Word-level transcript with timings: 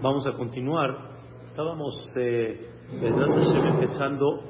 Vamos 0.00 0.26
a 0.26 0.32
continuar. 0.32 1.10
Estábamos 1.44 1.94
eh, 2.18 2.70
empezando 2.90 4.40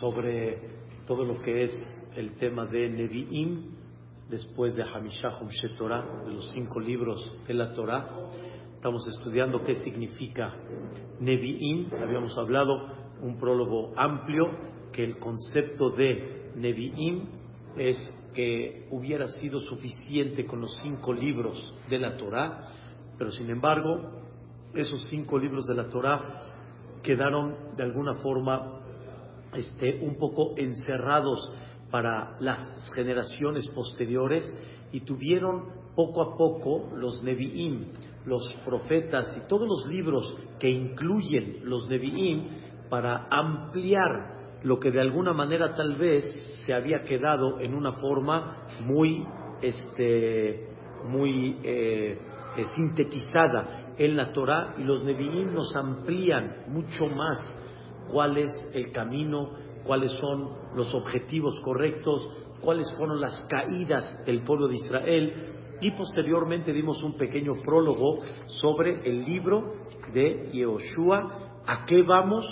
sobre 0.00 0.60
todo 1.06 1.24
lo 1.24 1.42
que 1.42 1.64
es 1.64 1.72
el 2.16 2.36
tema 2.36 2.64
de 2.64 2.88
Nevi'im, 2.88 3.72
después 4.30 4.74
de 4.76 4.82
Hamishahum 4.82 5.48
Shetorah, 5.48 6.24
de 6.24 6.32
los 6.32 6.50
cinco 6.52 6.80
libros 6.80 7.38
de 7.46 7.54
la 7.54 7.74
Torah. 7.74 8.08
Estamos 8.74 9.06
estudiando 9.08 9.62
qué 9.62 9.74
significa 9.74 10.54
Nevi'im. 11.20 11.92
Habíamos 11.92 12.36
hablado 12.38 12.72
un 13.20 13.36
prólogo 13.36 13.92
amplio 13.96 14.46
que 14.90 15.04
el 15.04 15.18
concepto 15.18 15.90
de 15.90 16.50
Nevi'im 16.56 17.26
es 17.76 17.96
que 18.34 18.86
hubiera 18.90 19.26
sido 19.28 19.60
suficiente 19.60 20.46
con 20.46 20.60
los 20.60 20.78
cinco 20.82 21.12
libros 21.12 21.74
de 21.90 21.98
la 21.98 22.16
Torah, 22.16 22.68
pero 23.18 23.30
sin 23.30 23.50
embargo, 23.50 24.10
esos 24.74 25.06
cinco 25.08 25.38
libros 25.38 25.66
de 25.66 25.74
la 25.74 25.88
Torah 25.88 26.20
quedaron 27.02 27.76
de 27.76 27.84
alguna 27.84 28.14
forma 28.14 28.80
este, 29.54 30.00
un 30.00 30.16
poco 30.16 30.54
encerrados 30.56 31.48
para 31.90 32.32
las 32.40 32.60
generaciones 32.94 33.68
posteriores 33.68 34.44
y 34.90 35.00
tuvieron 35.00 35.84
poco 35.94 36.22
a 36.22 36.36
poco 36.36 36.90
los 36.96 37.22
Nevi'im, 37.22 37.92
los 38.26 38.42
profetas 38.64 39.36
y 39.36 39.46
todos 39.46 39.68
los 39.68 39.86
libros 39.86 40.36
que 40.58 40.68
incluyen 40.68 41.60
los 41.64 41.88
Nevi'im 41.88 42.48
para 42.88 43.28
ampliar 43.30 44.60
lo 44.64 44.80
que 44.80 44.90
de 44.90 45.00
alguna 45.00 45.32
manera 45.32 45.74
tal 45.76 45.96
vez 45.96 46.24
se 46.64 46.72
había 46.72 47.02
quedado 47.02 47.60
en 47.60 47.74
una 47.74 47.92
forma 47.92 48.66
muy, 48.80 49.24
este, 49.60 50.68
muy 51.04 51.58
eh, 51.62 52.18
eh, 52.56 52.64
sintetizada 52.74 53.94
en 53.96 54.16
la 54.16 54.32
Torah 54.32 54.74
y 54.78 54.84
los 54.84 55.04
Nevi'im 55.04 55.52
nos 55.52 55.74
amplían 55.76 56.64
mucho 56.68 57.06
más 57.06 57.38
cuál 58.10 58.38
es 58.38 58.50
el 58.72 58.92
camino, 58.92 59.50
cuáles 59.84 60.12
son 60.12 60.50
los 60.74 60.94
objetivos 60.94 61.60
correctos, 61.60 62.28
cuáles 62.60 62.92
fueron 62.96 63.20
las 63.20 63.40
caídas 63.48 64.14
del 64.24 64.42
pueblo 64.42 64.68
de 64.68 64.76
Israel 64.76 65.34
y 65.80 65.90
posteriormente 65.92 66.72
dimos 66.72 67.02
un 67.02 67.16
pequeño 67.16 67.54
prólogo 67.64 68.20
sobre 68.46 69.00
el 69.04 69.24
libro 69.24 69.72
de 70.12 70.50
Yehoshua, 70.52 71.62
a 71.66 71.84
qué 71.84 72.02
vamos, 72.02 72.46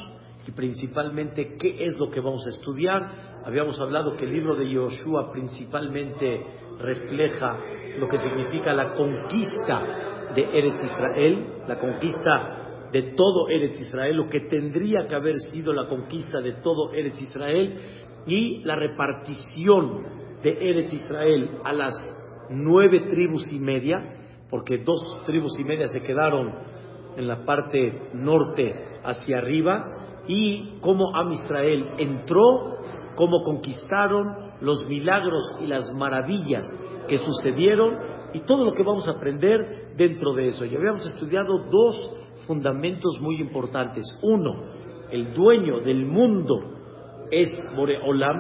y 0.47 0.50
principalmente 0.53 1.56
qué 1.56 1.84
es 1.84 1.98
lo 1.98 2.11
que 2.11 2.20
vamos 2.20 2.45
a 2.47 2.50
estudiar. 2.50 3.42
Habíamos 3.45 3.80
hablado 3.80 4.17
que 4.17 4.25
el 4.25 4.33
libro 4.33 4.56
de 4.56 4.70
Yoshua 4.70 5.30
principalmente 5.33 6.45
refleja 6.83 7.58
lo 7.98 8.08
que 8.08 8.19
significa 8.19 8.72
la 8.72 8.92
conquista 8.92 10.33
de 10.34 10.42
Eretz 10.42 10.84
Israel, 10.84 11.47
la 11.66 11.78
conquista 11.78 12.89
de 12.92 13.14
todo 13.14 13.48
Eretz 13.48 13.80
Israel, 13.80 14.16
lo 14.16 14.28
que 14.28 14.41
tendría 14.41 15.06
que 15.08 15.14
haber 15.14 15.36
sido 15.52 15.72
la 15.72 15.89
conquista 15.89 16.41
de 16.41 16.55
todo 16.62 16.92
Eretz 16.92 17.22
Israel 17.22 17.78
y 18.27 18.62
la 18.64 18.77
repartición 18.77 20.05
de 20.42 20.70
Eretz 20.70 20.92
Israel 20.92 21.58
a 21.64 21.72
las 21.72 21.94
nueve 22.50 23.06
tribus 23.11 23.50
y 23.52 23.58
media, 23.58 24.14
porque 24.50 24.78
dos 24.78 25.22
tribus 25.24 25.58
y 25.58 25.64
media 25.64 25.86
se 25.86 26.02
quedaron 26.02 26.52
en 27.17 27.28
la 27.28 27.44
parte 27.44 28.11
norte 28.14 28.74
hacia 29.05 29.39
arriba 29.39 30.22
y 30.27 30.78
cómo 30.80 31.17
Am 31.17 31.33
Israel 31.33 31.92
entró, 31.98 32.77
cómo 33.17 33.42
conquistaron 33.42 34.52
los 34.62 34.86
milagros 34.86 35.58
y 35.60 35.66
las 35.66 35.92
maravillas 35.92 36.64
que 37.08 37.18
sucedieron 37.18 37.98
y 38.32 38.41
todo 38.41 38.64
lo 38.64 38.72
que 38.72 38.82
vamos 38.82 39.06
a 39.08 39.12
aprender 39.12 39.94
dentro 39.96 40.32
de 40.34 40.48
eso. 40.48 40.64
Y 40.64 40.74
habíamos 40.74 41.06
estudiado 41.06 41.64
dos 41.70 42.14
fundamentos 42.46 43.20
muy 43.20 43.40
importantes. 43.40 44.05
Uno, 44.22 44.52
el 45.10 45.34
dueño 45.34 45.80
del 45.80 46.06
mundo 46.06 46.72
es 47.30 47.48
Boreolam, 47.77 48.36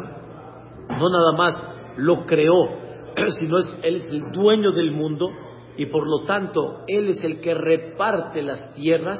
no 0.88 1.08
nada 1.08 1.32
más 1.36 1.64
lo 1.96 2.24
creó, 2.24 2.68
sino 3.40 3.58
es 3.58 3.78
él 3.82 3.96
es 3.96 4.08
el 4.08 4.30
dueño 4.32 4.72
del 4.72 4.92
mundo 4.92 5.28
y 5.76 5.86
por 5.86 6.06
lo 6.06 6.24
tanto 6.24 6.84
él 6.86 7.08
es 7.08 7.24
el 7.24 7.40
que 7.40 7.54
reparte 7.54 8.42
las 8.42 8.74
tierras 8.74 9.18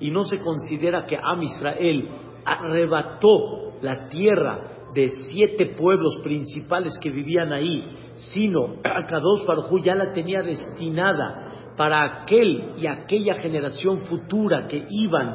y 0.00 0.10
no 0.10 0.24
se 0.24 0.38
considera 0.38 1.06
que 1.06 1.16
Am 1.16 1.42
Israel 1.42 2.08
arrebató 2.44 3.65
la 3.82 4.08
tierra 4.08 4.60
de 4.94 5.08
siete 5.08 5.74
pueblos 5.76 6.18
principales 6.22 6.98
que 7.02 7.10
vivían 7.10 7.52
ahí, 7.52 7.84
sino 8.16 8.76
Kadosh 8.82 9.46
Baruj 9.46 9.82
ya 9.82 9.94
la 9.94 10.12
tenía 10.12 10.42
destinada 10.42 11.74
para 11.76 12.22
aquel 12.22 12.72
y 12.78 12.86
aquella 12.86 13.34
generación 13.34 13.98
futura 14.06 14.66
que 14.66 14.84
iban 14.88 15.28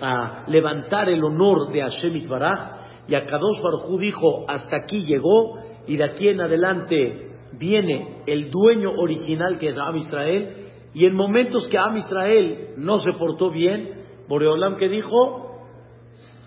a 0.00 0.44
levantar 0.48 1.08
el 1.08 1.22
honor 1.22 1.72
de 1.72 1.82
Hashem 1.82 2.16
Itbaraj, 2.16 3.06
y 3.06 3.12
Kadosh 3.12 3.60
Baruj 3.62 4.00
dijo, 4.00 4.44
hasta 4.48 4.78
aquí 4.78 5.04
llegó, 5.04 5.58
y 5.86 5.96
de 5.96 6.04
aquí 6.04 6.28
en 6.28 6.40
adelante 6.40 7.28
viene 7.58 8.22
el 8.26 8.50
dueño 8.50 8.90
original 8.98 9.58
que 9.58 9.68
es 9.68 9.78
Am 9.78 9.96
Israel, 9.96 10.56
y 10.94 11.06
en 11.06 11.14
momentos 11.14 11.68
que 11.68 11.78
Am 11.78 11.96
Israel 11.96 12.74
no 12.78 12.98
se 12.98 13.12
portó 13.12 13.50
bien, 13.50 14.04
Boreolam 14.28 14.76
que 14.76 14.88
dijo, 14.88 15.42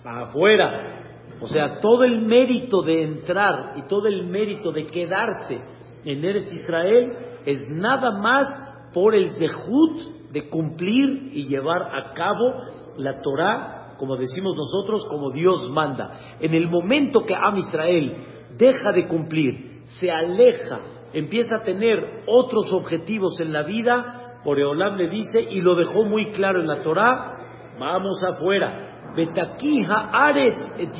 afuera. 0.04 0.95
O 1.42 1.48
sea, 1.48 1.80
todo 1.80 2.04
el 2.04 2.22
mérito 2.22 2.82
de 2.82 3.04
entrar 3.04 3.74
y 3.78 3.88
todo 3.88 4.08
el 4.08 4.26
mérito 4.28 4.72
de 4.72 4.86
quedarse 4.86 5.60
en 6.06 6.24
Eretz 6.24 6.54
Israel 6.54 7.12
es 7.46 7.70
nada 7.70 8.12
más 8.20 8.48
por 8.94 9.14
el 9.14 9.32
zehut 9.32 10.32
de 10.32 10.50
cumplir 10.50 11.30
y 11.34 11.48
llevar 11.48 11.96
a 11.96 12.14
cabo 12.14 12.54
la 12.98 13.22
Torah, 13.22 13.96
como 13.98 14.16
decimos 14.16 14.56
nosotros, 14.56 15.06
como 15.10 15.32
Dios 15.32 15.72
manda. 15.72 16.38
En 16.40 16.54
el 16.54 16.70
momento 16.70 17.26
que 17.26 17.36
Am 17.36 17.58
Israel 17.58 18.26
deja 18.58 18.92
de 18.92 19.08
cumplir, 19.08 19.84
se 20.00 20.12
aleja, 20.12 20.80
empieza 21.14 21.58
a 21.58 21.64
tener 21.64 22.24
otros 22.28 22.72
objetivos 22.74 23.40
en 23.42 23.54
la 23.54 23.64
vida, 23.64 24.42
Boreolam 24.44 24.96
le 24.98 25.10
dice, 25.10 25.42
y 25.50 25.62
lo 25.62 25.76
dejó 25.76 26.06
muy 26.06 26.32
claro 26.32 26.62
en 26.62 26.68
la 26.68 26.84
Torah, 26.84 27.76
vamos 27.80 28.24
afuera. 28.24 28.95
Betaquija 29.16 30.10
aret 30.12 30.60
et 30.78 30.92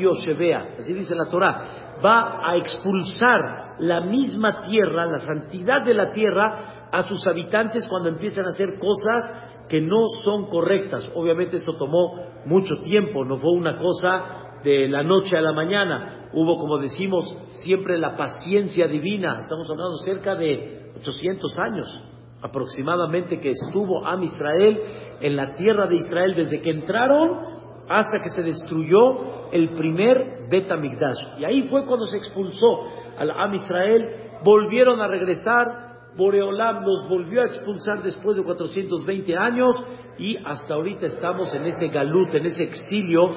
así 0.80 0.94
dice 0.94 1.16
la 1.16 1.30
Torah, 1.30 2.00
va 2.04 2.50
a 2.50 2.56
expulsar 2.56 3.76
la 3.80 4.02
misma 4.02 4.62
tierra, 4.62 5.06
la 5.06 5.20
santidad 5.20 5.84
de 5.84 5.94
la 5.94 6.12
tierra, 6.12 6.88
a 6.92 7.02
sus 7.02 7.28
habitantes 7.28 7.88
cuando 7.88 8.10
empiezan 8.10 8.46
a 8.46 8.50
hacer 8.50 8.78
cosas 8.80 9.66
que 9.68 9.82
no 9.82 10.06
son 10.24 10.48
correctas. 10.48 11.12
Obviamente 11.16 11.58
esto 11.58 11.74
tomó 11.78 12.14
mucho 12.46 12.76
tiempo, 12.84 13.26
no 13.26 13.38
fue 13.38 13.52
una 13.52 13.76
cosa 13.76 14.60
de 14.64 14.88
la 14.88 15.04
noche 15.04 15.38
a 15.38 15.42
la 15.42 15.52
mañana. 15.52 16.30
Hubo, 16.34 16.58
como 16.58 16.78
decimos, 16.78 17.26
siempre 17.64 17.98
la 17.98 18.16
paciencia 18.16 18.88
divina. 18.88 19.40
Estamos 19.42 19.70
hablando 19.70 19.98
cerca 19.98 20.36
de 20.36 20.92
800 20.98 21.60
años 21.60 22.04
aproximadamente 22.42 23.40
que 23.40 23.50
estuvo 23.50 24.06
Am 24.06 24.22
Israel 24.22 24.80
en 25.20 25.36
la 25.36 25.54
tierra 25.54 25.88
de 25.88 25.96
Israel 25.96 26.34
desde 26.36 26.62
que 26.62 26.70
entraron 26.70 27.40
hasta 27.90 28.20
que 28.20 28.30
se 28.30 28.42
destruyó 28.42 29.52
el 29.52 29.70
primer 29.76 30.48
Bet 30.50 30.68
Y 31.38 31.46
ahí 31.46 31.68
fue 31.70 31.86
cuando 31.86 32.06
se 32.06 32.18
expulsó 32.18 32.84
al 33.18 33.32
Am 33.32 33.54
Israel, 33.54 34.10
volvieron 34.44 35.02
a 35.02 35.08
regresar, 35.08 35.86
Boreolam 36.16 36.86
los 36.86 37.08
volvió 37.10 37.42
a 37.42 37.46
expulsar 37.46 38.02
después 38.02 38.38
de 38.38 38.44
420 38.44 39.38
años. 39.38 39.76
Y 40.18 40.38
hasta 40.38 40.76
ahorita 40.76 41.08
estamos 41.08 41.54
en 41.54 41.66
ese 41.66 41.90
galut, 41.90 42.34
en 42.36 42.46
ese 42.46 42.64
exilio 42.64 43.28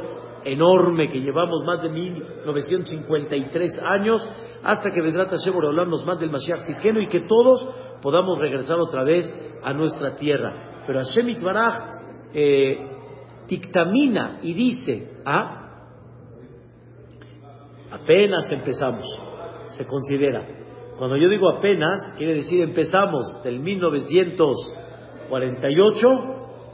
enorme 0.45 1.09
que 1.09 1.21
llevamos 1.21 1.65
más 1.67 1.83
de 1.83 1.89
1953 1.89 3.79
años 3.83 4.29
hasta 4.63 4.91
que 4.91 5.01
vendrá 5.01 5.27
Hashem 5.27 5.53
Boreolam 5.53 5.91
nos 5.91 6.07
mande 6.07 6.25
el 6.25 6.31
Mashiach 6.31 6.63
Zikeno 6.65 7.01
y 7.01 7.09
que 7.09 7.21
todos 7.23 7.67
podamos 8.01 8.39
regresar 8.39 8.79
otra 8.79 9.03
vez 9.03 9.33
a 9.63 9.73
nuestra 9.73 10.15
tierra. 10.15 10.83
Pero 10.87 11.01
Hashem 11.01 11.29
Itbaraj 11.31 11.75
eh, 12.33 12.98
dictamina 13.49 14.41
y 14.43 14.53
dice, 14.53 15.15
¿ah? 15.25 15.59
apenas 17.91 18.53
empezamos, 18.53 19.07
se 19.69 19.87
considera. 19.87 20.47
Cuando 20.99 21.17
yo 21.17 21.29
digo 21.29 21.49
apenas, 21.49 21.99
quiere 22.17 22.35
decir 22.35 22.61
empezamos 22.63 23.41
del 23.43 23.59
1948, 23.61 26.09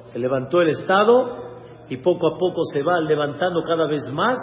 se 0.04 0.18
levantó 0.18 0.62
el 0.62 0.70
Estado 0.70 1.44
y 1.88 1.98
poco 1.98 2.34
a 2.34 2.38
poco 2.38 2.62
se 2.72 2.82
va 2.82 2.98
levantando 3.00 3.62
cada 3.62 3.86
vez 3.86 4.10
más, 4.12 4.36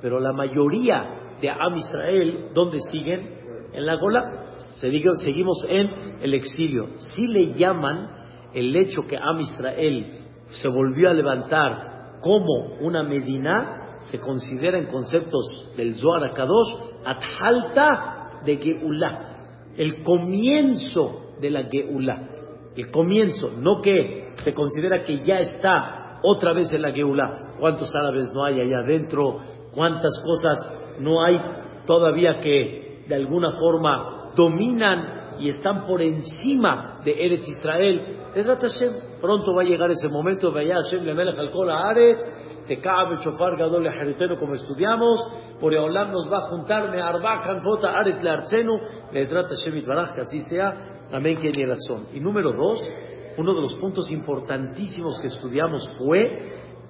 pero 0.00 0.18
la 0.20 0.32
mayoría 0.32 1.36
de 1.40 1.50
Am 1.50 1.76
Israel, 1.76 2.48
¿dónde 2.54 2.78
siguen? 2.90 3.36
En 3.72 3.84
la 3.84 3.96
Gola 3.96 4.46
seguimos 4.70 5.66
en 5.68 6.22
el 6.22 6.34
exilio. 6.34 6.90
Si 6.96 7.26
le 7.26 7.52
llaman 7.52 8.08
el 8.54 8.74
hecho 8.74 9.06
que 9.06 9.16
Am 9.16 9.40
Israel 9.40 10.25
se 10.48 10.68
volvió 10.68 11.10
a 11.10 11.14
levantar 11.14 12.18
como 12.20 12.76
una 12.80 13.02
Medina, 13.02 13.98
se 14.00 14.18
considera 14.18 14.78
en 14.78 14.86
conceptos 14.86 15.72
del 15.76 15.94
Zohar 15.94 16.24
Akadosh, 16.24 16.68
Athalta 17.04 18.40
de 18.44 18.56
Geulah, 18.56 19.72
el 19.76 20.02
comienzo 20.02 21.34
de 21.40 21.50
la 21.50 21.64
Geulah, 21.64 22.28
el 22.76 22.90
comienzo, 22.90 23.50
no 23.50 23.80
que 23.80 24.32
se 24.36 24.52
considera 24.52 25.04
que 25.04 25.18
ya 25.24 25.38
está 25.38 26.18
otra 26.22 26.52
vez 26.52 26.72
en 26.72 26.82
la 26.82 26.92
Geulá. 26.92 27.54
¿Cuántos 27.58 27.94
árabes 27.94 28.32
no 28.34 28.44
hay 28.44 28.60
allá 28.60 28.78
adentro? 28.84 29.38
¿Cuántas 29.74 30.12
cosas 30.24 30.98
no 31.00 31.22
hay 31.22 31.38
todavía 31.86 32.38
que 32.40 33.04
de 33.08 33.14
alguna 33.14 33.52
forma 33.52 34.32
dominan 34.34 35.25
y 35.38 35.48
están 35.48 35.86
por 35.86 36.00
encima 36.00 37.00
de 37.04 37.12
Eretz 37.12 37.48
Israel? 37.48 38.30
Es 38.34 38.46
Hashem. 38.46 38.92
Pronto 39.20 39.54
va 39.54 39.62
a 39.62 39.64
llegar 39.64 39.90
ese 39.90 40.08
momento, 40.08 40.52
vaya 40.52 40.76
Hashem 40.76 41.04
le 41.04 41.14
melech 41.14 41.38
al 41.38 41.50
kol 41.50 41.70
Aretz, 41.70 42.20
te 42.66 42.78
cabe 42.80 43.16
shofar 43.16 43.56
gadol 43.56 43.84
le 43.84 44.36
como 44.36 44.54
estudiamos, 44.54 45.26
por 45.58 45.72
Eolam 45.72 46.12
nos 46.12 46.30
va 46.30 46.38
a 46.38 46.48
juntar 46.50 46.90
me 46.90 47.00
arba 47.00 47.40
kanfota 47.40 47.98
Aretz 47.98 48.22
le 48.22 48.30
arzenu, 48.30 48.78
le 49.12 49.26
Hashem 49.26 49.76
itbaraj, 49.78 50.14
que 50.14 50.20
así 50.20 50.38
sea, 50.50 51.06
amén 51.12 51.38
que 51.38 51.50
ni 51.50 51.64
razón. 51.64 52.08
Y 52.12 52.20
número 52.20 52.52
dos, 52.52 52.90
uno 53.38 53.54
de 53.54 53.60
los 53.60 53.74
puntos 53.74 54.10
importantísimos 54.10 55.20
que 55.20 55.28
estudiamos 55.28 55.88
fue 55.98 56.26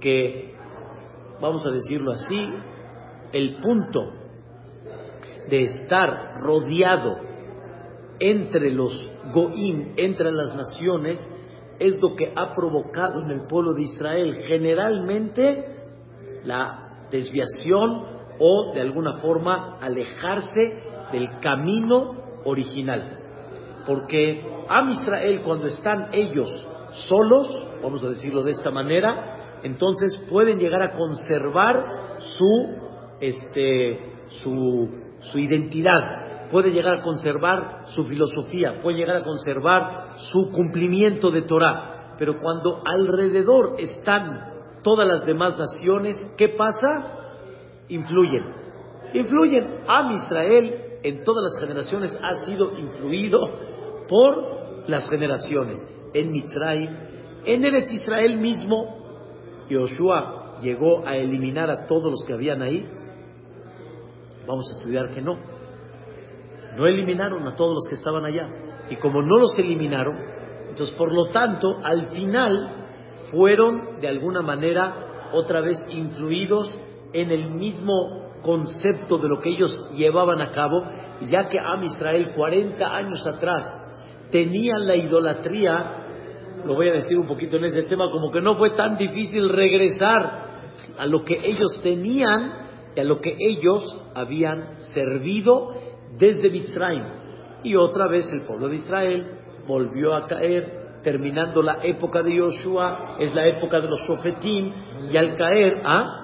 que, 0.01 0.55
vamos 1.41 1.67
a 1.67 1.71
decirlo 1.71 2.13
así, 2.13 2.51
el 3.33 3.57
punto 3.61 4.01
de 5.49 5.63
estar 5.63 6.41
rodeado 6.41 7.26
entre 8.19 8.71
los 8.71 8.93
goim, 9.33 9.95
entre 9.97 10.33
las 10.33 10.55
naciones, 10.55 11.27
es 11.79 12.01
lo 12.01 12.15
que 12.15 12.33
ha 12.35 12.55
provocado 12.55 13.21
en 13.23 13.31
el 13.31 13.47
pueblo 13.47 13.75
de 13.75 13.83
Israel 13.83 14.39
generalmente 14.47 15.77
la 16.45 17.09
desviación 17.11 18.17
o 18.39 18.73
de 18.75 18.81
alguna 18.81 19.19
forma 19.19 19.79
alejarse 19.81 20.83
del 21.13 21.39
camino 21.41 22.41
original. 22.45 23.21
Porque 23.87 24.43
Am 24.69 24.91
Israel 24.91 25.43
cuando 25.45 25.67
están 25.67 26.09
ellos 26.13 26.49
solos, 27.09 27.67
vamos 27.83 28.03
a 28.03 28.09
decirlo 28.09 28.43
de 28.43 28.53
esta 28.53 28.71
manera, 28.71 29.61
entonces 29.63 30.19
pueden 30.29 30.59
llegar 30.59 30.83
a 30.83 30.93
conservar 30.93 31.85
su 32.19 33.17
este 33.21 34.17
su, 34.43 34.89
su 35.21 35.39
identidad, 35.39 36.26
puede 36.51 36.71
llegar 36.71 36.99
a 36.99 37.03
conservar 37.03 37.83
su 37.87 38.05
filosofía, 38.05 38.79
puede 38.81 38.99
llegar 38.99 39.17
a 39.17 39.23
conservar 39.23 40.15
su 40.17 40.51
cumplimiento 40.51 41.31
de 41.31 41.43
Torah. 41.43 42.15
Pero 42.19 42.41
cuando 42.41 42.83
alrededor 42.85 43.77
están 43.79 44.81
todas 44.83 45.07
las 45.07 45.25
demás 45.25 45.57
naciones, 45.59 46.17
¿qué 46.37 46.51
pasa? 46.51 47.85
Influyen. 47.89 48.43
Influyen. 49.13 49.85
Am 49.87 50.13
Israel 50.13 50.99
en 51.03 51.25
todas 51.25 51.45
las 51.45 51.61
generaciones 51.61 52.19
ha 52.23 52.35
sido 52.47 52.79
influido 52.79 53.41
por 54.09 54.89
las 54.89 55.09
generaciones. 55.09 55.79
En 56.15 56.33
Mitzrayim, 56.33 56.91
en 57.45 57.65
Eretz 57.65 57.93
Israel 57.93 58.39
mismo, 58.39 59.67
Yoshua 59.69 60.57
llegó 60.63 61.07
a 61.07 61.15
eliminar 61.15 61.71
a 61.71 61.87
todos 61.87 62.11
los 62.11 62.25
que 62.27 62.33
habían 62.33 62.63
ahí. 62.63 62.89
Vamos 64.47 64.65
a 64.71 64.79
estudiar 64.79 65.11
que 65.11 65.21
no 65.21 65.56
no 66.77 66.87
eliminaron 66.87 67.47
a 67.47 67.55
todos 67.57 67.75
los 67.75 67.89
que 67.89 67.97
estaban 67.97 68.25
allá. 68.25 68.49
Y 68.91 68.97
como 68.97 69.23
no 69.23 69.39
los 69.39 69.59
eliminaron, 69.59 70.17
entonces 70.69 70.95
por 70.97 71.13
lo 71.13 71.27
tanto, 71.31 71.69
al 71.83 72.09
final 72.09 72.87
fueron 73.31 73.99
de 74.01 74.09
alguna 74.09 74.43
manera 74.43 75.31
otra 75.33 75.61
vez 75.61 75.79
influidos 75.89 76.71
en 77.13 77.31
el 77.31 77.51
mismo 77.51 78.27
concepto 78.43 79.19
de 79.19 79.29
lo 79.29 79.41
que 79.41 79.51
ellos 79.51 79.91
llevaban 79.95 80.41
a 80.41 80.51
cabo, 80.51 80.83
ya 81.23 81.49
que 81.49 81.59
Am 81.59 81.83
Israel 81.83 82.33
40 82.37 82.87
años 82.87 83.27
atrás 83.27 83.65
tenían 84.31 84.87
la 84.87 84.97
idolatría, 84.97 86.63
lo 86.65 86.75
voy 86.75 86.89
a 86.89 86.93
decir 86.93 87.19
un 87.19 87.27
poquito 87.27 87.57
en 87.57 87.65
ese 87.65 87.83
tema, 87.85 88.11
como 88.11 88.31
que 88.31 88.41
no 88.41 88.57
fue 88.57 88.71
tan 88.71 88.97
difícil 88.97 89.49
regresar 89.49 90.45
a 90.99 91.07
lo 91.07 91.25
que 91.25 91.35
ellos 91.43 91.81
tenían 91.83 92.67
y 92.95 93.01
a 93.01 93.05
lo 93.05 93.21
que 93.21 93.35
ellos 93.39 93.83
habían 94.15 94.81
servido 94.95 95.75
desde 96.19 96.51
Mitzrayim. 96.51 97.05
Y 97.63 97.75
otra 97.77 98.07
vez 98.07 98.31
el 98.33 98.43
pueblo 98.43 98.69
de 98.69 98.77
Israel 98.77 99.39
volvió 99.67 100.15
a 100.15 100.27
caer, 100.27 101.01
terminando 101.03 101.63
la 101.63 101.79
época 101.83 102.23
de 102.23 102.37
Yoshua, 102.37 103.17
es 103.19 103.35
la 103.35 103.47
época 103.47 103.81
de 103.81 103.89
los 103.89 104.01
Shofetim, 104.01 104.73
y 105.11 105.17
al 105.17 105.35
caer, 105.37 105.83
¿ah? 105.85 106.23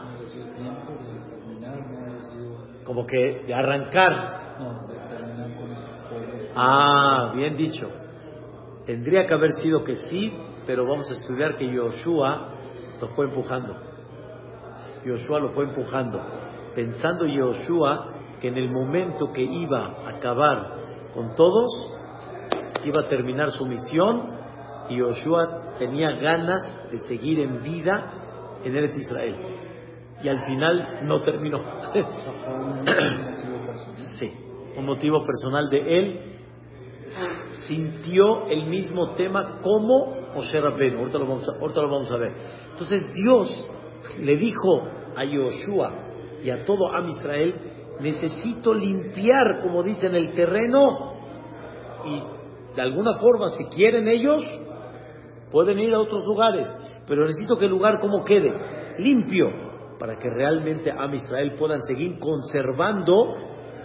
Como 2.85 3.07
que 3.07 3.45
de 3.47 3.55
arrancar. 3.55 4.43
Ah, 6.55 7.33
bien 7.35 7.57
dicho. 7.57 7.89
Tendría 8.85 9.25
que 9.25 9.35
haber 9.35 9.51
sido 9.63 9.85
que 9.85 9.95
sí, 9.95 10.33
pero 10.67 10.85
vamos 10.85 11.09
a 11.11 11.15
estudiar 11.15 11.57
que 11.57 11.73
Yoshua 11.73 12.55
lo 13.01 13.09
fue 13.09 13.27
empujando. 13.27 13.77
Yoshua 15.05 15.41
lo 15.41 15.51
fue 15.51 15.65
empujando. 15.65 16.21
Pensando 16.75 17.27
Yoshua 17.27 18.22
que 18.43 18.49
en 18.49 18.59
el 18.59 18.71
momento 18.73 19.33
que 19.33 19.43
iba 19.43 20.03
a 20.05 20.17
acabar 20.17 21.09
con 21.15 21.37
todos, 21.37 21.69
iba 22.85 23.03
a 23.03 23.09
terminar 23.09 23.53
su 23.53 23.65
misión 23.65 24.33
y 24.89 24.99
Joshua 24.99 25.77
tenía 25.79 26.11
ganas 26.17 26.61
de 26.91 26.99
seguir 26.99 27.39
en 27.39 27.63
vida 27.63 28.59
en 28.65 28.77
Eretz 28.77 28.99
Israel. 28.99 29.37
Y 30.25 30.29
al 30.29 30.45
final 30.45 31.03
no 31.05 31.21
terminó. 31.21 31.61
sí, 34.19 34.29
un 34.77 34.87
motivo 34.87 35.25
personal 35.25 35.71
de 35.71 35.99
él. 35.99 36.21
Sintió 37.69 38.47
el 38.47 38.67
mismo 38.67 39.15
tema 39.15 39.61
como 39.63 40.17
Moshe 40.35 40.61
Rabbeinu. 40.61 40.99
Ahorita 40.99 41.19
lo, 41.19 41.29
vamos 41.29 41.49
a, 41.49 41.53
ahorita 41.61 41.81
lo 41.81 41.91
vamos 41.91 42.11
a 42.11 42.17
ver. 42.17 42.33
Entonces 42.73 43.07
Dios 43.15 43.67
le 44.19 44.37
dijo 44.37 44.83
a 45.15 45.25
Joshua 45.27 45.93
y 46.43 46.51
a 46.51 46.65
todo 46.65 46.93
Am 46.93 47.07
Israel 47.07 47.82
necesito 48.03 48.75
limpiar, 48.75 49.61
como 49.63 49.83
dicen, 49.83 50.15
el 50.15 50.33
terreno 50.33 51.15
y 52.05 52.23
de 52.75 52.83
alguna 52.83 53.15
forma, 53.15 53.51
si 53.51 53.65
quieren 53.67 54.09
ellos, 54.09 54.43
pueden 55.51 55.79
ir 55.79 55.95
a 55.95 56.01
otros 56.01 56.25
lugares, 56.25 56.73
pero 57.07 57.25
necesito 57.25 57.57
que 57.57 57.67
el 57.67 57.71
lugar 57.71 58.01
como 58.01 58.25
quede 58.25 58.53
limpio 58.99 59.49
para 59.99 60.17
que 60.17 60.29
realmente 60.29 60.91
Am 60.91 61.15
Israel 61.15 61.55
puedan 61.59 61.81
seguir 61.83 62.19
conservando 62.19 63.35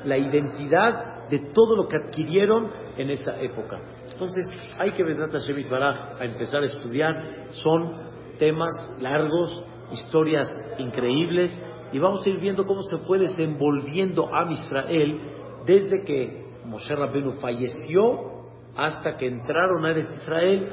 la 0.03 0.17
identidad 0.17 1.27
de 1.29 1.39
todo 1.53 1.75
lo 1.75 1.87
que 1.87 1.97
adquirieron 1.97 2.71
en 2.97 3.09
esa 3.09 3.39
época. 3.39 3.81
Entonces, 4.11 4.45
hay 4.79 4.91
que 4.93 5.03
ver 5.03 5.17
a 5.21 6.25
empezar 6.25 6.61
a 6.61 6.65
estudiar. 6.65 7.13
Son 7.51 8.37
temas 8.39 8.71
largos, 8.99 9.63
historias 9.91 10.49
increíbles, 10.77 11.61
y 11.91 11.99
vamos 11.99 12.25
a 12.25 12.29
ir 12.29 12.39
viendo 12.39 12.65
cómo 12.65 12.81
se 12.81 12.97
fue 12.97 13.19
desenvolviendo 13.19 14.27
a 14.33 14.51
Israel 14.51 15.19
desde 15.65 16.03
que 16.03 16.47
Moshe 16.65 16.95
Rabbeinu 16.95 17.33
falleció 17.39 18.37
hasta 18.75 19.15
que 19.15 19.27
entraron 19.27 19.85
a 19.85 19.97
Israel, 19.97 20.67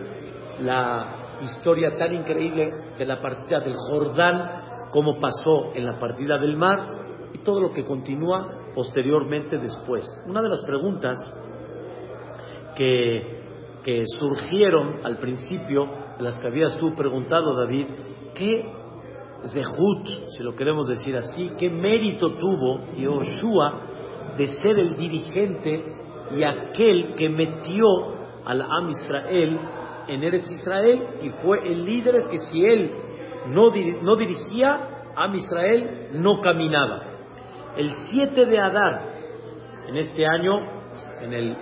la 0.61 1.39
historia 1.43 1.97
tan 1.97 2.15
increíble 2.15 2.71
de 2.99 3.07
la 3.07 3.21
partida 3.21 3.61
del 3.61 3.75
Jordán, 3.77 4.89
cómo 4.91 5.19
pasó 5.19 5.73
en 5.75 5.87
la 5.87 5.99
partida 5.99 6.39
del 6.39 6.57
mar 6.57 7.31
y 7.33 7.39
todo 7.39 7.61
lo 7.61 7.73
que 7.73 7.85
continúa 7.85 8.71
posteriormente 8.75 9.59
después. 9.59 10.05
Una 10.29 10.43
de 10.43 10.49
las 10.49 10.63
preguntas 10.63 11.17
que, 12.77 13.43
que 13.83 14.03
surgieron 14.19 15.05
al 15.05 15.17
principio, 15.19 15.89
las 16.19 16.39
que 16.39 16.49
habías 16.49 16.77
tú 16.79 16.95
preguntado, 16.95 17.57
David, 17.57 17.87
¿qué 18.35 18.84
Zehut, 19.53 20.29
si 20.29 20.43
lo 20.43 20.55
queremos 20.55 20.87
decir 20.87 21.17
así, 21.17 21.51
qué 21.59 21.71
mérito 21.71 22.35
tuvo 22.37 22.93
Yoshua 22.95 23.83
de 24.37 24.47
ser 24.47 24.79
el 24.79 24.95
dirigente 24.97 25.85
y 26.33 26.43
aquel 26.43 27.15
que 27.15 27.29
metió 27.29 27.87
al 28.45 28.63
Am 28.63 28.91
Israel 28.91 29.59
en 30.09 30.23
Eretz 30.23 30.51
Israel 30.51 31.07
y 31.23 31.31
fue 31.43 31.61
el 31.65 31.85
líder 31.85 32.27
que 32.31 32.39
si 32.51 32.65
él 32.65 32.91
no, 33.49 33.71
no 34.03 34.17
dirigía, 34.17 35.13
Am 35.17 35.35
Israel 35.35 36.09
no 36.15 36.41
caminaba. 36.41 37.03
El 37.77 37.91
7 38.11 38.47
de 38.47 38.59
Adar, 38.59 39.15
en 39.89 39.97
este 39.97 40.27
año, 40.27 40.59
en 41.21 41.33
el, 41.33 41.57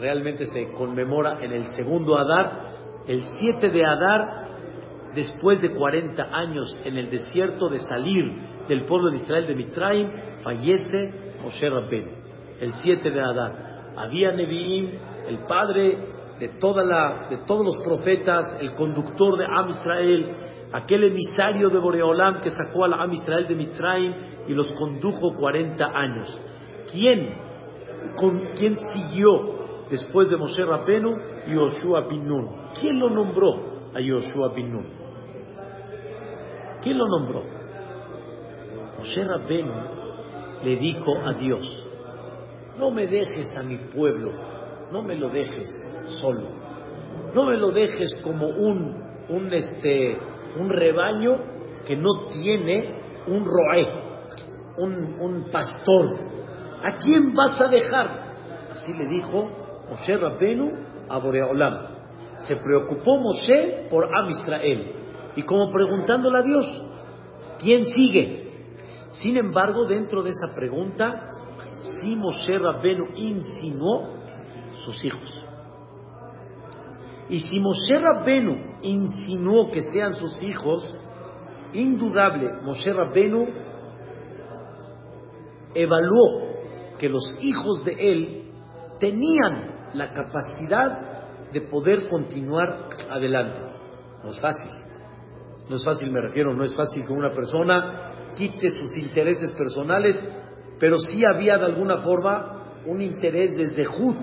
realmente 0.00 0.46
se 0.46 0.72
conmemora 0.72 1.42
en 1.42 1.52
el 1.52 1.64
segundo 1.76 2.16
Adar, 2.16 2.60
el 3.06 3.22
7 3.40 3.70
de 3.70 3.84
Adar 3.84 4.41
después 5.14 5.60
de 5.60 5.74
40 5.74 6.22
años 6.22 6.80
en 6.84 6.96
el 6.96 7.10
desierto 7.10 7.68
de 7.68 7.80
salir 7.80 8.32
del 8.68 8.84
pueblo 8.84 9.10
de 9.10 9.18
Israel 9.18 9.46
de 9.46 9.54
Mitzrayim, 9.54 10.10
fallece 10.42 11.34
Moshe 11.42 11.68
Rabben, 11.68 12.10
el 12.60 12.72
7 12.72 13.10
de 13.10 13.20
Adar. 13.20 13.92
Había 13.96 14.32
Nevi'im, 14.32 14.90
el 15.28 15.38
padre 15.46 15.98
de, 16.38 16.48
de 16.48 17.38
todos 17.46 17.64
los 17.64 17.78
profetas, 17.84 18.54
el 18.60 18.74
conductor 18.74 19.38
de 19.38 19.44
Am 19.44 19.68
Israel, 19.68 20.34
aquel 20.72 21.04
emisario 21.04 21.68
de 21.68 21.78
Boreolam 21.78 22.40
que 22.40 22.50
sacó 22.50 22.84
a 22.84 22.88
la 22.88 23.02
Am 23.02 23.12
Israel 23.12 23.46
de 23.48 23.54
Mitzrayim 23.54 24.14
y 24.48 24.54
los 24.54 24.72
condujo 24.72 25.34
40 25.36 25.84
años. 25.84 26.40
¿Quién, 26.90 27.34
con, 28.16 28.52
quién 28.56 28.76
siguió 28.94 29.86
después 29.90 30.30
de 30.30 30.36
Moshe 30.36 30.64
Rabbenu? 30.64 31.16
Yoshua 31.48 32.08
bin 32.08 32.26
Nun. 32.26 32.72
¿Quién 32.80 32.98
lo 32.98 33.10
nombró? 33.10 33.72
a 33.94 34.00
Yoshua 34.00 34.54
bin 34.54 34.72
Nun? 34.72 35.01
¿Quién 36.82 36.98
lo 36.98 37.06
nombró? 37.06 37.44
Moshe 38.98 39.24
Rabbenu 39.24 39.72
le 40.64 40.76
dijo 40.76 41.16
a 41.24 41.32
Dios, 41.34 41.88
no 42.78 42.90
me 42.90 43.06
dejes 43.06 43.56
a 43.56 43.62
mi 43.62 43.78
pueblo, 43.88 44.32
no 44.90 45.02
me 45.02 45.14
lo 45.14 45.28
dejes 45.28 45.68
solo, 46.20 46.48
no 47.34 47.44
me 47.44 47.56
lo 47.56 47.70
dejes 47.70 48.20
como 48.22 48.46
un, 48.48 49.00
un, 49.28 49.52
este, 49.52 50.18
un 50.58 50.70
rebaño 50.70 51.36
que 51.86 51.96
no 51.96 52.26
tiene 52.32 53.00
un 53.28 53.44
roé, 53.44 53.86
un, 54.78 55.20
un 55.20 55.50
pastor. 55.50 56.18
¿A 56.82 56.96
quién 56.98 57.32
vas 57.34 57.60
a 57.60 57.68
dejar? 57.68 58.68
Así 58.70 58.92
le 58.92 59.08
dijo 59.08 59.50
Moshe 59.88 60.16
Rabbenu 60.16 60.72
a 61.08 61.18
Boreolam. 61.18 61.92
Se 62.48 62.56
preocupó 62.56 63.18
Moshe 63.18 63.86
por 63.88 64.04
Am 64.04 64.28
Israel 64.30 65.01
y 65.36 65.42
como 65.42 65.72
preguntándole 65.72 66.38
a 66.38 66.42
Dios, 66.42 66.82
¿quién 67.58 67.86
sigue? 67.86 68.42
Sin 69.10 69.36
embargo, 69.36 69.86
dentro 69.86 70.22
de 70.22 70.30
esa 70.30 70.54
pregunta, 70.54 71.34
sí 72.02 72.16
Moshe 72.16 72.58
Rabbenu 72.58 73.08
insinuó 73.14 74.14
sus 74.84 75.04
hijos. 75.04 75.48
Y 77.28 77.40
si 77.40 77.60
Moshe 77.60 77.98
Rabbenu 77.98 78.78
insinuó 78.82 79.68
que 79.68 79.82
sean 79.82 80.14
sus 80.14 80.42
hijos, 80.42 80.86
indudable, 81.72 82.50
Moshe 82.62 82.92
Rabbenu 82.92 83.46
evaluó 85.74 86.52
que 86.98 87.08
los 87.08 87.38
hijos 87.40 87.84
de 87.84 87.92
él 87.98 88.52
tenían 88.98 89.90
la 89.94 90.12
capacidad 90.12 91.50
de 91.52 91.60
poder 91.62 92.08
continuar 92.08 92.88
adelante. 93.10 93.60
No 94.22 94.30
es 94.30 94.40
fácil. 94.40 94.91
No 95.68 95.76
es 95.76 95.84
fácil, 95.84 96.10
me 96.10 96.20
refiero, 96.20 96.54
no 96.54 96.64
es 96.64 96.74
fácil 96.76 97.06
que 97.06 97.12
una 97.12 97.30
persona 97.30 98.32
quite 98.34 98.70
sus 98.70 98.96
intereses 98.96 99.52
personales, 99.52 100.18
pero 100.78 100.98
sí 100.98 101.22
había 101.32 101.58
de 101.58 101.66
alguna 101.66 101.98
forma 101.98 102.82
un 102.86 103.00
interés 103.00 103.52
desde 103.56 103.84
Jud, 103.84 104.16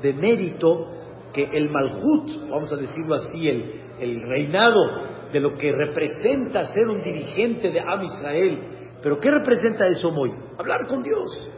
de 0.00 0.14
mérito, 0.14 0.88
que 1.32 1.44
el 1.44 1.68
Malhut, 1.70 2.48
vamos 2.50 2.72
a 2.72 2.76
decirlo 2.76 3.14
así, 3.14 3.48
el, 3.48 3.82
el 4.00 4.22
reinado 4.22 4.80
de 5.32 5.40
lo 5.40 5.54
que 5.54 5.72
representa 5.72 6.62
ser 6.62 6.86
un 6.88 7.00
dirigente 7.02 7.70
de 7.70 7.80
Am 7.80 8.02
Israel. 8.02 8.60
Pero 9.02 9.18
¿qué 9.18 9.30
representa 9.30 9.86
eso 9.86 10.08
hoy? 10.08 10.30
Hablar 10.58 10.86
con 10.88 11.02
Dios. 11.02 11.52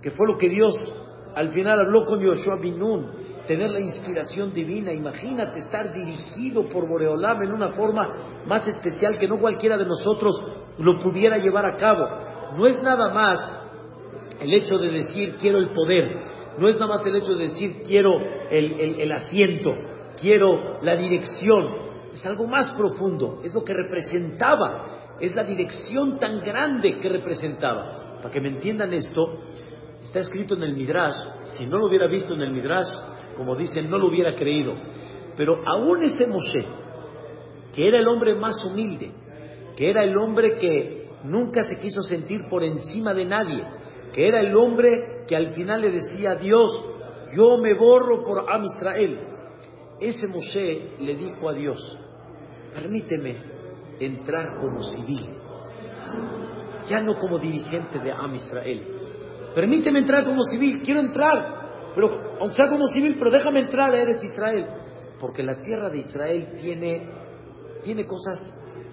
Que 0.00 0.10
fue 0.10 0.26
lo 0.28 0.36
que 0.36 0.48
Dios 0.48 0.94
al 1.34 1.52
final 1.52 1.80
habló 1.80 2.04
con 2.04 2.20
Yoshua 2.20 2.58
Binun, 2.60 3.17
tener 3.48 3.70
la 3.70 3.80
inspiración 3.80 4.52
divina. 4.52 4.92
Imagínate 4.92 5.58
estar 5.58 5.92
dirigido 5.92 6.68
por 6.68 6.86
Boreolam 6.86 7.42
en 7.42 7.52
una 7.52 7.72
forma 7.72 8.44
más 8.46 8.68
especial 8.68 9.18
que 9.18 9.26
no 9.26 9.40
cualquiera 9.40 9.76
de 9.76 9.86
nosotros 9.86 10.40
lo 10.78 11.00
pudiera 11.00 11.38
llevar 11.38 11.64
a 11.66 11.76
cabo. 11.76 12.06
No 12.56 12.66
es 12.66 12.80
nada 12.82 13.12
más 13.12 13.52
el 14.40 14.52
hecho 14.52 14.78
de 14.78 14.90
decir 14.92 15.36
quiero 15.40 15.58
el 15.58 15.70
poder, 15.70 16.04
no 16.58 16.68
es 16.68 16.78
nada 16.78 16.98
más 16.98 17.06
el 17.06 17.16
hecho 17.16 17.34
de 17.34 17.44
decir 17.44 17.82
quiero 17.84 18.12
el, 18.50 19.00
el 19.00 19.12
asiento, 19.12 19.72
quiero 20.20 20.80
la 20.82 20.94
dirección. 20.94 21.88
Es 22.12 22.24
algo 22.26 22.46
más 22.46 22.70
profundo, 22.72 23.40
es 23.44 23.54
lo 23.54 23.64
que 23.64 23.74
representaba, 23.74 25.16
es 25.20 25.34
la 25.34 25.44
dirección 25.44 26.18
tan 26.18 26.40
grande 26.40 26.98
que 26.98 27.08
representaba. 27.08 28.18
Para 28.22 28.30
que 28.30 28.40
me 28.40 28.48
entiendan 28.48 28.92
esto, 28.92 29.40
Está 30.08 30.20
escrito 30.20 30.54
en 30.54 30.62
el 30.62 30.74
Midrash, 30.74 31.16
si 31.42 31.66
no 31.66 31.76
lo 31.76 31.86
hubiera 31.86 32.06
visto 32.06 32.32
en 32.32 32.40
el 32.40 32.50
Midrash, 32.50 32.88
como 33.36 33.54
dicen, 33.54 33.90
no 33.90 33.98
lo 33.98 34.08
hubiera 34.08 34.34
creído. 34.34 34.72
Pero 35.36 35.56
aún 35.66 36.02
ese 36.02 36.26
Moshe, 36.26 36.64
que 37.74 37.86
era 37.86 37.98
el 37.98 38.08
hombre 38.08 38.34
más 38.34 38.56
humilde, 38.64 39.12
que 39.76 39.90
era 39.90 40.02
el 40.04 40.16
hombre 40.16 40.56
que 40.56 41.10
nunca 41.24 41.62
se 41.62 41.76
quiso 41.76 42.00
sentir 42.00 42.40
por 42.48 42.62
encima 42.62 43.12
de 43.12 43.26
nadie, 43.26 43.62
que 44.14 44.26
era 44.26 44.40
el 44.40 44.56
hombre 44.56 45.26
que 45.28 45.36
al 45.36 45.50
final 45.50 45.82
le 45.82 45.90
decía 45.90 46.30
a 46.30 46.36
Dios, 46.36 46.86
yo 47.36 47.58
me 47.58 47.74
borro 47.74 48.22
por 48.24 48.50
Am 48.50 48.64
Israel. 48.64 49.20
Ese 50.00 50.26
Moshe 50.26 50.96
le 51.00 51.16
dijo 51.16 51.50
a 51.50 51.52
Dios, 51.52 51.98
permíteme 52.72 53.36
entrar 54.00 54.56
como 54.58 54.82
civil, 54.84 55.36
ya 56.88 56.98
no 57.02 57.14
como 57.18 57.38
dirigente 57.38 57.98
de 57.98 58.10
Am 58.10 58.34
Israel 58.34 58.97
Permíteme 59.58 59.98
entrar 59.98 60.24
como 60.24 60.44
civil, 60.44 60.80
quiero 60.84 61.00
entrar, 61.00 61.90
pero 61.92 62.36
aunque 62.38 62.54
sea 62.54 62.68
como 62.68 62.86
civil, 62.94 63.16
pero 63.18 63.28
déjame 63.28 63.62
entrar 63.62 63.92
a 63.92 64.00
Eretz 64.00 64.22
Israel, 64.22 64.68
porque 65.18 65.42
la 65.42 65.58
tierra 65.58 65.90
de 65.90 65.98
Israel 65.98 66.52
tiene, 66.62 67.10
tiene 67.82 68.06
cosas 68.06 68.40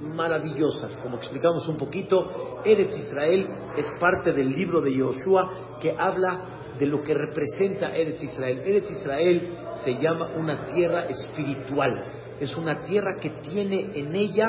maravillosas, 0.02 0.98
como 1.04 1.18
explicamos 1.18 1.70
un 1.70 1.78
poquito, 1.78 2.64
Eretz 2.66 2.98
Israel 2.98 3.48
es 3.78 3.86
parte 4.02 4.34
del 4.34 4.50
libro 4.50 4.82
de 4.82 4.98
Yoshua 4.98 5.78
que 5.80 5.96
habla 5.96 6.74
de 6.80 6.88
lo 6.88 7.04
que 7.04 7.14
representa 7.14 7.96
Eretz 7.96 8.24
Israel. 8.24 8.64
Eretz 8.66 8.90
Israel 8.90 9.48
se 9.84 9.94
llama 10.02 10.36
una 10.36 10.64
tierra 10.64 11.06
espiritual, 11.06 11.94
es 12.40 12.58
una 12.58 12.80
tierra 12.80 13.18
que 13.22 13.30
tiene 13.44 13.92
en 13.94 14.16
ella 14.16 14.48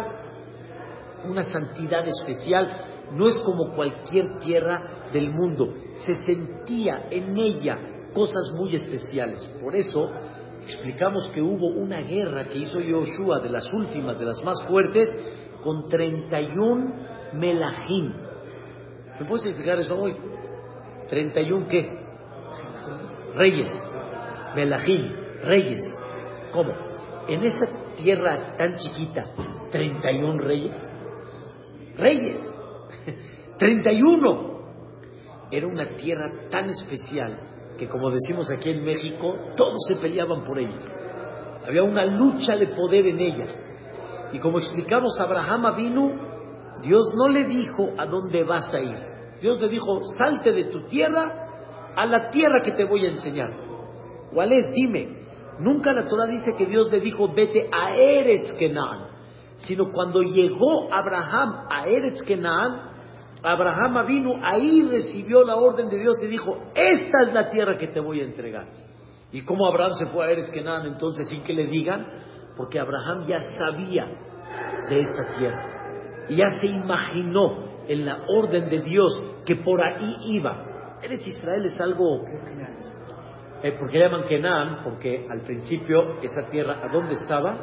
una 1.26 1.42
santidad 1.42 2.08
especial 2.08 2.95
no 3.12 3.26
es 3.26 3.38
como 3.40 3.74
cualquier 3.74 4.38
tierra 4.38 5.08
del 5.12 5.30
mundo. 5.30 5.72
Se 5.94 6.14
sentía 6.14 7.08
en 7.10 7.36
ella 7.36 7.78
cosas 8.12 8.50
muy 8.56 8.74
especiales. 8.74 9.48
Por 9.60 9.74
eso 9.74 10.10
explicamos 10.62 11.28
que 11.34 11.42
hubo 11.42 11.68
una 11.68 12.00
guerra 12.00 12.46
que 12.46 12.58
hizo 12.58 12.80
Yoshua, 12.80 13.40
de 13.40 13.50
las 13.50 13.72
últimas, 13.72 14.18
de 14.18 14.24
las 14.24 14.42
más 14.42 14.64
fuertes, 14.66 15.14
con 15.62 15.88
31 15.88 17.06
melahim. 17.34 18.12
¿Me 19.20 19.26
puedes 19.26 19.46
explicar 19.46 19.78
eso 19.78 19.96
hoy? 19.98 20.16
¿31 21.08 21.66
qué? 21.68 21.88
Reyes. 23.34 23.70
Melahim, 24.54 25.12
reyes. 25.42 25.82
¿Cómo? 26.52 26.72
En 27.28 27.42
esa 27.42 27.66
tierra 27.96 28.56
tan 28.56 28.74
chiquita, 28.76 29.26
31 29.70 30.38
reyes. 30.38 30.76
Reyes. 31.98 32.55
31. 33.58 34.56
Era 35.50 35.66
una 35.66 35.96
tierra 35.96 36.30
tan 36.50 36.68
especial 36.70 37.38
que, 37.78 37.88
como 37.88 38.10
decimos 38.10 38.50
aquí 38.50 38.70
en 38.70 38.84
México, 38.84 39.34
todos 39.56 39.78
se 39.88 39.96
peleaban 39.96 40.42
por 40.44 40.58
ella. 40.58 40.78
Había 41.66 41.82
una 41.82 42.04
lucha 42.04 42.56
de 42.56 42.68
poder 42.68 43.06
en 43.06 43.20
ella. 43.20 43.46
Y 44.32 44.38
como 44.38 44.58
explicamos, 44.58 45.18
Abraham 45.20 45.76
vino, 45.76 46.10
Dios 46.82 47.12
no 47.14 47.28
le 47.28 47.44
dijo 47.44 47.90
a 47.96 48.06
dónde 48.06 48.44
vas 48.44 48.74
a 48.74 48.80
ir. 48.80 48.98
Dios 49.40 49.60
le 49.60 49.68
dijo, 49.68 50.00
salte 50.18 50.52
de 50.52 50.64
tu 50.64 50.86
tierra 50.86 51.92
a 51.94 52.06
la 52.06 52.30
tierra 52.30 52.62
que 52.62 52.72
te 52.72 52.84
voy 52.84 53.06
a 53.06 53.10
enseñar. 53.10 53.52
¿Cuál 54.32 54.52
es? 54.52 54.70
Dime. 54.72 55.24
Nunca 55.60 55.92
la 55.92 56.06
Torah 56.06 56.26
dice 56.26 56.52
que 56.58 56.66
Dios 56.66 56.90
le 56.92 57.00
dijo, 57.00 57.32
vete 57.32 57.70
a 57.72 57.96
Eretz 57.96 58.52
Kenan 58.54 59.15
sino 59.58 59.90
cuando 59.90 60.22
llegó 60.22 60.92
Abraham 60.92 61.66
a 61.70 61.84
Eretz 61.86 62.22
Kenan, 62.22 62.94
Abraham 63.42 64.06
vino, 64.06 64.34
ahí 64.42 64.82
recibió 64.82 65.44
la 65.44 65.56
orden 65.56 65.88
de 65.88 65.98
Dios 65.98 66.16
y 66.24 66.28
dijo, 66.28 66.56
esta 66.74 67.22
es 67.26 67.34
la 67.34 67.48
tierra 67.48 67.76
que 67.76 67.88
te 67.88 68.00
voy 68.00 68.20
a 68.20 68.24
entregar. 68.24 68.66
¿Y 69.32 69.44
cómo 69.44 69.66
Abraham 69.68 69.92
se 69.94 70.06
fue 70.06 70.24
a 70.24 70.30
Eretz 70.30 70.50
Kenan 70.50 70.86
entonces 70.86 71.28
sin 71.28 71.42
que 71.42 71.52
le 71.52 71.66
digan? 71.66 72.06
Porque 72.56 72.78
Abraham 72.80 73.24
ya 73.26 73.40
sabía 73.40 74.06
de 74.88 75.00
esta 75.00 75.36
tierra 75.36 75.76
y 76.28 76.36
ya 76.36 76.50
se 76.50 76.66
imaginó 76.66 77.64
en 77.88 78.04
la 78.04 78.24
orden 78.28 78.68
de 78.68 78.80
Dios 78.80 79.20
que 79.44 79.56
por 79.56 79.80
ahí 79.82 80.16
iba. 80.24 80.98
Eretz 81.02 81.26
Israel 81.26 81.64
es 81.64 81.80
algo... 81.80 82.24
Eh, 83.62 83.72
¿Por 83.78 83.90
qué 83.90 83.98
llaman 83.98 84.24
Kenan? 84.24 84.84
Porque 84.84 85.26
al 85.30 85.40
principio 85.40 86.20
esa 86.20 86.48
tierra, 86.50 86.80
¿a 86.82 86.88
dónde 86.88 87.14
estaba? 87.14 87.56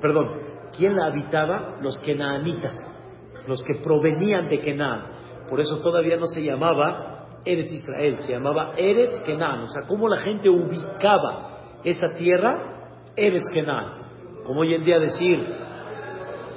Perdón, 0.00 0.43
¿Quién 0.76 0.96
la 0.96 1.06
habitaba? 1.06 1.76
Los 1.80 1.98
kenaanitas, 2.00 2.74
los 3.46 3.62
que 3.62 3.80
provenían 3.82 4.48
de 4.48 4.58
Kenaan. 4.58 5.46
Por 5.48 5.60
eso 5.60 5.78
todavía 5.78 6.16
no 6.16 6.26
se 6.26 6.40
llamaba 6.40 7.40
Eretz 7.44 7.72
Israel, 7.72 8.16
se 8.18 8.32
llamaba 8.32 8.72
Eretz 8.76 9.20
Kenaan. 9.20 9.60
O 9.60 9.66
sea, 9.66 9.82
cómo 9.86 10.08
la 10.08 10.20
gente 10.20 10.48
ubicaba 10.48 11.78
esa 11.84 12.12
tierra, 12.14 12.90
Eretz 13.16 13.48
Kenaan. 13.52 14.42
Como 14.44 14.60
hoy 14.60 14.74
en 14.74 14.84
día 14.84 14.98
decir, 14.98 15.38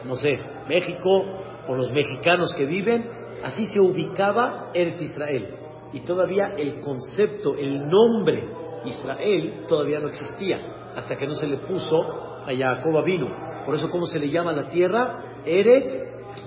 no 0.05 0.15
sé, 0.15 0.39
México, 0.67 1.23
por 1.65 1.77
los 1.77 1.91
mexicanos 1.91 2.53
que 2.55 2.65
viven, 2.65 3.09
así 3.43 3.65
se 3.67 3.79
ubicaba 3.79 4.71
Eretz 4.73 5.01
Israel. 5.01 5.53
Y 5.93 6.01
todavía 6.01 6.53
el 6.57 6.79
concepto, 6.79 7.55
el 7.55 7.87
nombre 7.87 8.43
Israel 8.85 9.65
todavía 9.67 9.99
no 9.99 10.07
existía, 10.07 10.93
hasta 10.95 11.15
que 11.15 11.27
no 11.27 11.33
se 11.33 11.47
le 11.47 11.57
puso 11.57 12.01
a 12.45 12.51
Jacob 12.55 13.03
vino 13.05 13.46
por 13.67 13.75
eso, 13.75 13.89
¿cómo 13.89 14.05
se 14.05 14.17
le 14.17 14.29
llama 14.29 14.53
la 14.53 14.69
tierra? 14.69 15.41
Eretz 15.45 15.93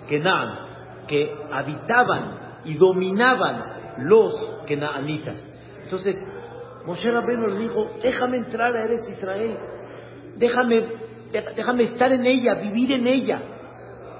Kenan, 0.09 1.05
que 1.07 1.31
habitaban 1.53 2.61
y 2.65 2.79
dominaban 2.79 3.99
los 3.99 4.33
Kenaanitas. 4.67 5.47
Entonces, 5.85 6.17
Moshe 6.87 7.11
Rabbeinu 7.11 7.49
le 7.49 7.59
dijo, 7.61 7.91
déjame 8.03 8.39
entrar 8.39 8.75
a 8.75 8.85
Eretz 8.85 9.07
Israel, 9.11 9.59
déjame 10.37 11.01
déjame 11.31 11.83
estar 11.83 12.11
en 12.11 12.25
ella, 12.25 12.55
vivir 12.55 12.93
en 12.93 13.07
ella. 13.07 13.43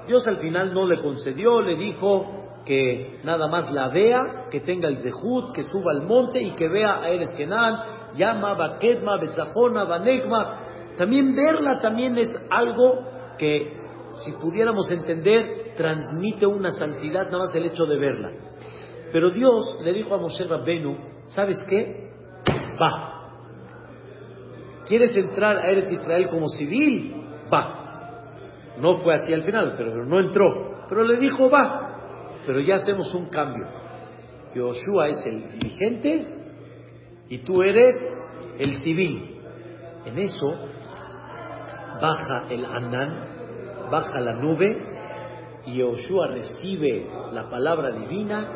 Dios 0.07 0.27
al 0.27 0.37
final 0.37 0.71
no 0.71 0.85
le 0.85 0.99
concedió, 1.01 1.59
le 1.59 1.75
dijo 1.75 2.61
que 2.65 3.19
nada 3.23 3.47
más 3.47 3.71
la 3.71 3.89
vea, 3.89 4.45
que 4.51 4.59
tenga 4.59 4.87
el 4.87 4.97
zehut, 4.97 5.53
que 5.53 5.63
suba 5.63 5.91
al 5.91 6.03
monte 6.03 6.39
y 6.39 6.51
que 6.51 6.69
vea 6.69 7.01
a 7.01 7.09
Eres 7.09 7.33
Kenan, 7.33 8.13
Yama, 8.15 8.53
Bakedma, 8.53 9.17
Betzajona, 9.17 9.85
Banegma. 9.85 10.60
También 10.97 11.33
verla 11.35 11.79
también 11.79 12.17
es 12.17 12.29
algo 12.49 13.37
que, 13.37 13.73
si 14.15 14.31
pudiéramos 14.33 14.89
entender, 14.91 15.73
transmite 15.75 16.45
una 16.45 16.71
santidad 16.71 17.25
nada 17.25 17.39
más 17.39 17.55
el 17.55 17.65
hecho 17.65 17.85
de 17.85 17.97
verla. 17.97 18.31
Pero 19.11 19.29
Dios 19.29 19.77
le 19.83 19.93
dijo 19.93 20.15
a 20.15 20.17
Moshe 20.17 20.43
Rabbenu, 20.45 20.97
¿sabes 21.27 21.57
qué? 21.69 22.11
Va. 22.81 23.11
¿Quieres 24.85 25.11
entrar 25.15 25.57
a 25.57 25.69
Eretz 25.69 25.91
Israel 25.91 26.27
como 26.29 26.47
civil? 26.47 27.13
Va. 27.53 27.81
No 28.77 28.97
fue 28.97 29.13
así 29.15 29.33
al 29.33 29.43
final, 29.43 29.75
pero 29.77 30.05
no 30.05 30.19
entró. 30.19 30.45
Pero 30.87 31.03
le 31.03 31.17
dijo, 31.17 31.49
va. 31.49 32.39
Pero 32.45 32.59
ya 32.61 32.75
hacemos 32.75 33.13
un 33.13 33.29
cambio. 33.29 33.65
Yoshua 34.55 35.09
es 35.09 35.25
el 35.25 35.49
dirigente 35.51 36.27
y 37.29 37.37
tú 37.39 37.61
eres 37.61 37.95
el 38.57 38.73
civil. 38.83 39.30
En 40.05 40.17
eso 40.17 40.47
baja 42.01 42.45
el 42.49 42.65
Anán, 42.65 43.89
baja 43.91 44.19
la 44.19 44.33
nube 44.33 44.75
y 45.65 45.77
Yoshua 45.77 46.27
recibe 46.27 47.07
la 47.31 47.49
palabra 47.49 47.91
divina 47.91 48.47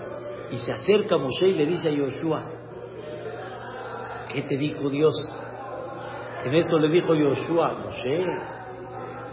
y 0.51 0.57
se 0.57 0.71
acerca 0.71 1.15
a 1.15 1.17
Moshe 1.17 1.47
y 1.47 1.53
le 1.53 1.65
dice 1.65 1.89
a 1.89 1.91
Yoshua, 1.91 2.43
¿qué 4.33 4.41
te 4.41 4.57
dijo 4.57 4.89
Dios? 4.89 5.13
En 6.45 6.53
eso 6.55 6.79
le 6.79 6.89
dijo 6.89 7.13
Yoshua, 7.13 7.73
Moshe, 7.83 8.25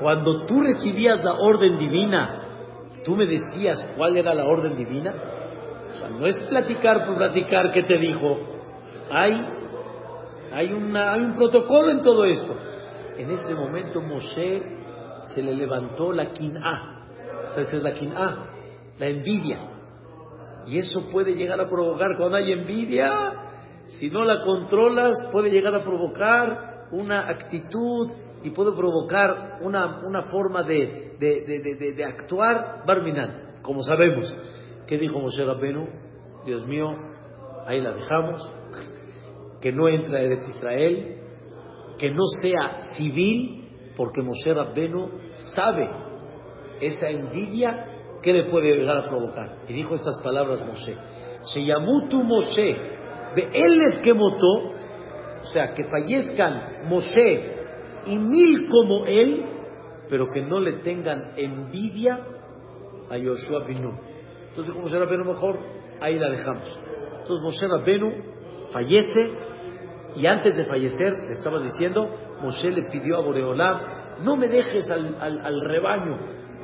cuando 0.00 0.44
tú 0.46 0.60
recibías 0.60 1.22
la 1.24 1.34
orden 1.34 1.78
divina, 1.78 2.42
tú 3.04 3.16
me 3.16 3.26
decías 3.26 3.86
cuál 3.96 4.16
era 4.16 4.34
la 4.34 4.44
orden 4.44 4.76
divina. 4.76 5.14
O 5.90 5.92
sea, 5.94 6.08
no 6.08 6.26
es 6.26 6.40
platicar 6.48 7.06
por 7.06 7.16
platicar 7.16 7.70
qué 7.70 7.82
te 7.82 7.98
dijo. 7.98 8.38
Hay, 9.10 9.40
hay, 10.52 10.72
una, 10.72 11.14
hay 11.14 11.20
un 11.20 11.36
protocolo 11.36 11.90
en 11.90 12.00
todo 12.00 12.24
esto. 12.24 12.54
En 13.16 13.30
ese 13.30 13.54
momento 13.54 14.00
Moshe 14.00 14.62
se 15.24 15.42
le 15.42 15.54
levantó 15.54 16.12
la 16.12 16.32
quin'a. 16.32 17.06
¿Sabes 17.48 17.72
es 17.72 17.82
la 17.82 17.92
quin'a? 17.92 18.46
La 18.98 19.06
envidia. 19.06 19.58
Y 20.66 20.78
eso 20.78 21.10
puede 21.10 21.34
llegar 21.34 21.60
a 21.60 21.66
provocar, 21.66 22.16
cuando 22.16 22.36
hay 22.36 22.52
envidia, 22.52 23.32
si 23.86 24.10
no 24.10 24.24
la 24.24 24.44
controlas, 24.44 25.14
puede 25.32 25.50
llegar 25.50 25.74
a 25.74 25.82
provocar 25.82 26.86
una 26.92 27.28
actitud 27.28 28.10
y 28.44 28.50
puede 28.50 28.72
provocar 28.72 29.58
una, 29.62 30.00
una 30.06 30.22
forma 30.30 30.62
de, 30.62 31.16
de, 31.18 31.92
de, 31.94 32.04
actuar 32.04 32.84
barminal, 32.86 33.58
como 33.62 33.82
sabemos. 33.82 34.34
¿Qué 34.86 34.98
dijo 34.98 35.18
Moshe 35.20 35.44
Rabbenu? 35.44 35.88
Dios 36.44 36.66
mío, 36.66 36.88
ahí 37.66 37.80
la 37.80 37.92
dejamos, 37.92 38.56
que 39.62 39.72
no 39.72 39.88
entra 39.88 40.18
a 40.18 40.24
Israel, 40.24 41.16
que 41.98 42.10
no 42.10 42.24
sea 42.42 42.74
civil, 42.96 43.92
porque 43.96 44.20
Moshe 44.20 44.52
Rabbenu 44.52 45.08
sabe 45.54 45.88
esa 46.80 47.08
envidia 47.08 47.86
que 48.22 48.32
le 48.32 48.44
puede 48.50 48.76
llegar 48.76 48.98
a 48.98 49.08
provocar. 49.08 49.58
Y 49.68 49.72
dijo 49.72 49.94
estas 49.94 50.20
palabras 50.22 50.64
Moshe, 50.66 50.96
se 51.42 51.64
llamó 51.64 52.08
tu 52.08 52.22
Moshe, 52.24 52.76
de 53.36 53.42
él 53.54 53.78
es 53.88 53.98
que 54.00 54.12
motó, 54.14 54.52
o 55.40 55.44
sea, 55.44 55.72
que 55.72 55.84
fallezcan 55.84 56.88
Moshe 56.88 57.52
y 58.06 58.18
mil 58.18 58.68
como 58.68 59.06
él, 59.06 59.44
pero 60.08 60.26
que 60.34 60.42
no 60.42 60.60
le 60.60 60.80
tengan 60.80 61.34
envidia 61.36 62.18
a 63.10 63.16
Yoshua 63.16 63.64
Binu. 63.64 63.92
Entonces, 64.48 64.72
como 64.72 64.86
Moshe 64.86 64.98
Rabenu 64.98 65.24
mejor, 65.24 65.58
ahí 66.00 66.18
la 66.18 66.30
dejamos. 66.30 66.80
Entonces, 67.20 67.42
Moshe 67.42 67.68
Rabenu 67.68 68.10
fallece 68.72 69.51
y 70.16 70.26
antes 70.26 70.56
de 70.56 70.64
fallecer, 70.64 71.24
le 71.26 71.32
estaba 71.32 71.60
diciendo, 71.60 72.08
Moshe 72.40 72.70
le 72.70 72.88
pidió 72.90 73.18
a 73.18 73.22
Boreolam, 73.22 73.80
no 74.24 74.36
me 74.36 74.48
dejes 74.48 74.90
al, 74.90 75.16
al 75.20 75.60
rebaño, 75.60 76.18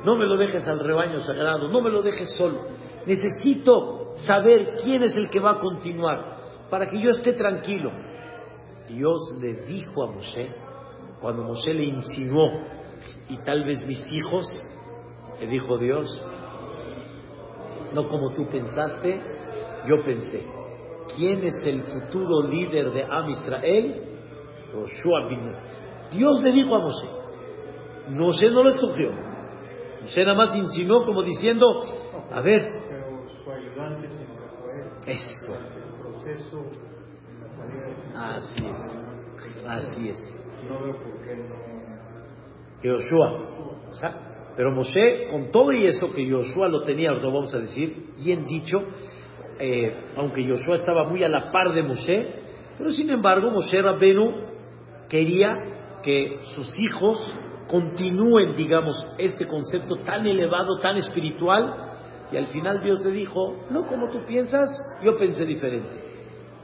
no 0.05 0.15
me 0.15 0.25
lo 0.25 0.37
dejes 0.37 0.67
al 0.67 0.79
rebaño 0.79 1.19
sagrado, 1.19 1.67
no 1.67 1.81
me 1.81 1.89
lo 1.89 2.01
dejes 2.01 2.29
solo. 2.37 2.67
Necesito 3.05 4.13
saber 4.15 4.73
quién 4.83 5.03
es 5.03 5.17
el 5.17 5.29
que 5.29 5.39
va 5.39 5.51
a 5.51 5.59
continuar 5.59 6.37
para 6.69 6.89
que 6.89 7.01
yo 7.01 7.09
esté 7.09 7.33
tranquilo. 7.33 7.91
Dios 8.87 9.33
le 9.39 9.65
dijo 9.65 10.03
a 10.03 10.11
Moshe, 10.11 10.49
cuando 11.21 11.43
Moshe 11.43 11.73
le 11.73 11.83
insinuó, 11.83 12.49
y 13.29 13.37
tal 13.39 13.63
vez 13.65 13.85
mis 13.85 14.05
hijos, 14.11 14.45
le 15.39 15.47
dijo 15.47 15.77
Dios, 15.77 16.25
no 17.95 18.07
como 18.07 18.31
tú 18.31 18.47
pensaste, 18.47 19.21
yo 19.87 20.03
pensé, 20.05 20.43
¿quién 21.15 21.43
es 21.43 21.55
el 21.65 21.83
futuro 21.83 22.47
líder 22.47 22.91
de 22.91 23.03
Am 23.03 23.29
Israel? 23.29 24.03
Joshua 24.73 25.27
bin 25.27 25.51
Dios 26.11 26.41
le 26.41 26.51
dijo 26.51 26.75
a 26.75 26.79
Moshe, 26.79 27.07
Moshe 28.09 28.49
no 28.49 28.63
lo 28.63 28.69
escogió, 28.69 29.11
Moshe 30.01 30.23
nada 30.23 30.35
más 30.35 30.55
insinuó 30.55 31.03
como 31.03 31.23
diciendo, 31.23 31.65
a 32.31 32.41
ver, 32.41 32.67
eso. 35.05 35.53
Así 38.15 38.65
es, 38.65 39.65
así 39.67 40.09
es. 40.09 40.39
No 40.67 40.83
veo 40.83 40.93
por 40.93 41.21
qué 41.23 41.35
no. 41.35 41.55
pero 44.55 44.71
Moshe, 44.71 45.27
con 45.31 45.51
todo 45.51 45.71
y 45.71 45.85
eso 45.85 46.11
que 46.13 46.29
Joshua 46.29 46.67
lo 46.67 46.83
tenía, 46.83 47.11
lo 47.11 47.31
vamos 47.31 47.53
a 47.55 47.59
decir, 47.59 48.13
bien 48.17 48.45
dicho, 48.45 48.77
eh, 49.59 49.93
aunque 50.15 50.47
Joshua 50.47 50.75
estaba 50.75 51.03
muy 51.03 51.23
a 51.23 51.29
la 51.29 51.51
par 51.51 51.73
de 51.73 51.83
Moshe, 51.83 52.35
pero 52.77 52.89
sin 52.91 53.09
embargo 53.09 53.51
Moshe 53.51 53.81
Rabbenu 53.81 54.49
quería 55.09 55.53
que 56.01 56.39
sus 56.55 56.77
hijos 56.79 57.17
continúen, 57.67 58.55
digamos, 58.55 59.07
este 59.17 59.45
concepto 59.45 59.97
tan 60.05 60.25
elevado, 60.25 60.79
tan 60.79 60.97
espiritual, 60.97 61.89
y 62.31 62.37
al 62.37 62.47
final 62.47 62.81
Dios 62.81 63.03
le 63.05 63.11
dijo, 63.11 63.57
no 63.69 63.85
como 63.85 64.07
tú 64.07 64.19
piensas, 64.25 64.69
yo 65.03 65.15
pensé 65.15 65.45
diferente. 65.45 65.95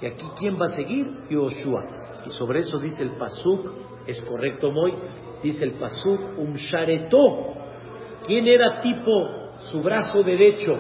Y 0.02 0.06
aquí, 0.06 0.26
¿quién 0.38 0.60
va 0.60 0.66
a 0.66 0.76
seguir? 0.76 1.08
Yoshua. 1.30 1.84
Y 2.26 2.30
sobre 2.30 2.60
eso 2.60 2.78
dice 2.80 3.02
el 3.02 3.12
Pasuk, 3.12 3.72
es 4.08 4.22
correcto, 4.22 4.72
Moy, 4.72 4.94
dice 5.42 5.64
el 5.64 5.74
Pasuk, 5.80 6.38
un 6.38 6.54
sharetó. 6.54 7.54
¿Quién 8.26 8.48
era 8.48 8.82
tipo 8.82 9.12
su 9.72 9.82
brazo 9.82 10.24
derecho? 10.24 10.74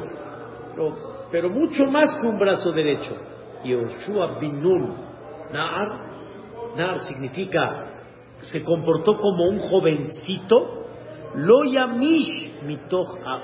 Pero, 0.71 1.14
mucho 1.49 1.85
más 1.85 2.17
que 2.19 2.27
un 2.27 2.39
brazo 2.39 2.71
derecho. 2.71 3.15
Yoshua 3.63 4.39
Binun. 4.39 4.95
Nar, 5.51 6.75
Nar 6.75 6.99
significa, 7.01 8.03
se 8.41 8.61
comportó 8.61 9.17
como 9.17 9.49
un 9.49 9.59
jovencito. 9.59 10.85
Lo 11.35 11.65
yamish 11.65 12.61
mitoch 12.63 13.17
a 13.25 13.41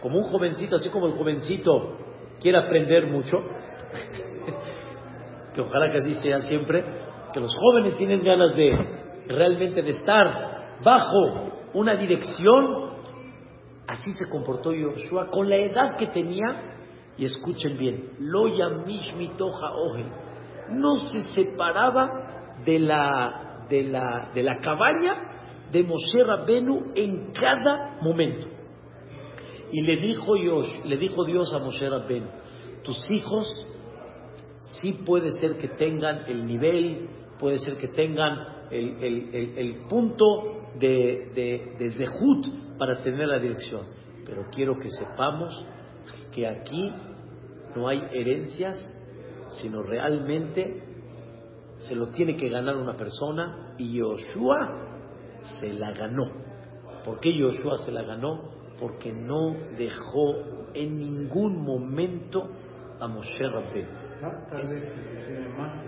Como 0.00 0.18
un 0.18 0.24
jovencito, 0.24 0.76
así 0.76 0.88
como 0.90 1.06
el 1.06 1.14
jovencito 1.14 1.98
quiere 2.40 2.58
aprender 2.58 3.06
mucho 3.06 3.38
que 5.54 5.60
ojalá 5.60 5.90
que 5.90 5.98
así 5.98 6.12
sea 6.12 6.38
siempre, 6.38 6.84
que 7.32 7.40
los 7.40 7.54
jóvenes 7.54 7.96
tienen 7.96 8.24
ganas 8.24 8.56
de 8.56 8.70
realmente 9.28 9.82
de 9.82 9.90
estar 9.90 10.78
bajo 10.82 11.70
una 11.74 11.94
dirección, 11.94 12.90
así 13.86 14.12
se 14.14 14.28
comportó 14.28 14.72
Yoshua 14.72 15.28
con 15.28 15.48
la 15.48 15.56
edad 15.56 15.96
que 15.98 16.06
tenía, 16.08 16.81
y 17.16 17.24
escuchen 17.24 17.76
bien, 17.76 18.12
lo 18.18 18.44
mitoja 19.16 19.70
oje, 19.74 20.04
no 20.70 20.96
se 20.96 21.20
separaba 21.34 22.54
de 22.64 22.78
la, 22.78 23.66
de 23.68 23.84
la, 23.84 24.30
de 24.34 24.42
la 24.42 24.58
cabaña 24.58 25.68
de 25.70 25.82
Moshe 25.82 26.24
Rabbenu 26.24 26.92
en 26.94 27.32
cada 27.32 27.98
momento. 28.00 28.46
Y 29.70 29.82
le 29.82 29.96
dijo, 29.96 30.34
Dios, 30.34 30.74
le 30.84 30.96
dijo 30.96 31.24
Dios 31.24 31.52
a 31.54 31.58
Moshe 31.58 31.88
Rabbenu, 31.88 32.28
tus 32.82 33.10
hijos 33.10 33.66
sí 34.80 34.92
puede 35.04 35.32
ser 35.32 35.56
que 35.56 35.68
tengan 35.68 36.24
el 36.28 36.46
nivel, 36.46 37.08
puede 37.38 37.58
ser 37.58 37.76
que 37.76 37.88
tengan 37.88 38.66
el, 38.70 39.86
punto 39.88 40.24
de, 40.78 41.30
de, 41.34 41.76
de 41.78 41.90
zehut 41.90 42.78
para 42.78 43.02
tener 43.02 43.28
la 43.28 43.38
dirección. 43.38 43.86
Pero 44.24 44.46
quiero 44.50 44.76
que 44.78 44.90
sepamos 44.90 45.52
que 46.34 46.46
aquí 46.48 46.92
no 47.76 47.88
hay 47.88 48.00
herencias, 48.12 48.78
sino 49.48 49.82
realmente 49.82 50.82
se 51.78 51.94
lo 51.94 52.08
tiene 52.08 52.36
que 52.36 52.48
ganar 52.48 52.76
una 52.76 52.96
persona 52.96 53.74
y 53.78 53.98
Yoshua 53.98 54.88
se 55.60 55.72
la 55.72 55.92
ganó. 55.92 56.30
¿Por 57.04 57.20
qué 57.20 57.36
Yoshua 57.36 57.78
se 57.78 57.90
la 57.90 58.02
ganó? 58.02 58.50
Porque 58.78 59.12
no 59.12 59.54
dejó 59.76 60.70
en 60.74 60.96
ningún 60.96 61.62
momento 61.64 62.48
a 63.00 63.06
Moshe 63.08 63.48
Rabbeinu. 63.48 63.88
Tal 64.50 64.68
vez 64.68 64.84
tiene 65.26 65.48
más 65.56 65.82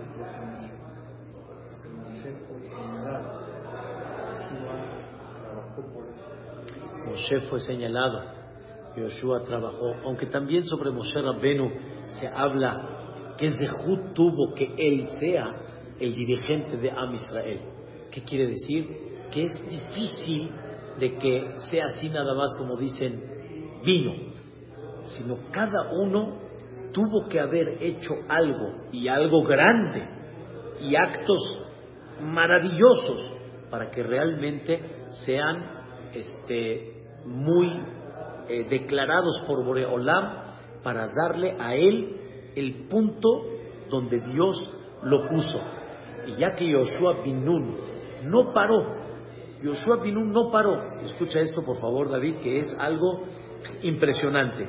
Moshe 7.05 7.39
fue 7.41 7.59
señalado, 7.59 8.23
Yoshua 8.97 9.43
trabajó, 9.43 9.93
aunque 10.05 10.27
también 10.27 10.63
sobre 10.63 10.91
Moshe 10.91 11.21
Rabbenu 11.21 11.71
se 12.09 12.27
habla 12.27 13.33
que 13.37 13.51
Zehut 13.51 14.13
tuvo 14.13 14.53
que 14.53 14.73
él 14.77 15.07
sea 15.19 15.51
el 15.99 16.15
dirigente 16.15 16.77
de 16.77 16.91
Am 16.91 17.13
Israel. 17.13 17.59
¿Qué 18.11 18.21
quiere 18.23 18.47
decir? 18.47 18.87
Que 19.31 19.43
es 19.43 19.53
difícil 19.67 20.51
de 20.99 21.17
que 21.17 21.55
sea 21.69 21.85
así 21.87 22.09
nada 22.09 22.33
más 22.33 22.55
como 22.57 22.77
dicen 22.77 23.81
vino, 23.83 24.13
sino 25.03 25.37
cada 25.51 25.91
uno 25.91 26.39
tuvo 26.93 27.27
que 27.27 27.39
haber 27.39 27.77
hecho 27.81 28.13
algo 28.29 28.87
y 28.91 29.07
algo 29.09 29.43
grande 29.43 30.07
y 30.79 30.95
actos 30.95 31.57
maravillosos 32.21 33.29
para 33.69 33.89
que 33.89 34.01
realmente 34.01 34.81
sean 35.25 35.75
este, 36.13 37.03
muy 37.25 37.67
eh, 38.47 38.67
declarados 38.69 39.41
por 39.47 39.65
Boreolam 39.65 40.55
para 40.83 41.07
darle 41.07 41.55
a 41.59 41.75
él 41.75 42.51
el 42.55 42.87
punto 42.87 43.27
donde 43.89 44.19
Dios 44.19 44.61
lo 45.03 45.25
puso. 45.27 45.59
Y 46.27 46.39
ya 46.39 46.53
que 46.55 46.67
Yoshua 46.67 47.21
Binun 47.23 47.75
no 48.23 48.53
paró, 48.53 49.05
Yoshua 49.61 50.01
Binun 50.03 50.31
no 50.31 50.49
paró, 50.51 50.99
escucha 51.01 51.39
esto 51.39 51.63
por 51.63 51.77
favor 51.77 52.09
David, 52.09 52.37
que 52.37 52.57
es 52.57 52.75
algo 52.79 53.23
impresionante. 53.83 54.67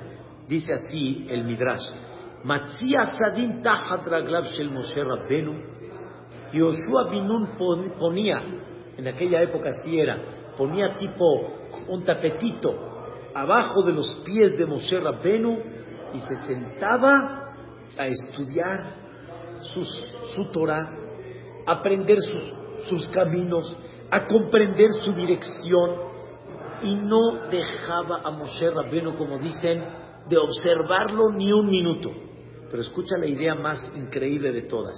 Dice 0.48 0.72
así 0.72 1.26
el 1.28 1.44
Midrash, 1.44 1.90
Yoshua 6.52 7.10
Binun 7.10 7.56
ponía, 7.98 8.42
en 8.96 9.08
aquella 9.08 9.42
época 9.42 9.70
así 9.70 9.98
era, 9.98 10.52
ponía 10.56 10.94
tipo 10.96 11.24
un 11.88 12.04
tapetito 12.04 12.95
abajo 13.40 13.82
de 13.82 13.92
los 13.92 14.12
pies 14.24 14.56
de 14.56 14.66
Moshe 14.66 14.98
Rabbenu 14.98 15.58
y 16.14 16.20
se 16.20 16.36
sentaba 16.36 17.52
a 17.98 18.06
estudiar 18.06 18.94
su 19.62 20.50
Torah, 20.52 20.90
aprender 21.66 22.18
sus, 22.20 22.86
sus 22.88 23.08
caminos, 23.08 23.76
a 24.10 24.26
comprender 24.26 24.90
su 25.04 25.12
dirección 25.12 26.06
y 26.82 26.94
no 26.94 27.48
dejaba 27.50 28.20
a 28.24 28.30
Moshe 28.30 28.70
Rabbenu, 28.70 29.16
como 29.16 29.38
dicen, 29.38 29.84
de 30.28 30.36
observarlo 30.38 31.30
ni 31.32 31.52
un 31.52 31.68
minuto. 31.68 32.10
Pero 32.70 32.82
escucha 32.82 33.16
la 33.18 33.26
idea 33.26 33.54
más 33.54 33.78
increíble 33.94 34.52
de 34.52 34.62
todas. 34.62 34.94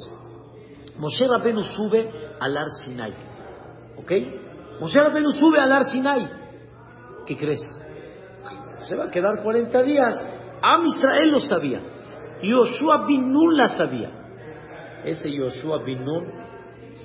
Moshe 0.97 1.27
Rabbenu 1.27 1.63
sube 1.63 2.11
al 2.41 2.57
Ar 2.57 2.69
Sinai. 2.85 3.13
¿Ok? 3.97 4.13
Moshe 4.81 5.01
Rabbeinu 5.01 5.31
sube 5.33 5.61
al 5.61 5.73
Ar 5.73 5.85
Sinai. 5.87 6.31
¿Qué 7.27 7.37
crees? 7.37 7.61
Se 8.81 8.97
va 8.97 9.05
a 9.05 9.11
quedar 9.11 9.43
40 9.43 9.83
días. 9.83 10.33
Am 10.63 10.85
Israel 10.87 11.31
lo 11.31 11.39
sabía. 11.39 11.81
Yoshua 12.43 13.07
bin 13.07 13.33
Nun 13.33 13.57
la 13.57 13.69
sabía. 13.69 14.11
Ese 15.05 15.31
Yoshua 15.31 15.83
bin 15.85 16.05
Nun 16.05 16.33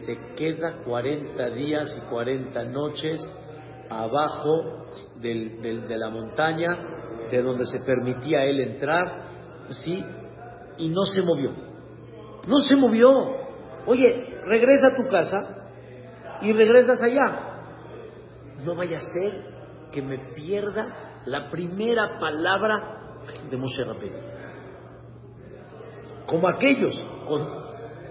se 0.06 0.18
queda 0.36 0.84
40 0.86 1.50
días 1.52 2.02
y 2.02 2.10
40 2.10 2.64
noches 2.66 3.22
abajo 3.90 4.86
de 5.20 5.98
la 5.98 6.10
montaña 6.10 6.78
de 7.30 7.42
donde 7.42 7.66
se 7.66 7.80
permitía 7.86 8.44
él 8.46 8.60
entrar, 8.60 9.06
¿sí? 9.70 10.04
Y 10.78 10.90
no 10.90 11.06
se 11.06 11.22
movió. 11.22 11.52
No 12.48 12.60
se 12.60 12.76
movió. 12.76 13.10
Oye, 13.86 14.40
regresa 14.46 14.90
a 14.90 14.96
tu 14.96 15.10
casa 15.10 15.38
y 16.42 16.54
regresas 16.54 17.02
allá 17.02 17.50
no 18.66 18.76
vaya 18.76 18.98
a 18.98 19.02
ser 19.02 19.90
que 19.92 20.02
me 20.02 20.18
pierda 20.34 21.13
la 21.26 21.50
primera 21.50 22.20
palabra 22.20 23.22
de 23.50 23.58
Moshe 23.58 23.84
Rabbeinu. 23.84 24.18
Como 26.26 26.48
aquellos, 26.48 27.00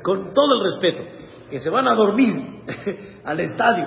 con, 0.02 0.32
todo 0.32 0.54
el 0.56 0.62
respeto, 0.62 1.02
que 1.50 1.58
se 1.58 1.70
van 1.70 1.86
a 1.88 1.94
dormir 1.94 2.30
al 3.24 3.40
estadio 3.40 3.84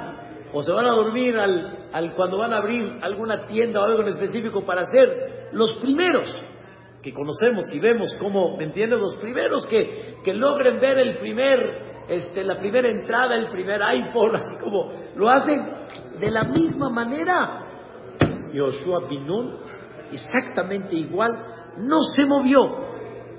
o 0.53 0.61
se 0.61 0.71
van 0.71 0.85
a 0.85 0.91
dormir 0.91 1.37
al, 1.37 1.89
al, 1.91 2.13
cuando 2.13 2.37
van 2.37 2.53
a 2.53 2.57
abrir 2.57 2.99
alguna 3.01 3.45
tienda 3.45 3.81
o 3.81 3.83
algo 3.83 4.01
en 4.01 4.09
específico 4.09 4.65
para 4.65 4.83
ser 4.85 5.49
los 5.51 5.75
primeros 5.75 6.33
que 7.01 7.13
conocemos 7.13 7.65
y 7.73 7.79
vemos 7.79 8.15
cómo, 8.19 8.57
¿me 8.57 8.63
entiendes? 8.63 8.99
Los 8.99 9.15
primeros 9.17 9.67
que, 9.67 10.15
que 10.23 10.33
logren 10.33 10.79
ver 10.79 10.97
el 10.97 11.17
primer 11.17 11.95
este, 12.07 12.43
la 12.43 12.59
primera 12.59 12.87
entrada, 12.87 13.35
el 13.35 13.49
primer 13.49 13.81
iPhone, 13.81 14.35
así 14.35 14.55
como 14.63 14.89
lo 15.15 15.29
hacen 15.29 15.59
de 16.19 16.31
la 16.31 16.43
misma 16.43 16.89
manera. 16.89 17.61
Yoshua 18.55 19.07
Binun, 19.07 19.59
exactamente 20.11 20.95
igual, 20.95 21.31
no 21.77 22.01
se 22.15 22.25
movió 22.25 22.61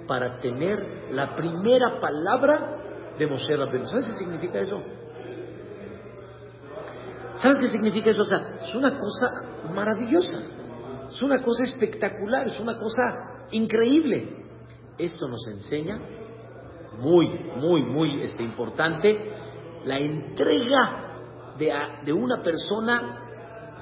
para 0.06 0.38
tener 0.40 1.10
la 1.10 1.34
primera 1.34 1.98
palabra 1.98 3.14
de 3.18 3.26
Moshe 3.26 3.56
Rabbeinu. 3.56 3.86
¿Sabes 3.86 4.06
qué 4.08 4.14
significa 4.14 4.58
eso? 4.58 4.82
¿Sabes 7.36 7.58
qué 7.58 7.68
significa 7.68 8.10
eso? 8.10 8.22
O 8.22 8.26
sea, 8.26 8.58
es 8.60 8.74
una 8.74 8.96
cosa 8.96 9.70
maravillosa, 9.74 10.38
es 11.08 11.22
una 11.22 11.42
cosa 11.42 11.64
espectacular, 11.64 12.46
es 12.46 12.58
una 12.60 12.78
cosa 12.78 13.02
increíble. 13.50 14.44
Esto 14.98 15.28
nos 15.28 15.46
enseña 15.48 15.98
muy, 16.98 17.28
muy, 17.56 17.82
muy 17.82 18.22
este, 18.22 18.42
importante, 18.42 19.14
la 19.84 19.98
entrega 19.98 21.54
de, 21.58 21.72
de 22.04 22.12
una 22.12 22.42
persona 22.42 23.25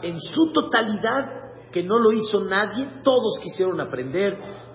en 0.09 0.21
su 0.21 0.53
totalidad, 0.53 1.71
que 1.73 1.83
no 1.83 1.99
lo 1.99 2.13
hizo 2.13 2.41
nadie, 2.41 3.01
todos 3.03 3.39
quisieron 3.43 3.81
aprender, 3.81 4.33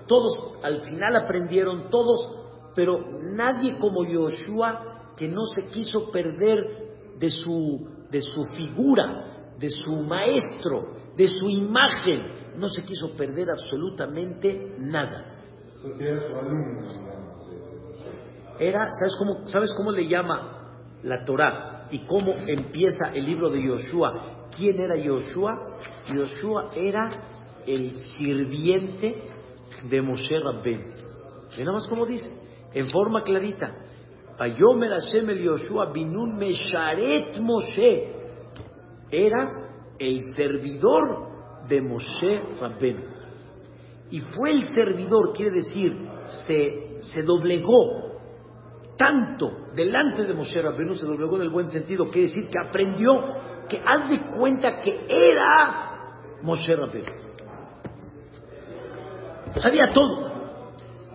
todos 0.08 0.60
al 0.64 0.82
final 0.82 1.16
aprendieron, 1.16 1.90
todos, 1.90 2.28
pero 2.76 3.00
nadie 3.36 3.78
como 3.78 4.06
Yoshua 4.06 5.14
que 5.18 5.28
no 5.28 5.44
se 5.44 5.70
quiso 5.70 6.12
perder 6.12 6.58
de 7.18 7.30
su, 7.30 7.88
de 8.10 8.22
su 8.22 8.44
figura, 8.56 9.54
de 9.58 9.70
su 9.70 9.96
maestro, 9.96 10.96
de 11.16 11.28
su 11.28 11.50
imagen, 11.50 12.58
no 12.58 12.70
se 12.70 12.84
quiso 12.84 13.16
perder 13.16 13.50
absolutamente 13.50 14.76
nada 14.78 15.36
era, 18.60 18.90
¿sabes 18.92 19.16
cómo, 19.18 19.48
¿sabes 19.48 19.74
cómo 19.74 19.92
le 19.92 20.08
llama 20.08 20.84
la 21.04 21.24
Torah 21.24 21.88
y 21.92 22.00
cómo 22.00 22.34
empieza 22.48 23.10
el 23.14 23.26
libro 23.26 23.50
de 23.50 23.64
Yoshua? 23.64 24.39
¿Quién 24.56 24.80
era 24.80 24.96
Yoshua? 24.98 25.78
Yoshua 26.14 26.72
era 26.76 27.10
el 27.66 27.96
sirviente 28.18 29.24
de 29.90 30.02
Moshe 30.02 30.40
Rabben. 30.40 30.94
Y 31.58 31.60
nada 31.60 31.74
más 31.74 31.88
como 31.88 32.06
dice, 32.06 32.30
en 32.74 32.90
forma 32.90 33.24
clarita. 33.24 33.74
Payomer 34.38 34.92
Hashem 34.92 35.30
el 35.30 35.44
Yoshua 35.44 35.92
binun 35.92 36.38
mesharet 36.38 37.40
Moshe. 37.40 38.16
Era 39.12 39.50
el 40.00 40.22
servidor 40.36 41.68
de 41.68 41.82
Moshe 41.82 42.60
Rabben. 42.60 43.06
Y 44.12 44.22
fue 44.22 44.52
el 44.52 44.74
servidor, 44.74 45.34
quiere 45.34 45.52
decir, 45.52 45.96
se, 46.48 46.98
se 47.00 47.22
doblegó 47.22 48.10
tanto 49.00 49.50
delante 49.74 50.24
de 50.24 50.34
Moshe 50.34 50.62
Rabbeinu 50.62 50.94
se 50.94 51.08
doblegó 51.08 51.38
en 51.38 51.44
el 51.44 51.50
buen 51.50 51.70
sentido, 51.70 52.10
quiere 52.10 52.28
decir 52.28 52.50
que 52.50 52.60
aprendió 52.60 53.12
que 53.70 53.82
haz 53.86 54.10
de 54.10 54.38
cuenta 54.38 54.82
que 54.82 55.06
era 55.08 55.90
Moshe 56.42 56.76
Rabbeinu. 56.76 57.12
Sabía 59.56 59.90
todo. 59.90 60.30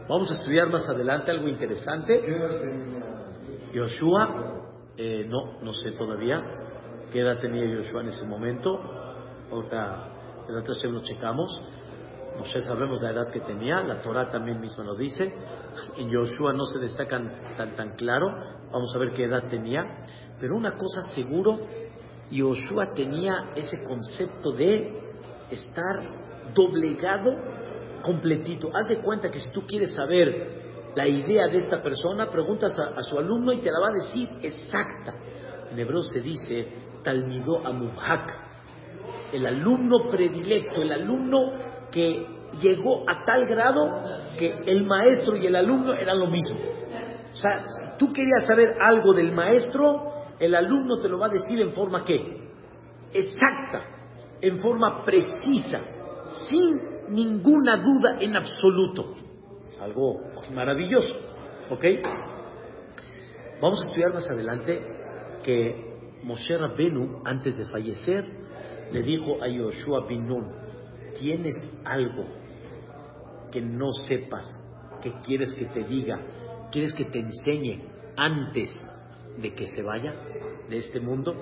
Vamos 0.09 0.31
a 0.33 0.37
estudiar 0.37 0.69
más 0.69 0.89
adelante 0.89 1.31
algo 1.31 1.49
interesante. 1.49 2.21
Yoshua, 3.73 4.63
eh, 4.97 5.27
no, 5.27 5.61
no 5.61 5.73
sé 5.73 5.93
todavía 5.93 6.43
qué 7.13 7.21
edad 7.21 7.39
tenía 7.39 7.65
Yoshua 7.65 8.03
en 8.03 8.09
ese 8.09 8.27
momento. 8.27 8.79
Ahorita, 9.51 10.13
el 10.49 10.93
lo 10.93 11.01
checamos. 11.03 11.61
Moshe 12.39 12.61
sabemos 12.61 13.01
la 13.01 13.13
edad 13.13 13.33
que 13.33 13.41
tenía, 13.41 13.81
la 13.83 14.03
Torah 14.03 14.29
también 14.29 14.61
misma 14.61 14.83
lo 14.83 14.97
dice, 14.97 15.33
en 15.97 16.11
Yoshua 16.11 16.53
no 16.53 16.65
se 16.67 16.81
destacan 16.81 17.55
tan 17.57 17.77
tan 17.77 17.95
claro, 17.95 18.27
vamos 18.73 18.93
a 18.95 18.99
ver 18.99 19.13
qué 19.13 19.27
edad 19.27 19.45
tenía, 19.49 19.85
pero 20.41 20.57
una 20.57 20.73
cosa 20.73 21.01
seguro, 21.15 21.61
Yoshua 22.31 22.95
tenía 22.95 23.51
ese 23.55 23.83
concepto 23.83 24.53
de 24.53 25.01
estar 25.51 26.01
doblegado 26.55 27.33
completito. 28.03 28.71
Haz 28.75 28.89
de 28.89 29.01
cuenta 29.01 29.31
que 29.31 29.39
si 29.39 29.51
tú 29.51 29.63
quieres 29.63 29.93
saber 29.93 30.93
la 30.95 31.09
idea 31.09 31.49
de 31.49 31.59
esta 31.59 31.81
persona, 31.81 32.29
preguntas 32.31 32.79
a, 32.79 33.01
su 33.03 33.19
alumno 33.19 33.53
y 33.53 33.59
te 33.59 33.71
la 33.71 33.81
va 33.81 33.89
a 33.89 33.93
decir 33.93 34.29
exacta. 34.43 35.15
En 35.71 36.03
se 36.03 36.21
dice 36.21 36.69
Talmido 37.03 37.67
Amubhak, 37.67 38.33
el 39.33 39.47
alumno 39.47 40.09
predilecto, 40.09 40.83
el 40.83 40.93
alumno 40.93 41.39
que 41.91 42.27
llegó 42.63 43.03
a 43.09 43.25
tal 43.25 43.45
grado 43.47 43.91
que 44.39 44.55
el 44.67 44.87
maestro 44.87 45.37
y 45.37 45.47
el 45.47 45.57
alumno 45.57 45.95
eran 45.95 46.19
lo 46.21 46.29
mismo. 46.29 46.59
O 47.33 47.37
sea, 47.37 47.63
si 47.63 47.99
tú 47.99 48.13
querías 48.13 48.47
saber 48.47 48.75
algo 48.81 49.13
del 49.13 49.33
maestro, 49.33 50.24
el 50.39 50.55
alumno 50.55 50.99
te 50.99 51.09
lo 51.09 51.19
va 51.19 51.27
a 51.27 51.31
decir 51.31 51.61
en 51.61 51.73
forma 51.73 52.05
qué? 52.05 52.45
exacta, 53.15 53.85
en 54.41 54.59
forma 54.59 55.05
precisa, 55.05 55.81
sin 56.49 57.15
ninguna 57.15 57.77
duda 57.77 58.19
en 58.21 58.37
absoluto. 58.37 59.15
Es 59.71 59.81
algo 59.81 60.21
maravilloso, 60.53 61.15
¿ok? 61.71 61.85
Vamos 63.63 63.83
a 63.83 63.87
estudiar 63.87 64.13
más 64.13 64.29
adelante 64.29 64.81
que 65.43 65.95
Moshe 66.23 66.57
Rabbenu, 66.59 67.23
antes 67.25 67.57
de 67.57 67.65
fallecer, 67.67 68.25
le 68.93 69.03
dijo 69.03 69.43
a 69.43 69.49
Yoshua 69.49 70.07
bin 70.07 70.27
Nun, 70.27 70.51
¿tienes 71.19 71.55
algo 71.85 72.25
que 73.51 73.61
no 73.61 73.91
sepas, 73.93 74.47
que 75.01 75.13
quieres 75.25 75.55
que 75.55 75.67
te 75.67 75.85
diga, 75.85 76.21
quieres 76.71 76.93
que 76.95 77.05
te 77.05 77.21
enseñe 77.21 77.85
antes 78.17 78.71
de 79.39 79.55
que 79.55 79.67
se 79.67 79.83
vaya 79.83 80.15
de 80.69 80.77
este 80.77 81.01
mundo? 81.01 81.35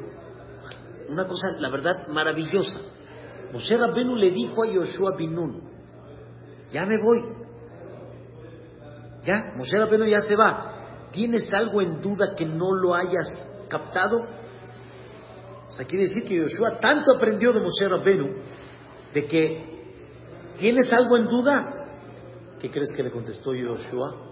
Una 1.08 1.26
cosa, 1.26 1.52
la 1.58 1.70
verdad, 1.70 2.08
maravillosa. 2.08 2.80
Moshe 3.52 3.76
Rabbenu 3.76 4.16
le 4.16 4.30
dijo 4.30 4.62
a 4.62 4.66
Yoshua 4.66 5.16
bin 5.16 5.34
Nun, 5.34 5.62
ya 6.70 6.86
me 6.86 6.98
voy. 7.02 7.20
Ya, 9.24 9.52
Moshe 9.56 9.78
Rabbenu 9.78 10.06
ya 10.06 10.20
se 10.20 10.34
va. 10.34 11.10
¿Tienes 11.12 11.52
algo 11.52 11.82
en 11.82 12.00
duda 12.00 12.34
que 12.34 12.46
no 12.46 12.74
lo 12.74 12.94
hayas 12.94 13.28
captado? 13.68 14.22
O 15.68 15.70
sea, 15.70 15.86
quiere 15.86 16.08
decir 16.08 16.24
que 16.24 16.36
Yoshua 16.36 16.78
tanto 16.80 17.12
aprendió 17.14 17.52
de 17.52 17.60
Moshe 17.60 17.88
Rabbenu 17.88 18.36
de 19.12 19.24
que 19.26 19.72
¿tienes 20.58 20.90
algo 20.92 21.16
en 21.16 21.26
duda? 21.26 21.74
¿Qué 22.58 22.70
crees 22.70 22.92
que 22.96 23.02
le 23.02 23.10
contestó 23.10 23.54
Yoshua? 23.54 24.31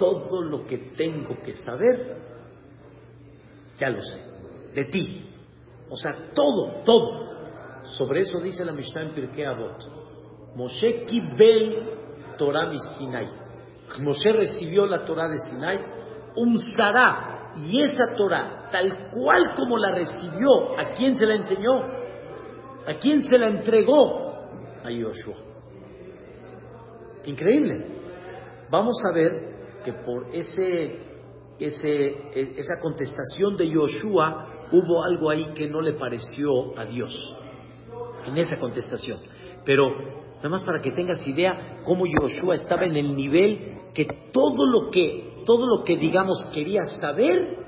Todo 0.00 0.40
lo 0.40 0.64
que 0.64 0.78
tengo 0.96 1.36
que 1.44 1.52
saber, 1.52 2.16
ya 3.76 3.90
lo 3.90 4.00
sé, 4.00 4.18
de 4.74 4.86
ti. 4.86 5.26
O 5.90 5.96
sea, 5.96 6.32
todo, 6.32 6.82
todo. 6.86 7.84
Sobre 7.84 8.20
eso 8.20 8.40
dice 8.40 8.64
la 8.64 8.72
Mishnah 8.72 9.02
en 9.02 9.14
Pirkei 9.14 9.44
Avot. 9.44 9.76
Moshe 10.56 11.04
kibel 11.04 12.36
Torah 12.38 12.70
mi 12.70 12.78
Sinai. 12.96 13.28
Moshe 14.02 14.32
recibió 14.32 14.86
la 14.86 15.04
Torah 15.04 15.28
de 15.28 15.38
Sinai, 15.50 15.78
un 16.36 16.58
sará, 16.58 17.52
y 17.56 17.82
esa 17.82 18.14
Torah, 18.16 18.70
tal 18.72 19.10
cual 19.10 19.52
como 19.54 19.76
la 19.76 19.92
recibió, 19.92 20.78
¿a 20.78 20.94
quién 20.94 21.14
se 21.16 21.26
la 21.26 21.34
enseñó? 21.34 21.82
¿A 22.86 22.94
quién 22.98 23.22
se 23.24 23.36
la 23.36 23.48
entregó? 23.48 24.48
A 24.82 24.90
Yoshua. 24.90 25.34
Increíble. 27.26 27.84
Vamos 28.70 28.96
a 29.04 29.12
ver 29.12 29.50
que 29.84 29.92
por 29.92 30.34
ese, 30.34 30.98
ese, 31.58 32.58
esa 32.58 32.74
contestación 32.80 33.56
de 33.56 33.70
Yoshua 33.70 34.68
hubo 34.72 35.04
algo 35.04 35.30
ahí 35.30 35.52
que 35.54 35.68
no 35.68 35.80
le 35.80 35.94
pareció 35.94 36.78
a 36.78 36.84
Dios 36.84 37.12
en 38.26 38.36
esa 38.36 38.56
contestación. 38.56 39.18
Pero 39.64 39.90
nada 40.36 40.48
más 40.48 40.64
para 40.64 40.80
que 40.80 40.90
tengas 40.92 41.26
idea 41.26 41.80
cómo 41.84 42.04
Yoshua 42.06 42.56
estaba 42.56 42.84
en 42.84 42.96
el 42.96 43.14
nivel 43.14 43.78
que 43.94 44.06
todo 44.32 44.66
lo 44.66 44.90
que, 44.90 45.42
todo 45.44 45.66
lo 45.66 45.84
que 45.84 45.96
digamos 45.96 46.50
quería 46.54 46.84
saber, 46.84 47.58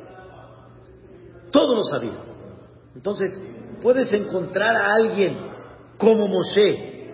todo 1.51 1.75
lo 1.75 1.83
sabía. 1.83 2.19
Entonces, 2.95 3.43
puedes 3.83 4.13
encontrar 4.13 4.77
a 4.77 4.95
alguien 4.95 5.37
como 5.99 6.29
Moshe, 6.29 7.13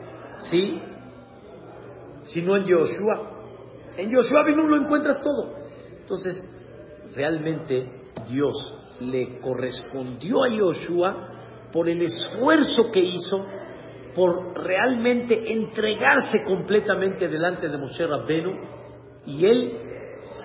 ¿sí? 0.51 0.81
Si 2.25 2.43
no 2.43 2.57
en 2.57 2.65
Yoshua. 2.65 3.28
En 3.99 4.11
Yoshua 4.11 4.45
no 4.45 4.69
lo 4.69 4.77
encuentras 4.77 5.21
todo. 5.21 5.57
Entonces, 6.01 6.37
realmente 7.17 7.91
Dios 8.31 8.55
le 9.01 9.41
correspondió 9.41 10.45
a 10.45 10.49
Yoshua 10.49 11.69
por 11.73 11.89
el 11.89 12.03
esfuerzo 12.03 12.91
que 12.93 13.01
hizo, 13.01 13.45
por 14.15 14.57
realmente 14.57 15.53
entregarse 15.53 16.43
completamente 16.45 17.27
delante 17.27 17.69
de 17.69 17.77
Moshe 17.77 18.07
Rabbenu, 18.07 18.53
y 19.27 19.45
él 19.45 19.73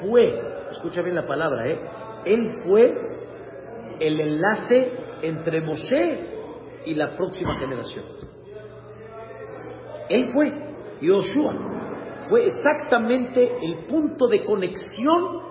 fue, 0.01 0.25
escucha 0.71 1.03
bien 1.03 1.15
la 1.15 1.27
palabra, 1.27 1.69
¿eh? 1.69 1.79
él 2.25 2.49
fue 2.65 2.91
el 3.99 4.19
enlace 4.19 4.91
entre 5.21 5.61
Moshe 5.61 6.19
y 6.87 6.95
la 6.95 7.15
próxima 7.15 7.55
generación. 7.55 8.03
Él 10.09 10.29
fue, 10.33 10.51
Yoshua, 11.01 11.72
fue 12.29 12.47
exactamente 12.47 13.57
el 13.61 13.85
punto 13.85 14.27
de 14.27 14.43
conexión 14.43 15.41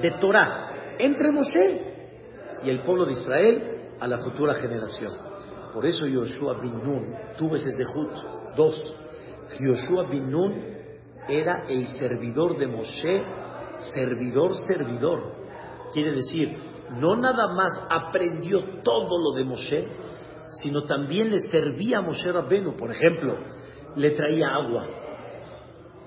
de 0.00 0.10
Torah 0.12 0.96
entre 0.98 1.32
Moshe 1.32 1.92
y 2.64 2.70
el 2.70 2.82
pueblo 2.82 3.06
de 3.06 3.12
Israel 3.12 3.94
a 4.00 4.06
la 4.06 4.18
futura 4.18 4.54
generación. 4.54 5.12
Por 5.72 5.86
eso 5.86 6.06
Yoshua 6.06 6.60
bin 6.60 6.82
Nun 6.82 7.14
tuvo 7.38 7.56
ese 7.56 7.70
zehut. 7.70 8.56
Dos, 8.56 8.96
Yoshua 9.58 10.08
bin 10.10 10.30
Nun 10.30 10.72
era 11.28 11.64
el 11.68 11.86
servidor 11.86 12.58
de 12.58 12.66
Moshe, 12.66 13.24
servidor, 13.94 14.52
servidor. 14.66 15.32
Quiere 15.92 16.12
decir, 16.12 16.56
no 16.98 17.16
nada 17.16 17.48
más 17.54 17.70
aprendió 17.88 18.82
todo 18.82 19.18
lo 19.18 19.38
de 19.38 19.44
Moshe, 19.44 19.88
sino 20.62 20.84
también 20.84 21.30
le 21.30 21.40
servía 21.40 21.98
a 21.98 22.02
Moshe 22.02 22.30
Rabbenu. 22.30 22.76
Por 22.76 22.90
ejemplo, 22.90 23.38
le 23.96 24.10
traía 24.10 24.48
agua, 24.54 24.86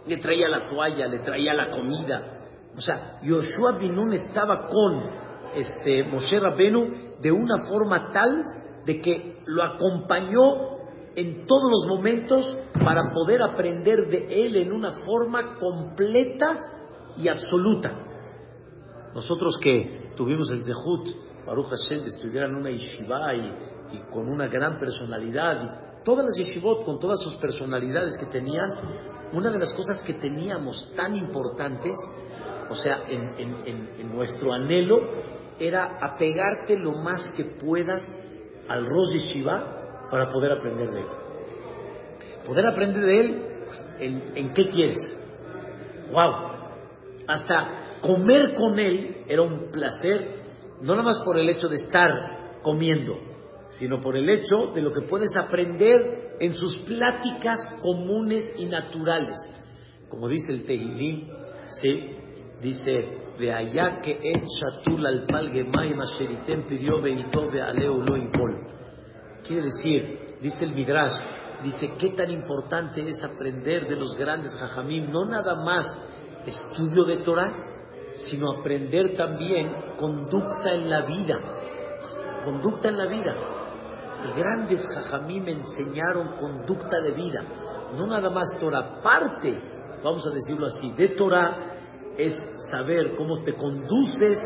le 0.07 0.17
traía 0.17 0.47
la 0.47 0.65
toalla, 0.65 1.07
le 1.07 1.19
traía 1.19 1.53
la 1.53 1.69
comida. 1.69 2.35
O 2.75 2.81
sea, 2.81 3.19
Yoshua 3.21 3.77
bin 3.79 3.95
Nun 3.95 4.13
estaba 4.13 4.67
con 4.67 5.09
este, 5.55 6.03
Moshe 6.03 6.39
Rabbenu 6.39 7.15
de 7.21 7.31
una 7.31 7.63
forma 7.65 8.09
tal 8.11 8.83
de 8.85 8.99
que 8.99 9.41
lo 9.45 9.63
acompañó 9.63 10.75
en 11.15 11.45
todos 11.45 11.71
los 11.71 11.87
momentos 11.87 12.57
para 12.83 13.13
poder 13.13 13.41
aprender 13.41 14.07
de 14.09 14.45
él 14.45 14.57
en 14.57 14.71
una 14.71 14.91
forma 15.05 15.55
completa 15.57 16.59
y 17.17 17.27
absoluta. 17.29 17.91
Nosotros 19.13 19.57
que 19.61 20.11
tuvimos 20.15 20.51
el 20.51 20.63
Zehut, 20.63 21.07
Baruch 21.45 21.67
Hashem, 21.67 22.03
de 22.03 22.39
en 22.39 22.55
una 22.55 22.69
yeshiva 22.71 23.33
y, 23.33 24.01
con 24.11 24.27
una 24.27 24.47
gran 24.47 24.77
personalidad, 24.77 25.94
todas 26.05 26.25
las 26.25 26.37
yeshivot 26.37 26.85
con 26.85 26.99
todas 26.99 27.19
sus 27.19 27.35
personalidades 27.37 28.17
que 28.17 28.27
tenían, 28.27 28.71
una 29.33 29.51
de 29.51 29.59
las 29.59 29.73
cosas 29.73 30.01
que 30.03 30.13
teníamos 30.13 30.89
tan 30.95 31.15
importantes, 31.17 31.95
o 32.69 32.75
sea, 32.75 33.03
en, 33.09 34.15
nuestro 34.15 34.53
anhelo, 34.53 34.97
era 35.59 35.97
apegarte 36.01 36.77
lo 36.77 36.93
más 36.93 37.27
que 37.35 37.43
puedas 37.43 38.01
al 38.69 38.85
Rosh 38.85 39.13
Yeshiva 39.13 40.07
para 40.09 40.31
poder 40.31 40.53
aprender 40.53 40.89
de 40.89 40.99
él. 41.01 41.07
Poder 42.45 42.67
aprender 42.67 43.05
de 43.05 43.19
él 43.19 43.43
en 44.35 44.53
qué 44.53 44.69
quieres. 44.69 44.99
¡Wow! 46.11 46.33
Hasta 47.27 47.99
comer 48.01 48.53
con 48.53 48.79
él 48.79 49.23
era 49.27 49.41
un 49.41 49.71
placer, 49.71 50.43
no 50.81 50.93
nada 50.93 51.03
más 51.03 51.21
por 51.23 51.37
el 51.37 51.49
hecho 51.49 51.67
de 51.67 51.75
estar 51.75 52.61
comiendo, 52.61 53.17
sino 53.69 53.99
por 53.99 54.15
el 54.15 54.29
hecho 54.29 54.71
de 54.73 54.81
lo 54.81 54.91
que 54.91 55.01
puedes 55.01 55.31
aprender 55.35 56.37
en 56.39 56.53
sus 56.53 56.79
pláticas 56.79 57.57
comunes 57.81 58.53
y 58.57 58.65
naturales. 58.65 59.35
Como 60.09 60.27
dice 60.27 60.51
el 60.51 60.65
Tehilim, 60.65 61.29
¿sí? 61.81 62.15
dice, 62.61 63.25
de 63.37 63.53
allá 63.53 63.99
que 64.01 64.17
shatul 64.59 65.05
al 65.05 65.25
pidió 66.67 66.99
lo 66.99 68.15
Quiere 69.45 69.63
decir, 69.63 70.37
dice 70.41 70.65
el 70.65 70.73
Midrash, 70.73 71.13
dice 71.63 71.93
qué 71.99 72.11
tan 72.11 72.31
importante 72.31 73.07
es 73.07 73.23
aprender 73.23 73.87
de 73.87 73.95
los 73.95 74.15
grandes 74.15 74.53
jajamim, 74.55 75.11
no 75.11 75.25
nada 75.25 75.55
más 75.55 75.85
estudio 76.45 77.03
de 77.05 77.17
Torah, 77.17 77.53
sino 78.15 78.59
aprender 78.59 79.15
también 79.15 79.71
conducta 79.97 80.73
en 80.73 80.89
la 80.89 81.01
vida, 81.05 81.39
conducta 82.45 82.89
en 82.89 82.97
la 82.97 83.07
vida. 83.07 83.35
Los 84.23 84.35
grandes 84.35 84.87
jajamim 84.87 85.47
enseñaron 85.47 86.37
conducta 86.37 87.01
de 87.01 87.11
vida, 87.11 87.43
no 87.97 88.07
nada 88.07 88.29
más 88.29 88.47
Torah, 88.59 89.01
parte, 89.01 89.53
vamos 90.03 90.25
a 90.25 90.33
decirlo 90.33 90.67
así, 90.67 90.91
de 90.93 91.09
Torah 91.09 91.75
es 92.17 92.33
saber 92.69 93.15
cómo 93.15 93.41
te 93.41 93.53
conduces 93.55 94.39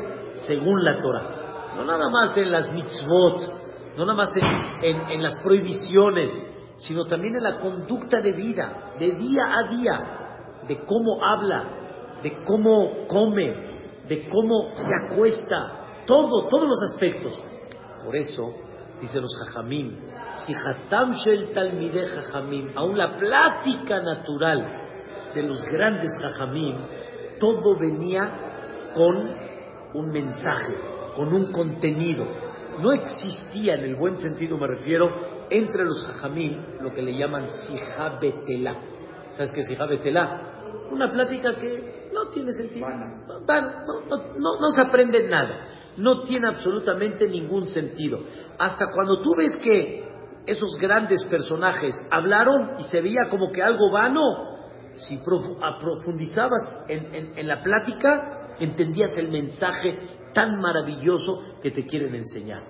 según 0.47 0.83
la 0.83 0.97
Torah. 0.97 1.75
No 1.75 1.85
nada 1.85 2.09
más 2.09 2.35
en 2.35 2.51
las 2.51 2.73
mitzvot, 2.73 3.95
no 3.97 4.05
nada 4.05 4.17
más 4.17 4.35
en, 4.81 5.21
las 5.21 5.39
prohibiciones, 5.41 6.31
sino 6.77 7.05
también 7.05 7.35
en 7.35 7.43
la 7.43 7.57
conducta 7.57 8.21
de 8.21 8.31
vida, 8.33 8.93
de 8.97 9.11
día 9.11 9.43
a 9.57 9.63
día, 9.69 10.61
de 10.67 10.83
cómo 10.85 11.23
habla, 11.23 12.19
de 12.23 12.43
cómo 12.43 13.07
come, 13.07 14.01
de 14.07 14.27
cómo 14.29 14.71
se 14.73 14.89
acuesta, 15.05 16.03
todo, 16.05 16.47
todos 16.47 16.67
los 16.67 16.83
aspectos. 16.91 17.41
Por 18.03 18.15
eso, 18.15 18.53
dice 19.01 19.19
los 19.19 19.31
jajamim, 19.39 19.97
si 20.45 20.53
hatam 20.53 21.13
shel 21.13 21.53
talmide 21.53 22.05
jajamim, 22.05 22.71
aún 22.75 22.97
la 22.97 23.17
plática 23.17 24.01
natural 24.01 24.65
de 25.33 25.43
los 25.43 25.63
grandes 25.65 26.11
jajamim, 26.21 26.75
todo 27.39 27.77
venía 27.79 28.21
con 28.93 29.15
un 29.93 30.07
mensaje, 30.09 30.75
con 31.15 31.33
un 31.33 31.51
contenido. 31.51 32.25
no 32.81 32.93
existía 32.93 33.75
en 33.75 33.83
el 33.83 33.95
buen 33.95 34.15
sentido, 34.15 34.57
me 34.57 34.67
refiero, 34.67 35.09
entre 35.49 35.83
los 35.83 36.07
hajamim 36.07 36.79
lo 36.81 36.93
que 36.93 37.01
le 37.01 37.17
llaman 37.17 37.47
sijabetelá. 37.49 38.79
¿Sabes 39.31 39.51
qué 39.51 39.61
es 39.61 39.67
sijabetelá? 39.67 40.87
Una 40.91 41.09
plática 41.09 41.55
que 41.55 42.09
no 42.13 42.29
tiene 42.31 42.51
sentido. 42.53 42.87
no 42.89 44.67
se 44.73 44.81
aprende 44.81 45.27
nada. 45.27 45.78
No 45.99 46.21
tiene 46.21 46.47
absolutamente 46.47 47.27
ningún 47.27 47.67
sentido. 47.67 48.19
Hasta 48.57 48.85
cuando 48.93 49.21
tú 49.21 49.35
ves 49.35 49.55
que 49.57 50.07
esos 50.45 50.77
grandes 50.79 51.25
personajes 51.25 51.93
hablaron 52.09 52.79
y 52.79 52.83
se 52.83 53.01
veía 53.01 53.29
como 53.29 53.51
que 53.51 53.61
algo 53.61 53.91
vano, 53.91 54.21
si 54.95 55.17
profundizabas 55.17 56.83
en, 56.87 57.47
la 57.47 57.61
plática, 57.61 58.55
entendías 58.59 59.15
el 59.17 59.29
mensaje 59.29 59.97
tan 60.33 60.59
maravilloso 60.59 61.41
que 61.61 61.71
te 61.71 61.85
quieren 61.85 62.15
enseñar. 62.15 62.61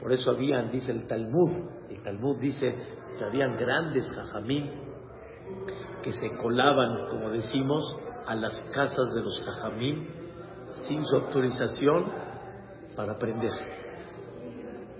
Por 0.00 0.12
eso 0.12 0.30
habían, 0.30 0.70
dice 0.70 0.92
el 0.92 1.06
Talmud, 1.06 1.70
el 1.90 2.02
Talmud 2.02 2.38
dice 2.40 2.74
que 3.18 3.24
habían 3.24 3.56
grandes 3.56 4.10
jajamín 4.14 4.70
que 6.02 6.12
se 6.12 6.28
colaban, 6.36 7.08
como 7.08 7.30
decimos, 7.30 7.82
a 8.26 8.34
las 8.34 8.58
casas 8.72 9.14
de 9.14 9.22
los 9.22 9.40
jajamín 9.42 10.08
sin 10.86 11.04
su 11.04 11.16
autorización 11.16 12.04
para 12.96 13.12
aprender. 13.12 13.50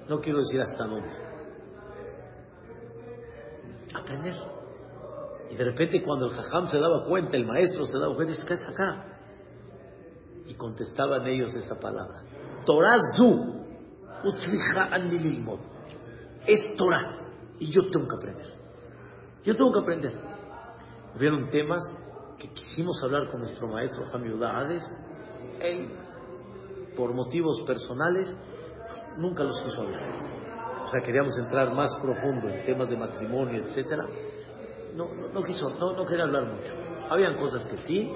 No 0.09 0.21
quiero 0.21 0.39
decir 0.41 0.61
hasta 0.61 0.85
dónde. 0.85 1.11
Aprender. 3.95 4.35
Y 5.51 5.57
de 5.57 5.65
repente 5.65 6.03
cuando 6.03 6.27
el 6.27 6.33
jajam 6.33 6.67
se 6.67 6.79
daba 6.79 7.05
cuenta, 7.05 7.37
el 7.37 7.47
maestro 7.47 7.85
se 7.85 7.99
daba 7.99 8.15
cuenta, 8.15 8.33
dice, 8.33 8.45
¿qué 8.47 8.55
es 8.55 8.65
acá? 8.65 9.07
Y 10.47 10.55
contestaban 10.55 11.27
ellos 11.27 11.55
esa 11.55 11.77
palabra. 11.77 12.23
Torah 12.67 12.99
zu, 13.17 13.55
es 16.47 16.77
Torah. 16.77 17.21
Y 17.59 17.71
yo 17.71 17.89
tengo 17.91 18.09
que 18.09 18.17
aprender. 18.17 18.47
Yo 19.45 19.55
tengo 19.55 19.73
que 19.73 19.79
aprender. 19.79 20.13
Hubieron 21.15 21.49
temas 21.51 21.83
que 22.39 22.49
quisimos 22.49 23.01
hablar 23.05 23.31
con 23.31 23.41
nuestro 23.41 23.69
maestro 23.69 24.07
Jamil 24.07 24.43
Hades. 24.43 24.85
Él, 25.61 25.89
por 26.97 27.15
motivos 27.15 27.63
personales, 27.67 28.35
nunca 29.17 29.45
los 29.45 29.61
quiso 29.63 29.83
hablar. 29.83 30.03
O 30.85 30.89
sea, 30.89 31.01
queríamos 31.03 31.37
entrar 31.39 31.73
más 31.75 31.97
profundo 31.97 32.49
en 32.49 32.65
temas 32.65 32.89
de 32.89 32.97
matrimonio, 32.97 33.65
etcétera 33.65 34.07
no, 34.95 35.09
no, 35.33 35.43
quiso, 35.43 35.69
no, 35.71 35.93
no 35.93 36.07
quería 36.07 36.25
hablar 36.25 36.47
mucho. 36.47 36.73
Habían 37.11 37.37
cosas 37.37 37.67
que 37.67 37.77
sí, 37.79 38.11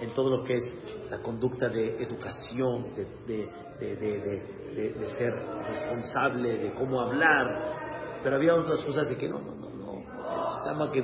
en 0.00 0.12
todo 0.14 0.30
lo 0.30 0.44
que 0.44 0.54
es 0.54 0.78
la 1.10 1.20
conducta 1.20 1.68
de 1.68 2.02
educación, 2.02 2.94
de, 2.94 3.48
de, 3.78 5.06
ser 5.18 5.34
responsable, 5.68 6.58
de 6.58 6.74
cómo 6.74 7.00
hablar, 7.00 8.20
pero 8.22 8.36
había 8.36 8.54
otras 8.54 8.82
cosas 8.82 9.08
de 9.08 9.16
que 9.16 9.28
no, 9.28 9.40
no, 9.40 9.54
no, 9.54 9.68
no, 9.68 10.62
se 10.62 10.68
llama 10.68 10.90
que 10.90 11.02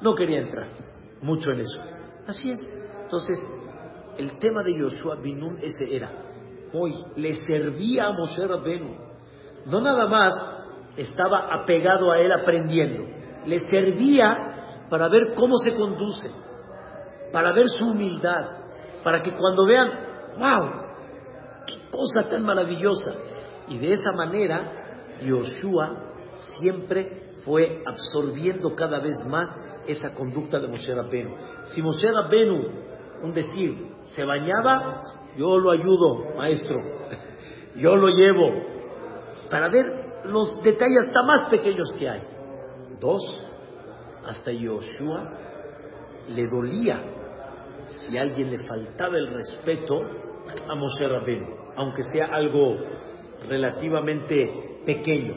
no 0.00 0.14
quería 0.14 0.40
entrar 0.40 0.66
mucho 1.22 1.52
en 1.52 1.60
eso. 1.60 1.80
Así 2.26 2.50
es. 2.50 2.60
Entonces, 3.02 3.38
el 4.18 4.38
tema 4.38 4.62
de 4.62 4.74
Yoshua 4.74 5.16
Binun 5.16 5.58
ese 5.58 5.94
era, 5.94 6.10
hoy 6.72 6.94
le 7.16 7.34
servía 7.34 8.06
a 8.06 8.12
Moshe 8.12 8.46
Rabbenu, 8.46 8.96
no 9.66 9.80
nada 9.80 10.06
más 10.06 10.32
estaba 10.96 11.52
apegado 11.52 12.10
a 12.10 12.18
él 12.18 12.32
aprendiendo, 12.32 13.04
le 13.46 13.58
servía 13.60 14.84
para 14.90 15.08
ver 15.08 15.32
cómo 15.36 15.56
se 15.58 15.74
conduce, 15.74 16.30
para 17.32 17.52
ver 17.52 17.68
su 17.68 17.84
humildad, 17.84 18.46
para 19.02 19.22
que 19.22 19.32
cuando 19.32 19.66
vean, 19.66 19.88
wow, 20.38 20.70
qué 21.66 21.90
cosa 21.90 22.28
tan 22.28 22.44
maravillosa. 22.44 23.12
Y 23.68 23.78
de 23.78 23.92
esa 23.92 24.12
manera, 24.12 25.18
Yoshua 25.22 26.12
siempre 26.58 27.30
fue 27.44 27.82
absorbiendo 27.86 28.74
cada 28.74 29.00
vez 29.00 29.14
más 29.26 29.48
esa 29.86 30.12
conducta 30.12 30.58
de 30.58 30.68
Moshe 30.68 30.94
Rabbenu. 30.94 31.36
Si 31.64 31.82
Moshe 31.82 32.10
Rabbenu, 32.10 32.91
un 33.22 33.32
decir, 33.32 33.94
se 34.00 34.24
bañaba, 34.24 35.00
yo 35.36 35.58
lo 35.58 35.70
ayudo, 35.70 36.34
maestro, 36.36 36.78
yo 37.76 37.96
lo 37.96 38.08
llevo, 38.08 38.50
para 39.50 39.68
ver 39.68 39.84
los 40.24 40.60
detalles 40.62 41.06
hasta 41.06 41.22
más 41.22 41.50
pequeños 41.50 41.94
que 41.98 42.08
hay. 42.08 42.22
Dos, 43.00 43.22
hasta 44.24 44.52
Yoshua 44.52 45.38
le 46.28 46.46
dolía 46.46 47.02
si 47.86 48.16
alguien 48.16 48.50
le 48.50 48.62
faltaba 48.64 49.16
el 49.16 49.26
respeto 49.28 50.00
a 50.68 50.74
Moshe 50.74 51.08
Rabbeinu, 51.08 51.46
aunque 51.76 52.02
sea 52.04 52.26
algo 52.26 52.76
relativamente 53.48 54.80
pequeño. 54.86 55.34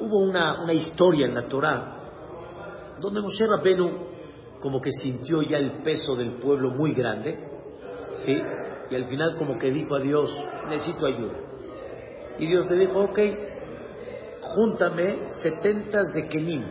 Hubo 0.00 0.18
una, 0.28 0.62
una 0.62 0.72
historia 0.72 1.26
en 1.26 1.34
la 1.34 1.48
Torah 1.48 1.96
donde 3.00 3.20
Moshe 3.20 3.46
Rabbeinu 3.46 4.15
como 4.66 4.80
que 4.80 4.90
sintió 4.90 5.42
ya 5.42 5.58
el 5.58 5.80
peso 5.84 6.16
del 6.16 6.38
pueblo 6.38 6.70
muy 6.70 6.92
grande, 6.92 7.38
¿sí? 8.24 8.36
Y 8.90 8.96
al 8.96 9.06
final 9.06 9.36
como 9.38 9.56
que 9.58 9.70
dijo 9.70 9.94
a 9.94 10.00
Dios, 10.00 10.36
necesito 10.68 11.06
ayuda. 11.06 11.34
Y 12.40 12.48
Dios 12.48 12.68
le 12.68 12.78
dijo, 12.78 12.98
ok, 13.02 13.18
júntame 14.40 15.32
setentas 15.40 16.12
de 16.12 16.26
Kenim, 16.26 16.64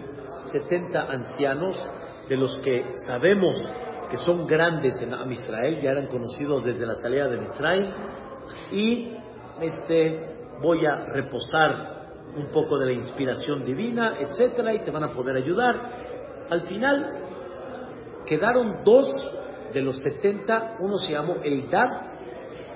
setenta 0.52 1.04
ancianos 1.04 1.82
de 2.28 2.36
los 2.36 2.60
que 2.60 2.84
sabemos 3.08 3.64
que 4.10 4.18
son 4.18 4.46
grandes 4.46 5.00
en 5.00 5.32
Israel, 5.32 5.80
ya 5.82 5.92
eran 5.92 6.08
conocidos 6.08 6.66
desde 6.66 6.86
la 6.86 6.96
salida 6.96 7.30
de 7.30 7.38
Mitzrayim, 7.38 7.94
y 8.74 9.18
este, 9.62 10.36
voy 10.62 10.86
a 10.86 10.98
reposar 11.14 12.10
un 12.36 12.50
poco 12.50 12.78
de 12.78 12.88
la 12.88 12.92
inspiración 12.92 13.64
divina, 13.64 14.18
etcétera, 14.20 14.74
y 14.74 14.84
te 14.84 14.92
van 14.92 15.06
a 15.06 15.14
poder 15.14 15.38
ayudar. 15.38 16.46
Al 16.50 16.64
final 16.64 17.25
quedaron 18.26 18.84
dos 18.84 19.08
de 19.74 19.82
los 19.82 20.02
setenta, 20.02 20.78
uno 20.80 20.98
se 20.98 21.14
llamó 21.14 21.36
Eldad 21.44 21.90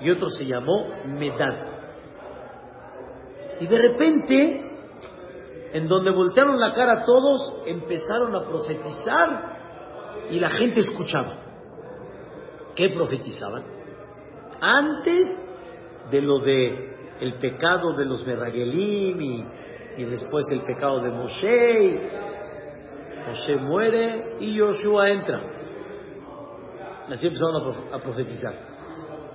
y 0.00 0.10
otro 0.10 0.28
se 0.28 0.44
llamó 0.44 0.88
Medad. 1.06 1.66
Y 3.60 3.66
de 3.66 3.78
repente 3.78 4.70
en 5.72 5.86
donde 5.86 6.10
voltearon 6.10 6.58
la 6.58 6.72
cara 6.72 7.04
todos, 7.04 7.62
empezaron 7.66 8.34
a 8.34 8.42
profetizar 8.42 10.28
y 10.30 10.40
la 10.40 10.50
gente 10.50 10.80
escuchaba. 10.80 11.36
¿Qué 12.74 12.90
profetizaban? 12.90 13.64
Antes 14.60 15.26
de 16.10 16.22
lo 16.22 16.40
de 16.40 16.90
el 17.20 17.34
pecado 17.34 17.96
de 17.96 18.04
los 18.04 18.26
Merragelim 18.26 19.20
y, 19.20 19.44
y 19.98 20.04
después 20.04 20.44
el 20.50 20.62
pecado 20.62 21.00
de 21.00 21.10
Moshe. 21.10 22.29
Moshe 23.26 23.56
muere 23.56 24.36
y 24.40 24.58
Joshua 24.58 25.10
entra. 25.10 25.40
Así 27.08 27.26
empezaron 27.26 27.74
a 27.92 27.98
profetizar. 27.98 28.54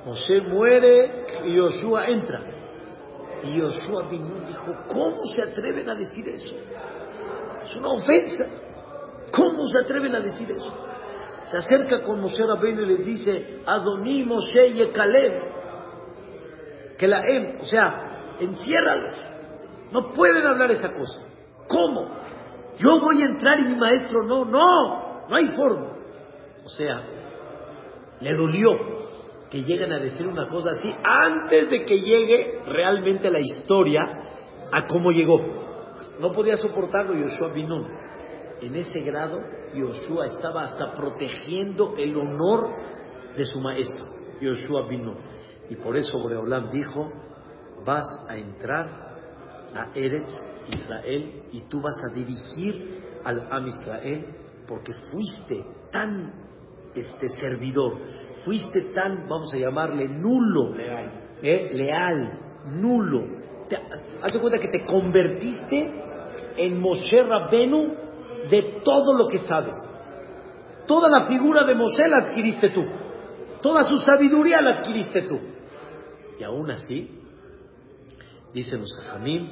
Moshe 0.06 0.42
muere 0.42 1.26
y 1.46 1.58
Joshua 1.58 2.08
entra. 2.08 2.42
Y 3.44 3.60
Yoshua 3.60 4.08
Binun 4.10 4.46
dijo, 4.46 4.74
¿cómo 4.88 5.24
se 5.36 5.42
atreven 5.42 5.90
a 5.90 5.96
decir 5.96 6.28
eso? 6.28 6.56
Es 7.64 7.76
una 7.76 7.90
ofensa. 7.90 8.46
¿Cómo 9.32 9.64
se 9.66 9.80
atreven 9.80 10.16
a 10.16 10.20
decir 10.20 10.50
eso? 10.50 10.74
Se 11.44 11.58
acerca 11.58 12.02
con 12.02 12.22
Moshe 12.22 12.44
Rabbeinu 12.44 12.82
y 12.82 12.98
le 12.98 13.04
dice, 13.04 13.62
Adoní 13.66 14.24
Moshe 14.24 14.68
y 14.68 14.92
que 16.98 17.08
la 17.08 17.28
em, 17.28 17.60
o 17.60 17.66
sea, 17.66 18.38
enciérralos. 18.40 19.18
No 19.92 20.12
pueden 20.14 20.46
hablar 20.46 20.72
esa 20.72 20.92
cosa. 20.92 21.22
¿Cómo? 21.68 22.10
Yo 22.78 23.00
voy 23.02 23.22
a 23.22 23.26
entrar 23.26 23.60
y 23.60 23.64
mi 23.64 23.76
maestro 23.76 24.24
no, 24.24 24.46
no, 24.46 25.28
no 25.28 25.36
hay 25.36 25.48
forma. 25.50 25.94
O 26.64 26.70
sea, 26.70 27.04
le 28.22 28.34
dolió 28.34 28.72
que 29.50 29.64
lleguen 29.64 29.92
a 29.94 30.00
decir 30.00 30.28
una 30.28 30.48
cosa 30.48 30.72
así 30.72 30.90
antes 31.04 31.70
de 31.70 31.86
que 31.86 32.00
llegue 32.00 32.64
realmente 32.66 33.30
la 33.30 33.40
historia 33.40 34.02
a 34.72 34.88
cómo 34.88 35.12
llegó. 35.12 35.38
No 36.20 36.32
podía 36.32 36.56
soportarlo 36.58 37.14
Yoshua 37.16 37.54
Binun. 37.54 37.88
En 38.62 38.76
ese 38.76 39.02
grado, 39.02 39.40
Yoshua 39.74 40.26
estaba 40.26 40.64
hasta 40.64 40.94
protegiendo 40.94 41.96
el 41.98 42.16
honor 42.18 42.70
de 43.36 43.46
su 43.46 43.60
maestro, 43.60 44.06
Yoshua 44.42 44.88
Binun. 44.88 45.18
Y 45.70 45.76
por 45.76 45.96
eso 45.98 46.18
Boreolam 46.20 46.70
dijo, 46.72 47.12
vas 47.86 48.06
a 48.28 48.38
entrar 48.38 48.88
a 49.76 49.90
Eretz 49.94 50.34
Israel 50.70 51.44
y 51.52 51.62
tú 51.70 51.82
vas 51.82 51.96
a 52.04 52.14
dirigir 52.14 53.20
al 53.24 53.48
Am 53.52 53.68
Israel 53.68 54.26
porque 54.68 54.94
fuiste 55.12 55.64
tan 55.92 56.34
este 56.94 57.28
servidor, 57.28 57.98
fuiste 58.46 58.82
tan, 58.94 59.28
vamos 59.28 59.54
a 59.54 59.58
llamarle, 59.58 60.08
nulo, 60.08 60.74
leal, 60.76 61.38
¿eh? 61.42 61.70
leal 61.74 62.40
nulo. 62.82 63.68
Te, 63.68 63.78
hazte 64.22 64.40
cuenta 64.40 64.60
que 64.60 64.70
te 64.70 64.86
convertiste 64.86 66.04
en 66.58 66.80
Moshe 66.80 67.22
Rabbenu 67.22 67.94
de 68.50 68.82
todo 68.84 69.14
lo 69.18 69.28
que 69.28 69.40
sabes. 69.40 69.76
Toda 70.88 71.10
la 71.10 71.26
figura 71.26 71.66
de 71.66 71.76
Moshe 71.76 72.08
la 72.08 72.18
adquiriste 72.18 72.70
tú. 72.70 72.84
Toda 73.62 73.84
su 73.84 73.98
sabiduría 73.98 74.62
la 74.62 74.80
adquiriste 74.80 75.24
tú. 75.24 75.40
Y 76.40 76.44
aún 76.44 76.70
así, 76.72 77.16
Dicen 78.56 78.80
los 78.80 78.96
Jajamim, 78.96 79.52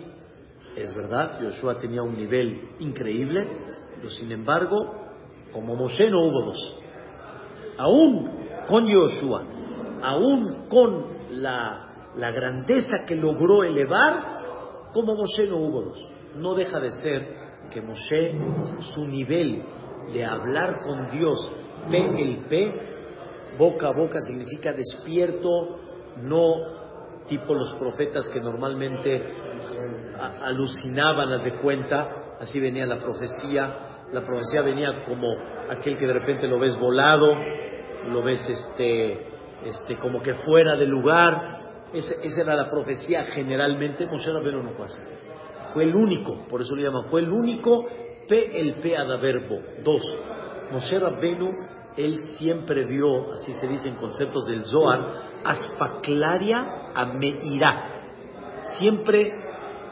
es 0.76 0.96
verdad, 0.96 1.40
Yoshua 1.42 1.78
tenía 1.78 2.02
un 2.02 2.16
nivel 2.16 2.70
increíble, 2.80 3.48
pero 3.96 4.10
sin 4.10 4.32
embargo, 4.32 4.76
como 5.52 5.76
Moshe 5.76 6.10
no 6.10 6.26
hubo 6.26 6.46
dos. 6.46 6.76
Aún 7.78 8.30
con 8.68 8.88
Yoshua, 8.88 9.44
aún 10.02 10.68
con 10.70 11.06
la, 11.30 12.12
la 12.16 12.32
grandeza 12.32 13.04
que 13.06 13.16
logró 13.16 13.64
elevar, 13.64 14.90
como 14.94 15.16
Moshe 15.16 15.48
no 15.48 15.58
hubo 15.58 15.82
dos. 15.82 16.10
No 16.36 16.56
deja 16.56 16.80
de 16.80 16.92
ser 16.92 17.36
que 17.72 17.82
Moshe, 17.82 18.36
su 18.96 19.06
nivel 19.06 19.64
de 20.12 20.26
hablar 20.26 20.80
con 20.80 21.12
Dios, 21.12 21.52
P 21.90 21.98
el 21.98 22.46
P, 22.46 22.72
boca 23.58 23.88
a 23.88 23.94
boca 23.94 24.20
significa 24.22 24.74
despierto, 24.74 25.50
no 26.22 26.74
tipo 27.28 27.54
los 27.54 27.74
profetas 27.76 28.30
que 28.30 28.40
normalmente 28.40 29.24
alucinaban, 30.20 31.30
las 31.30 31.44
de 31.44 31.56
cuenta, 31.60 32.36
así 32.40 32.60
venía 32.60 32.86
la 32.86 33.00
profecía, 33.00 33.78
la 34.12 34.22
profecía 34.22 34.62
venía 34.62 35.04
como 35.06 35.28
aquel 35.70 35.98
que 35.98 36.08
de 36.08 36.14
repente 36.14 36.48
lo 36.48 36.60
ves 36.60 36.78
volado, 36.78 37.34
lo 38.08 38.24
ves 38.24 38.46
este, 38.48 39.28
este 39.66 39.98
como 39.98 40.22
que 40.22 40.34
fuera 40.34 40.76
de 40.76 40.86
lugar, 40.86 41.64
esa, 41.94 42.42
era 42.42 42.56
la 42.56 42.68
profecía 42.68 43.24
generalmente, 43.24 44.06
Moshe 44.06 44.32
Rabbeinu 44.32 44.64
no 44.64 44.72
fue 44.72 44.86
así. 44.86 45.02
Fue 45.74 45.84
el 45.84 45.96
único, 45.96 46.46
por 46.48 46.62
eso 46.62 46.76
le 46.76 46.84
llaman, 46.84 47.06
fue 47.06 47.22
el 47.22 47.32
único 47.32 47.86
P 48.28 48.60
el 48.60 48.76
P 48.76 48.96
verbo. 49.22 49.60
Dos, 49.84 50.20
Moshe 50.72 51.00
Rabbeinu, 51.00 51.52
él 51.98 52.18
siempre 52.38 52.86
vio, 52.86 53.32
así 53.34 53.54
se 53.54 53.68
dice 53.68 53.90
en 53.90 53.96
conceptos 53.96 54.46
del 54.46 54.64
Zohar, 54.64 55.08
aspaclaria 55.46 56.92
a 56.96 57.06
Meirá. 57.06 57.90
Siempre 58.78 59.32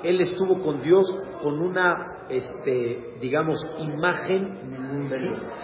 él 0.04 0.22
estuvo 0.22 0.60
con 0.60 0.82
Dios 0.82 1.06
con 1.42 1.60
una, 1.60 2.26
este, 2.30 3.16
digamos, 3.20 3.60
imagen 3.80 4.48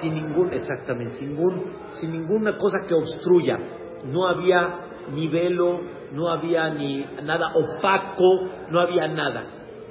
sin, 0.01 0.13
ningún, 0.13 0.51
exactamente, 0.51 1.15
sin, 1.15 1.29
ningún, 1.29 1.73
sin 1.89 2.11
ninguna 2.11 2.57
cosa 2.57 2.79
que 2.87 2.93
obstruya. 2.93 3.57
No 4.05 4.27
había 4.27 5.07
ni 5.11 5.27
velo, 5.27 5.81
no 6.11 6.29
había 6.29 6.73
ni 6.73 7.05
nada 7.23 7.53
opaco, 7.55 8.49
no 8.69 8.79
había 8.79 9.07
nada. 9.07 9.45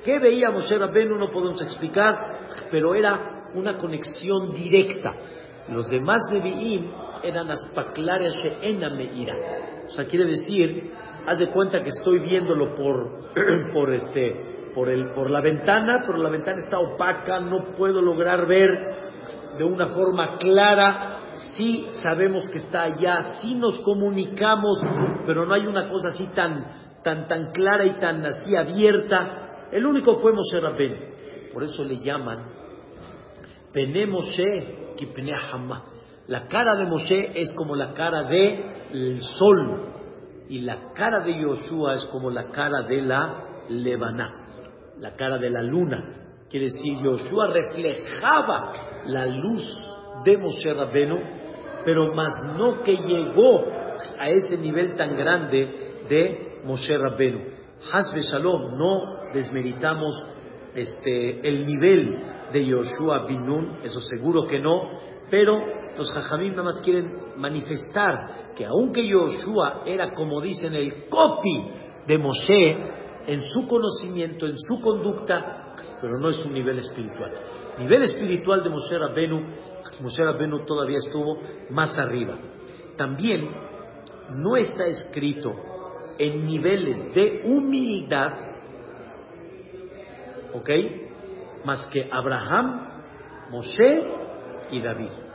¿Qué 0.04 0.18
veía 0.18 0.50
Moshe 0.50 0.78
Rabbeinu? 0.78 1.16
No 1.16 1.28
podemos 1.30 1.60
explicar, 1.62 2.14
pero 2.70 2.94
era 2.94 3.48
una 3.54 3.76
conexión 3.76 4.52
directa. 4.52 5.12
Los 5.68 5.88
demás 5.88 6.20
Nevi'im 6.30 6.92
eran 7.24 7.50
aspaklaria 7.50 8.28
she'ena 8.28 8.90
meira. 8.90 9.34
O 9.86 9.90
sea, 9.90 10.04
quiere 10.04 10.26
decir, 10.26 10.92
haz 11.26 11.38
de 11.38 11.50
cuenta 11.50 11.80
que 11.80 11.90
estoy 11.90 12.20
viéndolo 12.20 12.74
por, 12.74 13.32
por 13.72 13.92
este, 13.92 14.70
por 14.74 14.88
el, 14.88 15.10
por 15.12 15.30
la 15.30 15.40
ventana, 15.40 16.02
pero 16.06 16.18
la 16.18 16.30
ventana 16.30 16.58
está 16.58 16.78
opaca, 16.78 17.40
no 17.40 17.72
puedo 17.76 18.00
lograr 18.00 18.46
ver 18.46 18.70
de 19.58 19.64
una 19.64 19.86
forma 19.86 20.36
clara 20.36 21.16
sí 21.56 21.86
sabemos 22.02 22.48
que 22.50 22.58
está 22.58 22.82
allá, 22.82 23.36
sí 23.40 23.54
nos 23.54 23.78
comunicamos, 23.80 24.80
pero 25.24 25.46
no 25.46 25.54
hay 25.54 25.66
una 25.66 25.88
cosa 25.88 26.08
así 26.08 26.26
tan, 26.34 27.00
tan, 27.02 27.26
tan 27.26 27.52
clara 27.52 27.84
y 27.84 27.98
tan 27.98 28.24
así 28.24 28.56
abierta. 28.56 29.68
El 29.72 29.86
único 29.86 30.14
fue 30.16 30.32
Moshe 30.32 30.60
Rabben. 30.60 31.16
Por 31.52 31.62
eso 31.62 31.84
le 31.84 31.98
llaman 31.98 32.50
Pene 33.72 34.06
Moshe 34.06 34.94
Kipne 34.96 35.32
La 36.28 36.46
cara 36.48 36.76
de 36.76 36.84
Moshe 36.84 37.40
es 37.40 37.52
como 37.52 37.74
la 37.76 37.92
cara 37.92 38.24
del 38.24 39.22
sol 39.22 39.95
y 40.48 40.60
la 40.60 40.92
cara 40.94 41.20
de 41.20 41.40
Yoshua 41.40 41.94
es 41.94 42.06
como 42.06 42.30
la 42.30 42.48
cara 42.48 42.82
de 42.88 43.02
la 43.02 43.64
Lebaná, 43.68 44.30
la 44.98 45.14
cara 45.16 45.38
de 45.38 45.50
la 45.50 45.62
luna. 45.62 46.12
Quiere 46.48 46.66
decir, 46.66 46.98
Yoshua 47.02 47.48
reflejaba 47.48 48.72
la 49.06 49.26
luz 49.26 49.62
de 50.24 50.38
Moshe 50.38 50.72
Rabbeinu, 50.72 51.18
pero 51.84 52.14
más 52.14 52.32
no 52.56 52.80
que 52.80 52.96
llegó 52.96 53.64
a 54.18 54.28
ese 54.30 54.56
nivel 54.56 54.94
tan 54.94 55.16
grande 55.16 56.04
de 56.08 56.60
Moshe 56.64 56.96
Rabbeinu. 56.96 57.40
Hasbe 57.92 58.20
Shalom, 58.20 58.78
no 58.78 59.32
desmeritamos 59.34 60.22
este, 60.74 61.46
el 61.46 61.66
nivel 61.66 62.16
de 62.52 62.64
Yoshua 62.64 63.26
Binun, 63.26 63.78
eso 63.82 64.00
seguro 64.00 64.46
que 64.46 64.60
no, 64.60 64.90
pero 65.30 65.58
los 65.96 66.12
Jajamim 66.12 66.50
nada 66.50 66.64
más 66.64 66.82
quieren 66.82 67.34
manifestar 67.36 68.52
que 68.54 68.64
aunque 68.64 69.06
Yoshua 69.06 69.82
era, 69.86 70.12
como 70.12 70.40
dicen, 70.40 70.74
el 70.74 71.08
copy 71.08 71.70
de 72.06 72.18
Moshe 72.18 72.76
en 73.26 73.40
su 73.42 73.66
conocimiento, 73.66 74.46
en 74.46 74.56
su 74.56 74.80
conducta, 74.80 75.74
pero 76.00 76.18
no 76.18 76.28
es 76.28 76.44
un 76.44 76.52
nivel 76.52 76.78
espiritual. 76.78 77.32
Nivel 77.78 78.02
espiritual 78.02 78.62
de 78.62 78.70
Moshe 78.70 78.98
Rabbenu 78.98 79.66
Moshe 80.00 80.22
Rabbeinu 80.22 80.64
todavía 80.64 80.98
estuvo 80.98 81.38
más 81.70 81.96
arriba. 81.98 82.38
También 82.96 83.48
no 84.30 84.56
está 84.56 84.86
escrito 84.86 85.52
en 86.18 86.46
niveles 86.46 87.14
de 87.14 87.42
humildad, 87.44 88.32
¿ok? 90.54 90.70
Más 91.64 91.88
que 91.92 92.08
Abraham, 92.10 93.00
Moshe 93.50 94.02
y 94.70 94.82
David. 94.82 95.25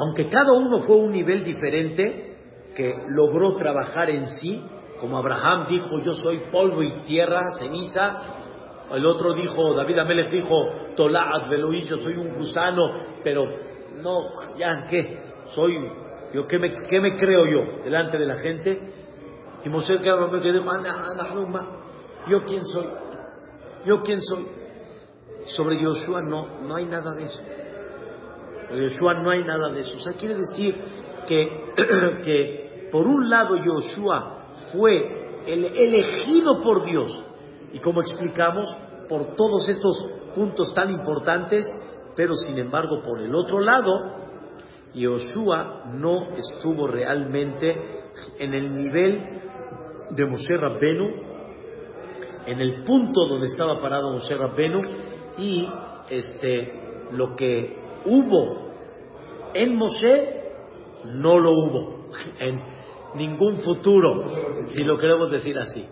Aunque 0.00 0.28
cada 0.28 0.52
uno 0.52 0.78
fue 0.80 0.96
un 0.96 1.10
nivel 1.10 1.42
diferente 1.42 2.36
que 2.74 2.94
logró 3.08 3.56
trabajar 3.56 4.08
en 4.10 4.26
sí, 4.26 4.62
como 5.00 5.16
Abraham 5.16 5.66
dijo, 5.68 6.00
yo 6.02 6.12
soy 6.12 6.38
polvo 6.52 6.84
y 6.84 7.02
tierra, 7.02 7.50
ceniza, 7.58 8.20
el 8.92 9.04
otro 9.04 9.34
dijo, 9.34 9.74
David 9.74 9.98
Amelech 9.98 10.30
dijo, 10.30 10.54
Tolaat 10.94 11.48
Beloí, 11.50 11.82
yo 11.82 11.96
soy 11.96 12.14
un 12.14 12.34
gusano, 12.34 12.92
pero 13.24 13.44
no, 14.00 14.28
ya, 14.56 14.84
¿qué? 14.88 15.18
Soy, 15.46 15.74
yo, 16.32 16.46
¿qué 16.46 16.60
me, 16.60 16.72
qué 16.72 17.00
me 17.00 17.16
creo 17.16 17.46
yo 17.46 17.82
delante 17.82 18.18
de 18.18 18.26
la 18.26 18.36
gente? 18.36 18.80
Y 19.64 19.68
Moshe 19.68 19.98
que 19.98 20.52
dijo, 20.52 20.70
¿yo 22.28 22.44
quién 22.44 22.64
soy? 22.64 22.86
¿Yo 23.84 24.02
quién 24.02 24.20
soy? 24.22 24.46
Sobre 25.56 25.82
Yoshua 25.82 26.22
no, 26.22 26.60
no 26.60 26.76
hay 26.76 26.84
nada 26.86 27.14
de 27.14 27.24
eso. 27.24 27.40
Sobre 28.68 28.88
Yoshua 28.88 29.14
no 29.14 29.30
hay 29.30 29.44
nada 29.44 29.72
de 29.72 29.80
eso. 29.80 29.96
O 29.96 30.00
sea, 30.00 30.12
quiere 30.14 30.36
decir 30.36 30.76
que, 31.26 31.48
que 32.24 32.88
por 32.92 33.06
un 33.06 33.28
lado 33.28 33.56
Yoshua 33.56 34.52
fue 34.72 35.42
el 35.46 35.64
elegido 35.64 36.60
por 36.62 36.84
Dios 36.84 37.24
y 37.72 37.80
como 37.80 38.00
explicamos, 38.00 38.76
por 39.08 39.34
todos 39.36 39.68
estos 39.68 40.06
puntos 40.34 40.72
tan 40.74 40.90
importantes, 40.90 41.66
pero 42.14 42.34
sin 42.34 42.58
embargo, 42.58 43.00
por 43.02 43.20
el 43.20 43.34
otro 43.34 43.60
lado, 43.60 43.92
Yoshua 44.94 45.84
no 45.92 46.34
estuvo 46.36 46.86
realmente 46.86 47.76
en 48.38 48.54
el 48.54 48.74
nivel 48.74 49.40
de 50.10 50.26
Moshe 50.26 50.56
Rabbenu, 50.56 51.08
en 52.46 52.60
el 52.60 52.84
punto 52.84 53.26
donde 53.28 53.46
estaba 53.46 53.80
parado 53.80 54.12
Moshe 54.12 54.34
Rabbenu, 54.34 54.78
y 55.38 55.68
este, 56.10 57.08
lo 57.12 57.36
que 57.36 57.87
hubo 58.04 58.68
en 59.54 59.76
Moshe 59.76 60.38
no 61.04 61.38
lo 61.38 61.50
hubo 61.52 62.08
en 62.40 62.60
ningún 63.14 63.56
futuro, 63.62 64.64
si 64.66 64.84
lo 64.84 64.98
queremos 64.98 65.30
decir 65.30 65.58
así. 65.58 65.84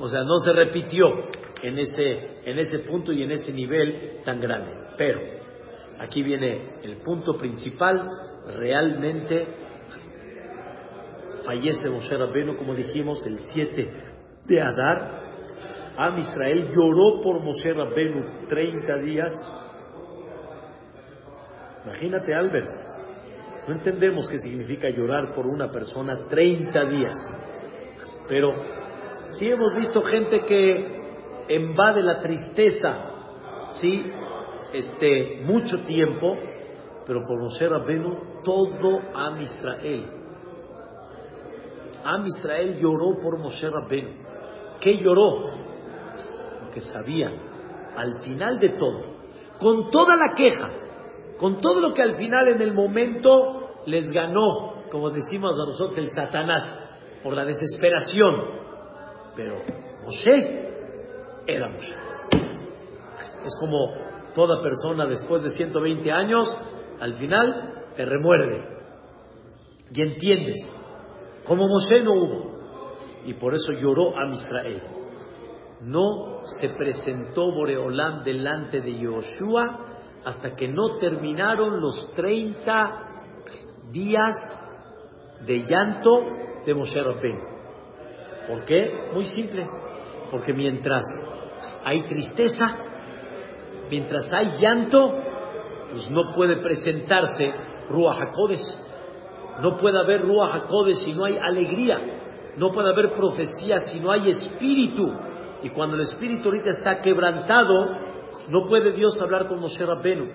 O 0.00 0.08
sea, 0.08 0.22
no 0.22 0.38
se 0.44 0.52
repitió 0.52 1.06
en 1.62 1.78
ese, 1.78 2.50
en 2.50 2.58
ese 2.58 2.80
punto 2.80 3.12
y 3.12 3.22
en 3.22 3.32
ese 3.32 3.50
nivel 3.52 4.20
tan 4.24 4.40
grande. 4.40 4.72
Pero 4.96 5.20
aquí 5.98 6.22
viene 6.22 6.76
el 6.82 6.98
punto 7.04 7.32
principal, 7.32 8.08
realmente 8.58 9.46
fallece 11.44 11.88
Moshe 11.88 12.16
Rabbeinu, 12.16 12.56
como 12.56 12.74
dijimos, 12.74 13.24
el 13.26 13.38
7 13.40 13.92
de 14.46 14.60
Adar. 14.60 15.20
Am 15.96 16.16
Israel 16.18 16.68
lloró 16.68 17.20
por 17.20 17.42
Moshe 17.42 17.72
Rabbeinu 17.72 18.46
30 18.48 18.98
días. 18.98 19.32
Imagínate, 21.84 22.34
Albert, 22.34 22.70
no 23.66 23.74
entendemos 23.74 24.28
qué 24.28 24.38
significa 24.38 24.88
llorar 24.90 25.32
por 25.34 25.46
una 25.46 25.70
persona 25.70 26.26
30 26.28 26.84
días, 26.84 27.14
pero 28.28 28.54
Sí, 29.32 29.46
hemos 29.46 29.74
visto 29.76 30.02
gente 30.02 30.40
que 30.40 31.46
invade 31.50 32.02
la 32.02 32.20
tristeza, 32.20 33.70
sí, 33.72 34.04
este, 34.72 35.42
mucho 35.44 35.82
tiempo, 35.84 36.36
pero 37.06 37.20
por 37.26 37.40
Moshe 37.40 37.68
Rabbeinu, 37.68 38.42
todo 38.42 39.00
Am 39.14 39.40
Israel. 39.40 40.04
Am 42.04 42.26
Israel 42.26 42.76
lloró 42.76 43.18
por 43.22 43.38
Moshe 43.38 43.70
Rabbeinu. 43.70 44.10
¿Qué 44.80 44.96
lloró? 44.98 45.50
Porque 46.60 46.80
sabía, 46.80 47.30
al 47.96 48.20
final 48.24 48.58
de 48.58 48.70
todo, 48.70 49.00
con 49.60 49.90
toda 49.90 50.16
la 50.16 50.34
queja, 50.34 50.68
con 51.40 51.56
todo 51.56 51.80
lo 51.80 51.94
que 51.94 52.02
al 52.02 52.16
final 52.16 52.48
en 52.48 52.60
el 52.60 52.74
momento 52.74 53.70
les 53.86 54.10
ganó, 54.10 54.84
como 54.90 55.08
decimos 55.10 55.52
a 55.54 55.66
nosotros, 55.66 55.96
el 55.96 56.10
Satanás, 56.10 56.70
por 57.22 57.34
la 57.34 57.46
desesperación, 57.46 58.60
Pero 59.34 59.62
Moshe 60.04 60.68
era 61.46 61.68
Moshe. 61.68 61.94
Es 63.42 63.56
como 63.58 63.94
toda 64.34 64.62
persona 64.62 65.06
después 65.06 65.42
de 65.42 65.50
120 65.50 66.12
años, 66.12 66.54
al 67.00 67.14
final 67.14 67.84
te 67.96 68.04
remuerde 68.04 68.62
y 69.94 70.02
entiendes. 70.02 70.56
Como 71.46 71.66
Moshe 71.66 72.02
no 72.02 72.12
hubo. 72.12 72.60
Y 73.24 73.34
por 73.34 73.54
eso 73.54 73.72
lloró 73.72 74.16
a 74.18 74.28
Israel. 74.28 74.82
No 75.82 76.40
se 76.60 76.68
presentó 76.68 77.50
Boreolán 77.50 78.22
delante 78.22 78.82
de 78.82 78.98
Yoshua 78.98 79.86
hasta 80.24 80.54
que 80.54 80.68
no 80.68 80.96
terminaron 80.98 81.80
los 81.80 82.10
30 82.14 83.10
días 83.90 84.36
de 85.46 85.64
llanto 85.64 86.22
de 86.64 86.74
Moshe 86.74 87.02
Rabbeinu. 87.02 87.40
¿Por 88.48 88.64
qué? 88.64 89.10
Muy 89.14 89.26
simple. 89.26 89.66
Porque 90.30 90.52
mientras 90.52 91.04
hay 91.84 92.02
tristeza, 92.02 92.66
mientras 93.90 94.30
hay 94.32 94.56
llanto, 94.60 95.12
pues 95.90 96.10
no 96.10 96.32
puede 96.34 96.56
presentarse 96.56 97.52
Ruach. 97.88 98.18
No 99.60 99.76
puede 99.76 99.98
haber 99.98 100.22
Ruach 100.22 100.68
si 101.04 101.14
no 101.14 101.24
hay 101.24 101.38
alegría. 101.38 101.98
No 102.56 102.70
puede 102.70 102.90
haber 102.90 103.14
profecía 103.14 103.78
si 103.80 104.00
no 104.00 104.10
hay 104.10 104.30
espíritu. 104.30 105.10
Y 105.62 105.70
cuando 105.70 105.96
el 105.96 106.02
espíritu 106.02 106.48
ahorita 106.48 106.70
está 106.70 106.98
quebrantado, 107.00 108.09
no 108.50 108.64
puede 108.64 108.92
Dios 108.92 109.20
hablar 109.20 109.46
con 109.46 109.60
Moshe 109.60 109.84
Rabbenu. 109.84 110.26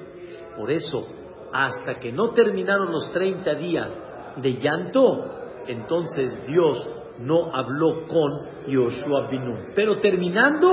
Por 0.55 0.71
eso, 0.71 1.07
hasta 1.51 1.99
que 1.99 2.11
no 2.11 2.31
terminaron 2.31 2.91
los 2.91 3.11
30 3.11 3.55
días 3.55 3.97
de 4.37 4.53
llanto, 4.53 5.63
entonces 5.67 6.39
Dios 6.47 6.87
no 7.19 7.53
habló 7.53 8.07
con 8.07 8.67
Yoshua 8.67 9.29
Binun. 9.29 9.71
Pero 9.73 9.97
terminando, 9.99 10.69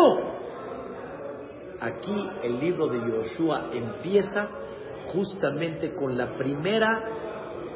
aquí 1.80 2.16
el 2.42 2.60
libro 2.60 2.88
de 2.88 2.98
Yoshua 2.98 3.70
empieza 3.72 4.48
justamente 5.12 5.94
con 5.94 6.16
la 6.16 6.34
primera 6.34 6.90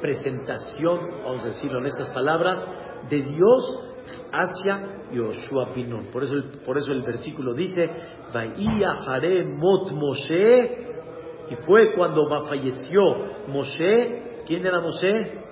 presentación, 0.00 1.22
vamos 1.24 1.42
a 1.42 1.46
decirlo 1.46 1.78
en 1.78 1.86
estas 1.86 2.10
palabras, 2.10 2.64
de 3.08 3.22
Dios 3.22 3.85
hacia 4.32 5.10
Yoshua 5.12 5.72
Binun. 5.74 6.10
Por 6.10 6.22
eso, 6.22 6.34
el, 6.34 6.50
por 6.64 6.78
eso 6.78 6.92
el 6.92 7.02
versículo 7.02 7.54
dice, 7.54 7.90
Mot 9.56 9.92
Moshe, 9.92 10.86
y 11.48 11.54
fue 11.66 11.94
cuando 11.94 12.28
falleció 12.48 13.02
Moshe, 13.48 14.42
¿quién 14.46 14.66
era 14.66 14.80
Moshe? 14.80 15.44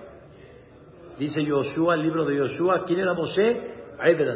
Dice 1.18 1.44
Yoshua, 1.44 1.94
el 1.94 2.02
libro 2.02 2.24
de 2.24 2.36
Yoshua, 2.36 2.84
¿quién 2.84 3.00
era 3.00 3.14
Moshe? 3.14 3.74
Ebed 4.02 4.28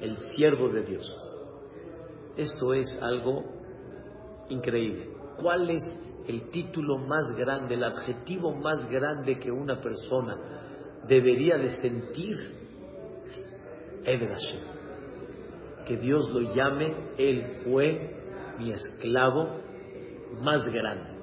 el 0.00 0.16
siervo 0.34 0.68
de 0.68 0.82
Dios. 0.82 1.16
Esto 2.36 2.72
es 2.74 2.86
algo 3.00 3.44
increíble. 4.48 5.10
¿Cuál 5.40 5.70
es 5.70 5.82
el 6.26 6.50
título 6.50 6.98
más 6.98 7.24
grande, 7.36 7.74
el 7.74 7.84
adjetivo 7.84 8.54
más 8.54 8.88
grande 8.88 9.38
que 9.38 9.50
una 9.50 9.80
persona 9.80 10.36
debería 11.06 11.56
de 11.58 11.70
sentir? 11.70 12.57
Ebed 14.08 14.32
Que 15.86 15.96
Dios 15.96 16.28
lo 16.30 16.54
llame, 16.54 16.94
Él 17.18 17.62
fue 17.64 18.16
mi 18.58 18.70
esclavo 18.70 19.60
más 20.40 20.66
grande. 20.68 21.18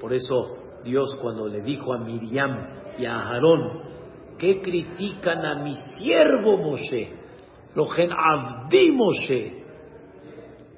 Por 0.00 0.12
eso 0.12 0.80
Dios 0.84 1.14
cuando 1.20 1.48
le 1.48 1.62
dijo 1.62 1.94
a 1.94 1.98
Miriam, 1.98 2.74
y 2.98 3.06
a 3.06 3.16
Aarón, 3.16 3.82
que 4.38 4.60
critican 4.60 5.44
a 5.44 5.62
mi 5.62 5.74
siervo 5.74 6.58
Moshe, 6.58 7.12
lo 7.74 7.86
gen 7.86 8.10
Abdi 8.12 8.90
Moshe. 8.90 9.64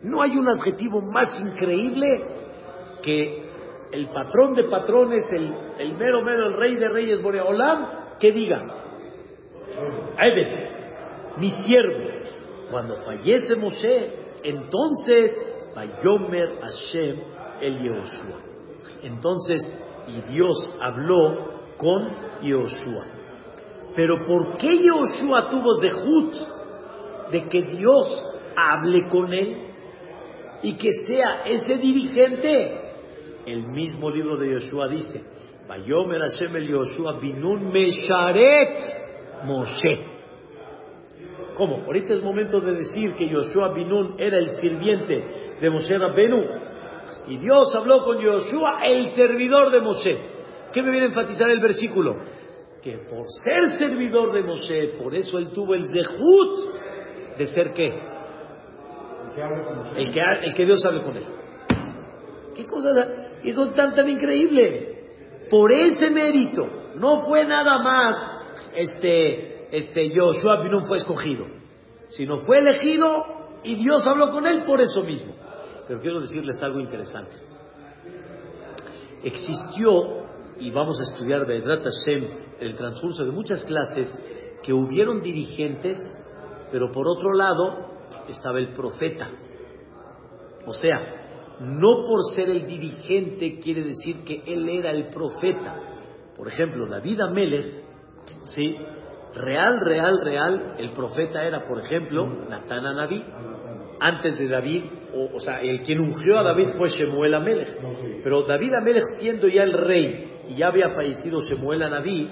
No 0.03 0.23
hay 0.23 0.37
un 0.37 0.49
adjetivo 0.49 1.01
más 1.01 1.39
increíble 1.41 2.09
que 3.03 3.47
el 3.93 4.09
patrón 4.09 4.55
de 4.55 4.65
patrones, 4.65 5.25
el, 5.79 5.95
mero 5.97 6.23
mero, 6.23 6.49
el 6.49 6.55
rey 6.55 6.75
de 6.77 6.89
reyes 6.89 7.23
Boreolam, 7.23 8.19
que 8.19 8.33
diga, 8.33 8.63
Ebed, 10.19 10.66
mi 11.39 11.51
siervo, 11.51 12.09
cuando 12.71 12.97
fallece 13.05 13.57
Moshe, 13.57 14.27
entonces, 14.43 15.37
Bayomer 15.75 16.59
Hashem 16.61 17.21
el 17.61 17.79
Yehoshua. 17.81 18.41
Entonces, 19.03 19.61
y 20.09 20.33
Dios 20.33 20.77
habló 20.81 21.57
con 21.79 22.43
Yoshua. 22.43 23.05
Pero 23.95 24.27
¿por 24.27 24.59
qué 24.59 24.79
Yoshua 24.79 25.49
tuvo 25.51 25.75
zehut 25.81 26.35
de 27.33 27.49
que 27.49 27.63
Dios 27.63 28.19
hable 28.57 29.09
con 29.11 29.33
él 29.33 29.73
y 30.63 30.77
que 30.77 30.91
sea 31.07 31.43
ese 31.45 31.79
dirigente? 31.79 32.83
El 33.47 33.67
mismo 33.69 34.11
libro 34.11 34.37
de 34.39 34.53
Yoshua 34.55 34.89
dice, 34.89 35.23
Vayomer 35.69 36.21
Hashem 36.21 36.57
el 36.57 36.69
Yoshua 36.69 37.19
binun 37.19 37.73
mesharet 37.73 38.79
Moshe. 39.45 40.16
¿Cómo? 41.57 41.85
Ahorita 41.87 42.13
es 42.13 42.23
momento 42.23 42.61
de 42.61 42.73
decir 42.73 43.15
que 43.15 43.31
Yoshua 43.31 43.73
binun 43.73 44.17
era 44.19 44.37
el 44.37 44.59
sirviente 44.59 45.57
de 45.59 45.71
Moshe 45.71 45.97
Rabbenu. 45.97 46.45
Y 47.29 47.39
Dios 47.39 47.75
habló 47.75 48.03
con 48.03 48.19
Yoshua, 48.19 48.81
el 48.85 49.07
servidor 49.15 49.73
de 49.73 49.81
Moshe. 49.81 50.19
¿Qué 50.73 50.83
me 50.83 50.91
viene 50.91 51.07
a 51.07 51.09
enfatizar 51.09 51.49
el 51.49 51.61
versículo? 51.61 52.17
Que 52.83 52.99
por 52.99 53.25
ser 53.43 53.79
servidor 53.79 54.35
de 54.35 54.43
Moshe, 54.43 54.99
por 55.03 55.15
eso 55.15 55.39
él 55.39 55.51
tuvo 55.53 55.75
el 55.75 55.89
dejut 55.89 57.39
de 57.39 57.47
ser 57.47 57.73
qué? 57.73 58.03
El 59.97 60.11
que, 60.11 60.21
el 60.43 60.55
que 60.55 60.67
Dios 60.67 60.85
hable 60.85 61.03
con 61.03 61.17
él. 61.17 61.25
¿Qué 62.55 62.67
cosa 62.67 62.91
es 63.43 63.75
tan, 63.75 63.95
tan 63.95 64.09
increíble? 64.11 64.95
Por 65.51 65.73
ese 65.73 66.11
mérito, 66.11 66.67
no 66.97 67.25
fue 67.25 67.47
nada 67.47 67.79
más 67.79 68.37
este, 68.75 69.56
este 69.71 70.11
Joshua 70.15 70.65
no 70.69 70.83
fue 70.83 70.99
escogido, 70.99 71.47
sino 72.07 72.41
fue 72.41 72.59
elegido 72.59 73.25
y 73.65 73.75
Dios 73.77 74.07
habló 74.07 74.31
con 74.31 74.47
él 74.47 74.63
por 74.65 74.81
eso 74.81 75.03
mismo. 75.03 75.35
Pero 75.87 76.01
quiero 76.01 76.21
decirles 76.21 76.61
algo 76.63 76.81
interesante. 76.81 77.37
Existió 79.23 80.27
y 80.59 80.71
vamos 80.71 80.99
a 81.01 81.03
estudiar 81.03 81.47
de 81.47 81.61
Hashem 81.61 82.29
el 82.61 82.77
transcurso 82.77 83.25
de 83.25 83.33
muchas 83.33 83.63
clases 83.65 84.13
que 84.63 84.73
hubieron 84.73 85.21
dirigentes, 85.21 85.97
pero 86.71 86.91
por 86.91 87.07
otro 87.09 87.33
lado 87.33 87.91
estaba 88.29 88.59
el 88.59 88.73
profeta. 88.73 89.29
O 90.67 90.73
sea, 90.73 91.59
no 91.61 92.03
por 92.05 92.21
ser 92.35 92.51
el 92.51 92.67
dirigente 92.67 93.59
quiere 93.61 93.85
decir 93.85 94.25
que 94.25 94.43
él 94.47 94.69
era 94.69 94.91
el 94.91 95.09
profeta. 95.09 95.81
Por 96.37 96.49
ejemplo, 96.49 96.87
David 96.87 97.21
Amelech, 97.21 97.85
¿sí? 98.45 98.77
Real, 99.37 99.81
real, 99.81 100.19
real, 100.23 100.75
el 100.79 100.93
profeta 100.93 101.45
era, 101.45 101.67
por 101.67 101.79
ejemplo, 101.81 102.27
Natán 102.49 102.85
Naví. 102.85 103.23
Antes 103.99 104.39
de 104.39 104.49
David, 104.49 104.85
o, 105.15 105.37
o, 105.37 105.41
sea, 105.41 105.61
el 105.61 105.83
quien 105.83 106.01
ungió 106.01 106.39
a 106.39 106.43
David 106.43 106.69
fue 106.77 106.91
Shemuel 106.91 107.35
Amelech. 107.35 107.69
Pero 108.23 108.43
David 108.43 108.71
Amelech, 108.81 109.05
siendo 109.19 109.49
ya 109.49 109.63
el 109.63 109.73
rey, 109.73 110.43
y 110.49 110.57
ya 110.57 110.69
había 110.69 110.91
fallecido 110.91 111.41
Shemuel 111.41 111.83
a 111.83 111.91
Naví, 111.91 112.31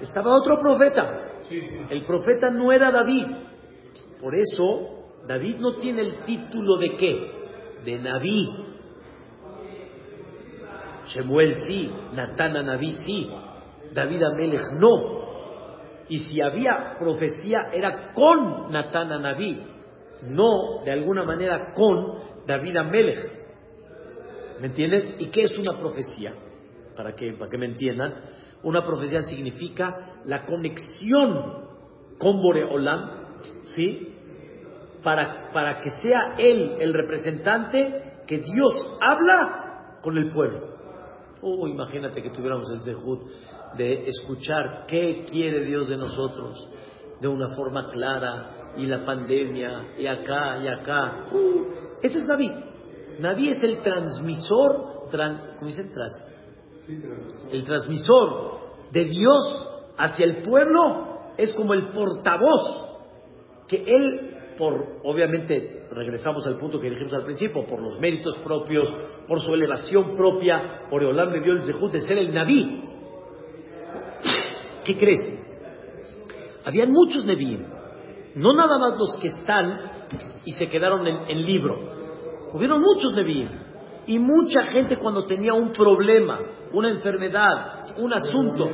estaba 0.00 0.36
otro 0.36 0.58
profeta. 0.60 1.22
El 1.90 2.04
profeta 2.04 2.50
no 2.50 2.72
era 2.72 2.90
David. 2.90 3.26
Por 4.20 4.34
eso, 4.34 5.06
David 5.26 5.56
no 5.58 5.76
tiene 5.76 6.02
el 6.02 6.24
título 6.24 6.78
de 6.78 6.96
qué? 6.96 7.30
De 7.84 7.98
Naví. 7.98 8.48
Shemuel 11.06 11.56
sí, 11.56 11.90
Natán 12.14 12.56
a 12.56 12.62
Naví 12.62 12.94
sí, 13.06 13.30
David 13.92 14.22
Amelech 14.22 14.64
no. 14.80 15.15
Y 16.08 16.20
si 16.20 16.40
había 16.40 16.96
profecía 16.98 17.58
era 17.72 18.12
con 18.12 18.70
Natán 18.70 19.12
a 19.12 19.18
Naví, 19.18 19.62
no 20.22 20.82
de 20.84 20.92
alguna 20.92 21.24
manera 21.24 21.72
con 21.74 22.46
David 22.46 22.76
Amelech. 22.76 23.32
¿Me 24.60 24.68
entiendes? 24.68 25.14
¿Y 25.18 25.26
qué 25.26 25.42
es 25.42 25.58
una 25.58 25.78
profecía? 25.78 26.32
para 26.96 27.14
que, 27.14 27.32
para 27.34 27.50
que 27.50 27.58
me 27.58 27.66
entiendan, 27.66 28.14
una 28.62 28.82
profecía 28.82 29.20
significa 29.22 30.20
la 30.24 30.44
conexión 30.46 31.66
con 32.18 32.40
Boreolam, 32.40 33.36
¿sí? 33.62 34.14
Para, 35.04 35.52
para 35.52 35.82
que 35.82 35.90
sea 35.90 36.34
él 36.38 36.76
el 36.80 36.92
representante 36.92 38.22
que 38.26 38.38
Dios 38.38 38.96
habla 39.00 39.98
con 40.02 40.16
el 40.16 40.32
pueblo. 40.32 40.74
Oh, 41.42 41.68
imagínate 41.68 42.22
que 42.22 42.30
tuviéramos 42.30 42.68
el 42.72 42.80
zehut 42.80 43.20
de 43.76 44.06
escuchar 44.08 44.84
qué 44.86 45.24
quiere 45.30 45.64
Dios 45.64 45.88
de 45.88 45.96
nosotros 45.96 46.68
de 47.20 47.28
una 47.28 47.54
forma 47.54 47.88
clara 47.90 48.72
y 48.76 48.86
la 48.86 49.04
pandemia 49.04 49.94
y 49.98 50.06
acá 50.06 50.58
y 50.62 50.68
acá. 50.68 51.28
Uh, 51.32 51.64
ese 52.02 52.18
es 52.20 52.26
David. 52.26 52.52
David 53.20 53.52
es 53.52 53.62
el 53.62 53.82
transmisor, 53.82 55.08
¿cómo 55.10 55.66
dicen? 55.66 55.90
el 57.50 57.64
transmisor 57.64 58.58
de 58.92 59.04
Dios 59.06 59.68
hacia 59.96 60.24
el 60.24 60.42
pueblo 60.42 61.32
es 61.36 61.52
como 61.54 61.74
el 61.74 61.90
portavoz 61.90 62.86
que 63.66 63.82
él, 63.84 64.54
por, 64.56 65.00
obviamente, 65.02 65.86
regresamos 65.90 66.46
al 66.46 66.56
punto 66.56 66.78
que 66.78 66.90
dijimos 66.90 67.14
al 67.14 67.24
principio, 67.24 67.66
por 67.66 67.80
los 67.80 67.98
méritos 67.98 68.38
propios, 68.38 68.94
por 69.26 69.40
su 69.40 69.54
elevación 69.54 70.14
propia, 70.16 70.86
por 70.88 71.02
Eolam 71.02 71.32
me 71.32 71.40
dio 71.40 71.54
el 71.54 71.62
zehut 71.62 71.90
de 71.92 72.00
ser 72.00 72.18
el 72.18 72.32
Naví. 72.32 72.95
¿Qué 74.86 74.96
crees? 74.96 75.20
Habían 76.64 76.92
muchos 76.92 77.24
Nevi'im, 77.24 77.66
no 78.36 78.52
nada 78.52 78.78
más 78.78 78.94
los 78.98 79.18
que 79.20 79.28
están 79.28 79.80
y 80.44 80.52
se 80.52 80.66
quedaron 80.66 81.06
en, 81.06 81.28
en 81.28 81.44
libro. 81.44 81.76
Hubieron 82.52 82.80
muchos 82.80 83.12
Nevi'im. 83.12 83.48
Y 84.06 84.20
mucha 84.20 84.62
gente 84.64 84.98
cuando 84.98 85.26
tenía 85.26 85.52
un 85.52 85.72
problema, 85.72 86.38
una 86.72 86.90
enfermedad, 86.90 87.96
un 87.98 88.12
asunto. 88.12 88.68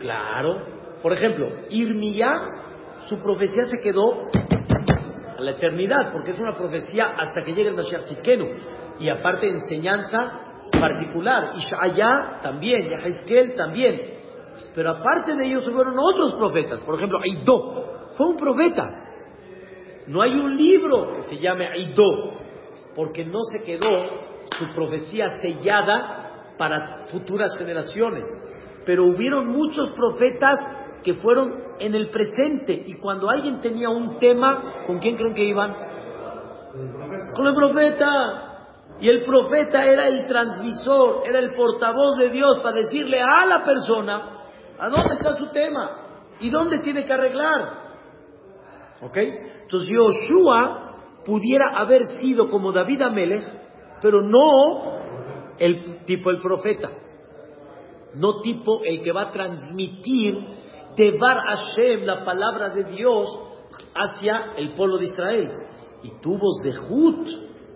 Claro. 0.00 1.00
Por 1.02 1.12
ejemplo, 1.12 1.48
Irmiyá, 1.70 2.34
su 3.08 3.18
profecía 3.18 3.64
se 3.64 3.78
quedó 3.82 4.12
a 5.36 5.40
la 5.40 5.50
eternidad, 5.52 6.12
porque 6.12 6.30
es 6.30 6.38
una 6.38 6.56
profecía 6.56 7.06
hasta 7.16 7.42
que 7.44 7.52
llegue 7.52 7.70
el 7.70 7.74
Mashiach. 7.74 8.06
Y 9.00 9.08
aparte 9.08 9.48
enseñanza 9.48 10.18
particular. 10.70 11.50
Ishaya 11.56 12.38
también, 12.42 12.90
Yahizkel 12.90 13.54
también. 13.56 14.17
Pero 14.74 14.90
aparte 14.90 15.34
de 15.34 15.46
ellos 15.46 15.68
fueron 15.70 15.94
otros 15.98 16.34
profetas. 16.34 16.80
Por 16.80 16.96
ejemplo, 16.96 17.18
Aido 17.22 18.10
fue 18.12 18.26
un 18.26 18.36
profeta. 18.36 18.84
No 20.06 20.22
hay 20.22 20.32
un 20.32 20.56
libro 20.56 21.12
que 21.14 21.22
se 21.22 21.36
llame 21.36 21.66
Aido, 21.66 22.04
porque 22.94 23.24
no 23.24 23.40
se 23.42 23.64
quedó 23.64 23.90
su 24.58 24.74
profecía 24.74 25.28
sellada 25.40 26.54
para 26.56 27.04
futuras 27.06 27.56
generaciones. 27.58 28.24
Pero 28.84 29.04
hubieron 29.04 29.48
muchos 29.48 29.92
profetas 29.92 30.60
que 31.02 31.14
fueron 31.14 31.68
en 31.78 31.94
el 31.94 32.10
presente 32.10 32.72
y 32.72 32.94
cuando 32.94 33.30
alguien 33.30 33.58
tenía 33.58 33.88
un 33.88 34.18
tema, 34.18 34.84
¿con 34.86 34.98
quién 34.98 35.16
creen 35.16 35.34
que 35.34 35.44
iban? 35.44 35.74
Con 37.36 37.46
el 37.46 37.54
profeta. 37.54 38.44
Y 39.00 39.08
el 39.08 39.22
profeta 39.22 39.84
era 39.84 40.08
el 40.08 40.26
transmisor, 40.26 41.22
era 41.24 41.38
el 41.38 41.52
portavoz 41.52 42.16
de 42.16 42.30
Dios 42.30 42.58
para 42.62 42.76
decirle 42.76 43.20
a 43.20 43.46
la 43.46 43.62
persona 43.62 44.37
a 44.78 44.88
dónde 44.88 45.14
está 45.14 45.32
su 45.32 45.50
tema 45.50 46.24
y 46.40 46.50
dónde 46.50 46.78
tiene 46.78 47.04
que 47.04 47.12
arreglar. 47.12 47.88
¿Ok? 49.02 49.16
Entonces 49.16 49.88
Yoshua 49.88 50.94
pudiera 51.24 51.78
haber 51.78 52.04
sido 52.06 52.48
como 52.48 52.72
David 52.72 53.02
Amelech, 53.02 53.44
pero 54.00 54.22
no 54.22 54.98
el 55.58 56.04
tipo 56.04 56.30
el 56.30 56.40
profeta, 56.40 56.90
no 58.14 58.40
tipo 58.40 58.82
el 58.84 59.02
que 59.02 59.12
va 59.12 59.22
a 59.22 59.30
transmitir 59.30 60.38
de 60.96 61.16
Bar 61.18 61.38
Hashem 61.38 62.04
la 62.04 62.24
palabra 62.24 62.70
de 62.70 62.84
Dios 62.84 63.28
hacia 63.94 64.52
el 64.56 64.74
pueblo 64.74 64.98
de 64.98 65.04
Israel. 65.04 65.52
Y 66.02 66.20
tuvo 66.20 66.48
Zehut, 66.62 67.26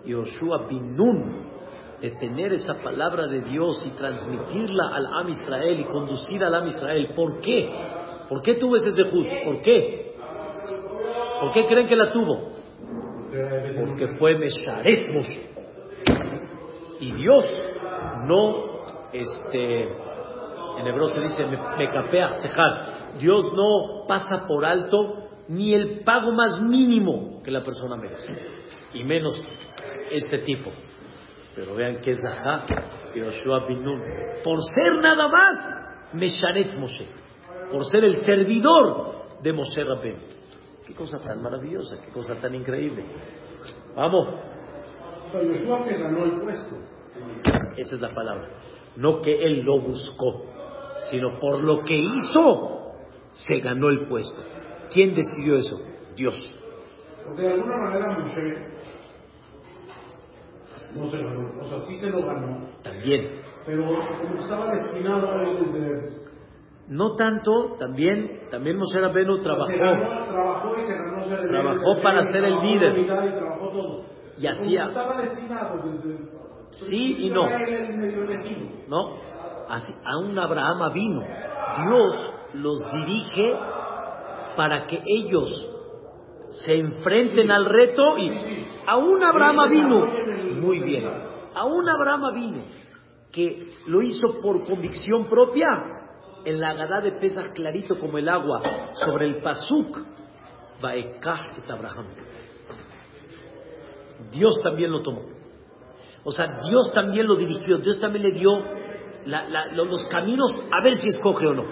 Yoshua 0.05 0.67
Binun, 0.67 1.52
de 2.03 2.11
tener 2.11 2.51
esa 2.51 2.81
palabra 2.83 3.27
de 3.27 3.39
Dios 3.43 3.81
y 3.87 3.91
transmitirla 3.91 4.89
al 4.93 5.05
Am 5.05 5.29
Israel 5.29 5.79
y 5.79 5.85
conducir 5.85 6.43
al 6.43 6.53
Am 6.53 6.67
Israel. 6.67 7.13
¿Por 7.15 7.39
qué? 7.39 7.69
¿Por 8.27 8.41
qué 8.41 8.55
tuvo 8.55 8.75
ese 8.75 8.91
Zehut? 8.91 9.25
¿Por 9.45 9.61
qué? 9.61 10.13
¿Por 11.39 11.53
qué 11.53 11.63
creen 11.63 11.87
que 11.87 11.95
la 11.95 12.11
tuvo? 12.11 12.49
Porque 13.85 14.07
fue 14.19 14.37
Mesharet. 14.37 15.07
Y 16.99 17.13
Dios 17.13 17.45
no, 18.27 18.81
este, 19.13 19.83
en 19.83 20.85
hebreo 20.85 21.07
se 21.07 21.21
dice, 21.21 21.45
me. 21.45 21.57
Dios 23.17 23.53
no 23.53 24.05
pasa 24.09 24.45
por 24.45 24.65
alto 24.65 25.29
ni 25.47 25.73
el 25.73 26.01
pago 26.01 26.33
más 26.33 26.59
mínimo 26.59 27.41
que 27.41 27.51
la 27.51 27.63
persona 27.63 27.95
merece. 27.95 28.33
Y 28.93 29.05
menos 29.05 29.41
este 30.11 30.39
tipo. 30.39 30.69
Pero 31.55 31.75
vean 31.75 31.99
que 32.01 32.11
es 32.11 32.21
Zahá, 32.21 32.65
Yoshua 33.15 33.67
Binun. 33.67 34.01
Por 34.43 34.59
ser 34.63 34.95
nada 35.01 35.27
más, 35.27 36.13
Mesharet 36.13 36.75
Moshe. 36.77 37.07
Por 37.71 37.85
ser 37.85 38.03
el 38.03 38.17
servidor 38.17 39.39
de 39.41 39.53
Moshe 39.53 39.83
Rabben. 39.83 40.17
Qué 40.85 40.93
cosa 40.93 41.19
tan 41.19 41.41
maravillosa, 41.41 41.97
qué 42.03 42.11
cosa 42.11 42.35
tan 42.35 42.55
increíble. 42.55 43.05
Vamos. 43.95 44.27
Pero 45.31 45.53
Yoshua 45.53 45.83
se 45.83 45.97
ganó 45.97 46.25
el 46.25 46.41
puesto. 46.41 46.75
Esa 47.77 47.95
es 47.95 48.01
la 48.01 48.13
palabra. 48.13 48.49
No 48.95 49.21
que 49.21 49.33
él 49.45 49.61
lo 49.61 49.81
buscó, 49.81 50.45
sino 51.11 51.39
por 51.39 51.63
lo 51.63 51.83
que 51.83 51.95
hizo, 51.95 52.93
se 53.31 53.59
ganó 53.59 53.89
el 53.89 54.07
puesto. 54.07 54.43
¿Quién 54.89 55.15
decidió 55.15 55.55
eso? 55.55 55.79
Dios. 56.15 56.35
Porque 57.25 57.41
de 57.41 57.53
alguna 57.53 57.77
manera 57.77 58.19
Moshe 58.19 58.73
no 60.95 61.05
se 61.05 61.17
ganó. 61.17 61.59
O 61.59 61.63
sea, 61.63 61.79
sí 61.79 61.97
se 61.97 62.09
lo 62.09 62.25
ganó. 62.25 62.57
También. 62.83 63.41
Pero 63.65 63.85
como 63.85 64.35
estaba 64.39 64.71
destinado 64.71 65.31
a 65.31 65.41
él 65.43 65.57
desde. 65.59 66.23
No 66.89 67.15
tanto, 67.15 67.75
también, 67.79 68.41
también 68.51 68.77
Moshe 68.77 68.99
Rabbeinu 68.99 69.39
trabajó. 69.39 69.67
Se 69.67 69.77
ganó, 69.77 70.25
trabajó 70.27 70.69
y 70.77 70.85
se 70.85 70.93
ganó 70.93 71.23
ser 71.23 71.39
el 71.39 71.47
Trabajó 71.47 71.79
líder, 71.91 72.03
para 72.03 72.21
ser 72.23 72.43
el 72.43 72.55
líder. 72.55 72.97
Y 72.97 73.05
trabajó 73.05 73.69
todo. 73.69 74.05
Y 74.37 74.41
Como 74.41 74.49
hacía- 74.49 74.83
Estaba 74.83 75.17
destinado 75.17 75.77
desde. 75.83 76.17
Sí 76.71 77.15
y 77.19 77.29
no. 77.29 77.43
¿no? 78.87 79.17
Así, 79.69 79.93
aún 80.05 80.37
Abraham 80.37 80.91
vino. 80.93 81.21
Dios 81.21 82.33
los 82.55 82.91
dirige 82.91 83.53
para 84.57 84.85
que 84.85 85.01
ellos 85.05 85.69
se 86.65 86.79
enfrenten 86.79 87.49
al 87.49 87.65
reto 87.65 88.17
y 88.17 88.31
aún 88.87 89.23
Abraham 89.23 89.69
vino. 89.69 90.05
Muy 90.63 90.79
bien. 90.79 91.09
Aún 91.55 91.87
Abraham 91.89 92.33
vino 92.33 92.63
que 93.31 93.73
lo 93.87 94.01
hizo 94.01 94.39
por 94.41 94.65
convicción 94.65 95.27
propia. 95.29 95.67
En 96.45 96.59
la 96.59 96.71
Agadá 96.71 96.99
de 97.01 97.13
Pesach 97.13 97.53
clarito 97.53 97.97
como 97.97 98.17
el 98.17 98.27
agua 98.27 98.61
sobre 98.93 99.27
el 99.27 99.41
Pasuk. 99.41 99.97
Baekah 100.81 101.57
et 101.57 101.69
Abraham. 101.69 102.07
Dios 104.31 104.59
también 104.61 104.91
lo 104.91 105.01
tomó. 105.01 105.21
O 106.25 106.31
sea, 106.31 106.57
Dios 106.67 106.91
también 106.93 107.27
lo 107.27 107.35
dirigió, 107.35 107.77
Dios 107.77 107.99
también 107.99 108.23
le 108.23 108.31
dio 108.31 108.51
los 109.75 110.05
caminos 110.07 110.61
a 110.71 110.83
ver 110.83 110.97
si 110.97 111.09
escoge 111.09 111.45
o 111.45 111.53
no. 111.53 111.65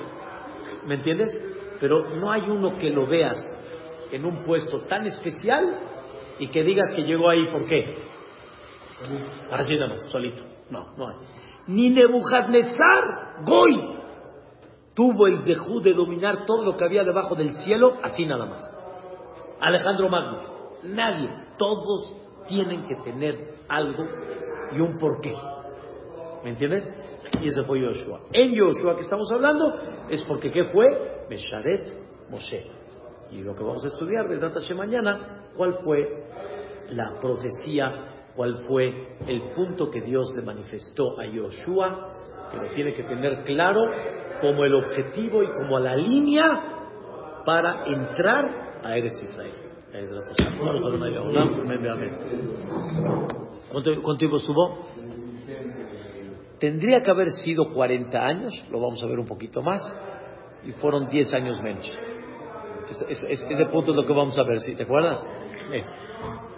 ¿Me 0.85 0.95
entiendes? 0.95 1.37
Pero 1.79 2.15
no 2.15 2.31
hay 2.31 2.41
uno 2.41 2.77
que 2.79 2.89
lo 2.89 3.05
veas 3.05 3.37
en 4.11 4.25
un 4.25 4.43
puesto 4.43 4.81
tan 4.81 5.05
especial 5.05 5.77
y 6.39 6.47
que 6.47 6.63
digas 6.63 6.93
que 6.95 7.03
llegó 7.03 7.29
ahí, 7.29 7.41
¿por 7.51 7.65
qué? 7.65 7.95
Así 9.51 9.75
nada 9.75 9.89
más, 9.89 10.03
solito. 10.11 10.43
No, 10.69 10.93
no 10.97 11.07
hay. 11.09 11.15
Ni 11.67 11.89
Nebuchadnezzar, 11.89 13.43
Goy, 13.45 13.99
tuvo 14.93 15.27
el 15.27 15.43
dejú 15.43 15.81
de 15.81 15.93
dominar 15.93 16.45
todo 16.45 16.63
lo 16.63 16.75
que 16.75 16.85
había 16.85 17.03
debajo 17.03 17.35
del 17.35 17.53
cielo, 17.53 17.97
así 18.03 18.25
nada 18.25 18.45
más. 18.45 18.69
Alejandro 19.59 20.09
Magno, 20.09 20.39
nadie, 20.83 21.29
todos 21.57 22.13
tienen 22.47 22.85
que 22.87 22.95
tener 23.03 23.55
algo 23.67 24.03
y 24.71 24.79
un 24.79 24.97
porqué. 24.97 25.33
¿Me 26.43 26.51
entienden? 26.51 26.95
Y 27.39 27.47
ese 27.47 27.63
fue 27.63 27.81
Yoshua. 27.81 28.21
En 28.33 28.53
Yoshua 28.53 28.95
que 28.95 29.01
estamos 29.01 29.31
hablando 29.31 29.75
es 30.09 30.23
porque 30.23 30.51
¿qué 30.51 30.63
fue? 30.65 31.25
Mesharet 31.29 31.87
Moshe. 32.29 32.65
Y 33.31 33.43
lo 33.43 33.55
que 33.55 33.63
vamos 33.63 33.83
a 33.85 33.87
estudiar 33.87 34.27
de 34.27 34.39
Hashem 34.39 34.77
mañana, 34.77 35.45
¿cuál 35.55 35.75
fue 35.83 36.01
la 36.89 37.19
profecía? 37.21 38.20
¿Cuál 38.35 38.65
fue 38.67 39.17
el 39.27 39.53
punto 39.55 39.89
que 39.89 40.01
Dios 40.01 40.33
le 40.35 40.41
manifestó 40.41 41.19
a 41.19 41.25
Yoshua? 41.25 42.49
Que 42.51 42.57
lo 42.57 42.69
tiene 42.71 42.93
que 42.93 43.03
tener 43.03 43.43
claro 43.43 43.81
como 44.39 44.63
el 44.63 44.73
objetivo 44.73 45.43
y 45.43 45.47
como 45.47 45.79
la 45.79 45.95
línea 45.95 46.49
para 47.45 47.85
entrar 47.85 48.79
a 48.83 48.97
Eretz 48.97 49.21
Israel. 49.21 49.51
¿Cuánto, 53.71 54.17
tiempo 54.17 54.37
estuvo? 54.37 54.87
Tendría 56.59 57.01
que 57.01 57.11
haber 57.11 57.29
sido 57.43 57.73
40 57.73 58.17
años, 58.17 58.53
lo 58.69 58.79
vamos 58.79 59.03
a 59.03 59.07
ver 59.07 59.19
un 59.19 59.25
poquito 59.25 59.61
más, 59.61 59.81
y 60.63 60.71
fueron 60.71 61.09
10 61.09 61.33
años 61.33 61.61
menos. 61.61 61.91
Ese, 62.91 63.05
ese- 63.31 63.47
ese 63.49 63.65
punto 63.65 63.91
es 63.91 63.97
lo 63.97 64.05
que 64.05 64.13
vamos 64.13 64.37
a 64.37 64.43
ver, 64.43 64.59
¿sí? 64.59 64.75
¿te 64.75 64.83
acuerdas? 64.83 65.25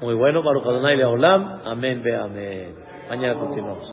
Muy 0.01 0.15
bueno, 0.15 0.43
Baruch 0.43 0.63
Adonai 0.65 0.97
Leolam, 0.97 1.61
amén, 1.65 2.01
ve 2.03 2.15
amén. 2.15 2.75
Mañana 3.09 3.39
continuamos. 3.39 3.91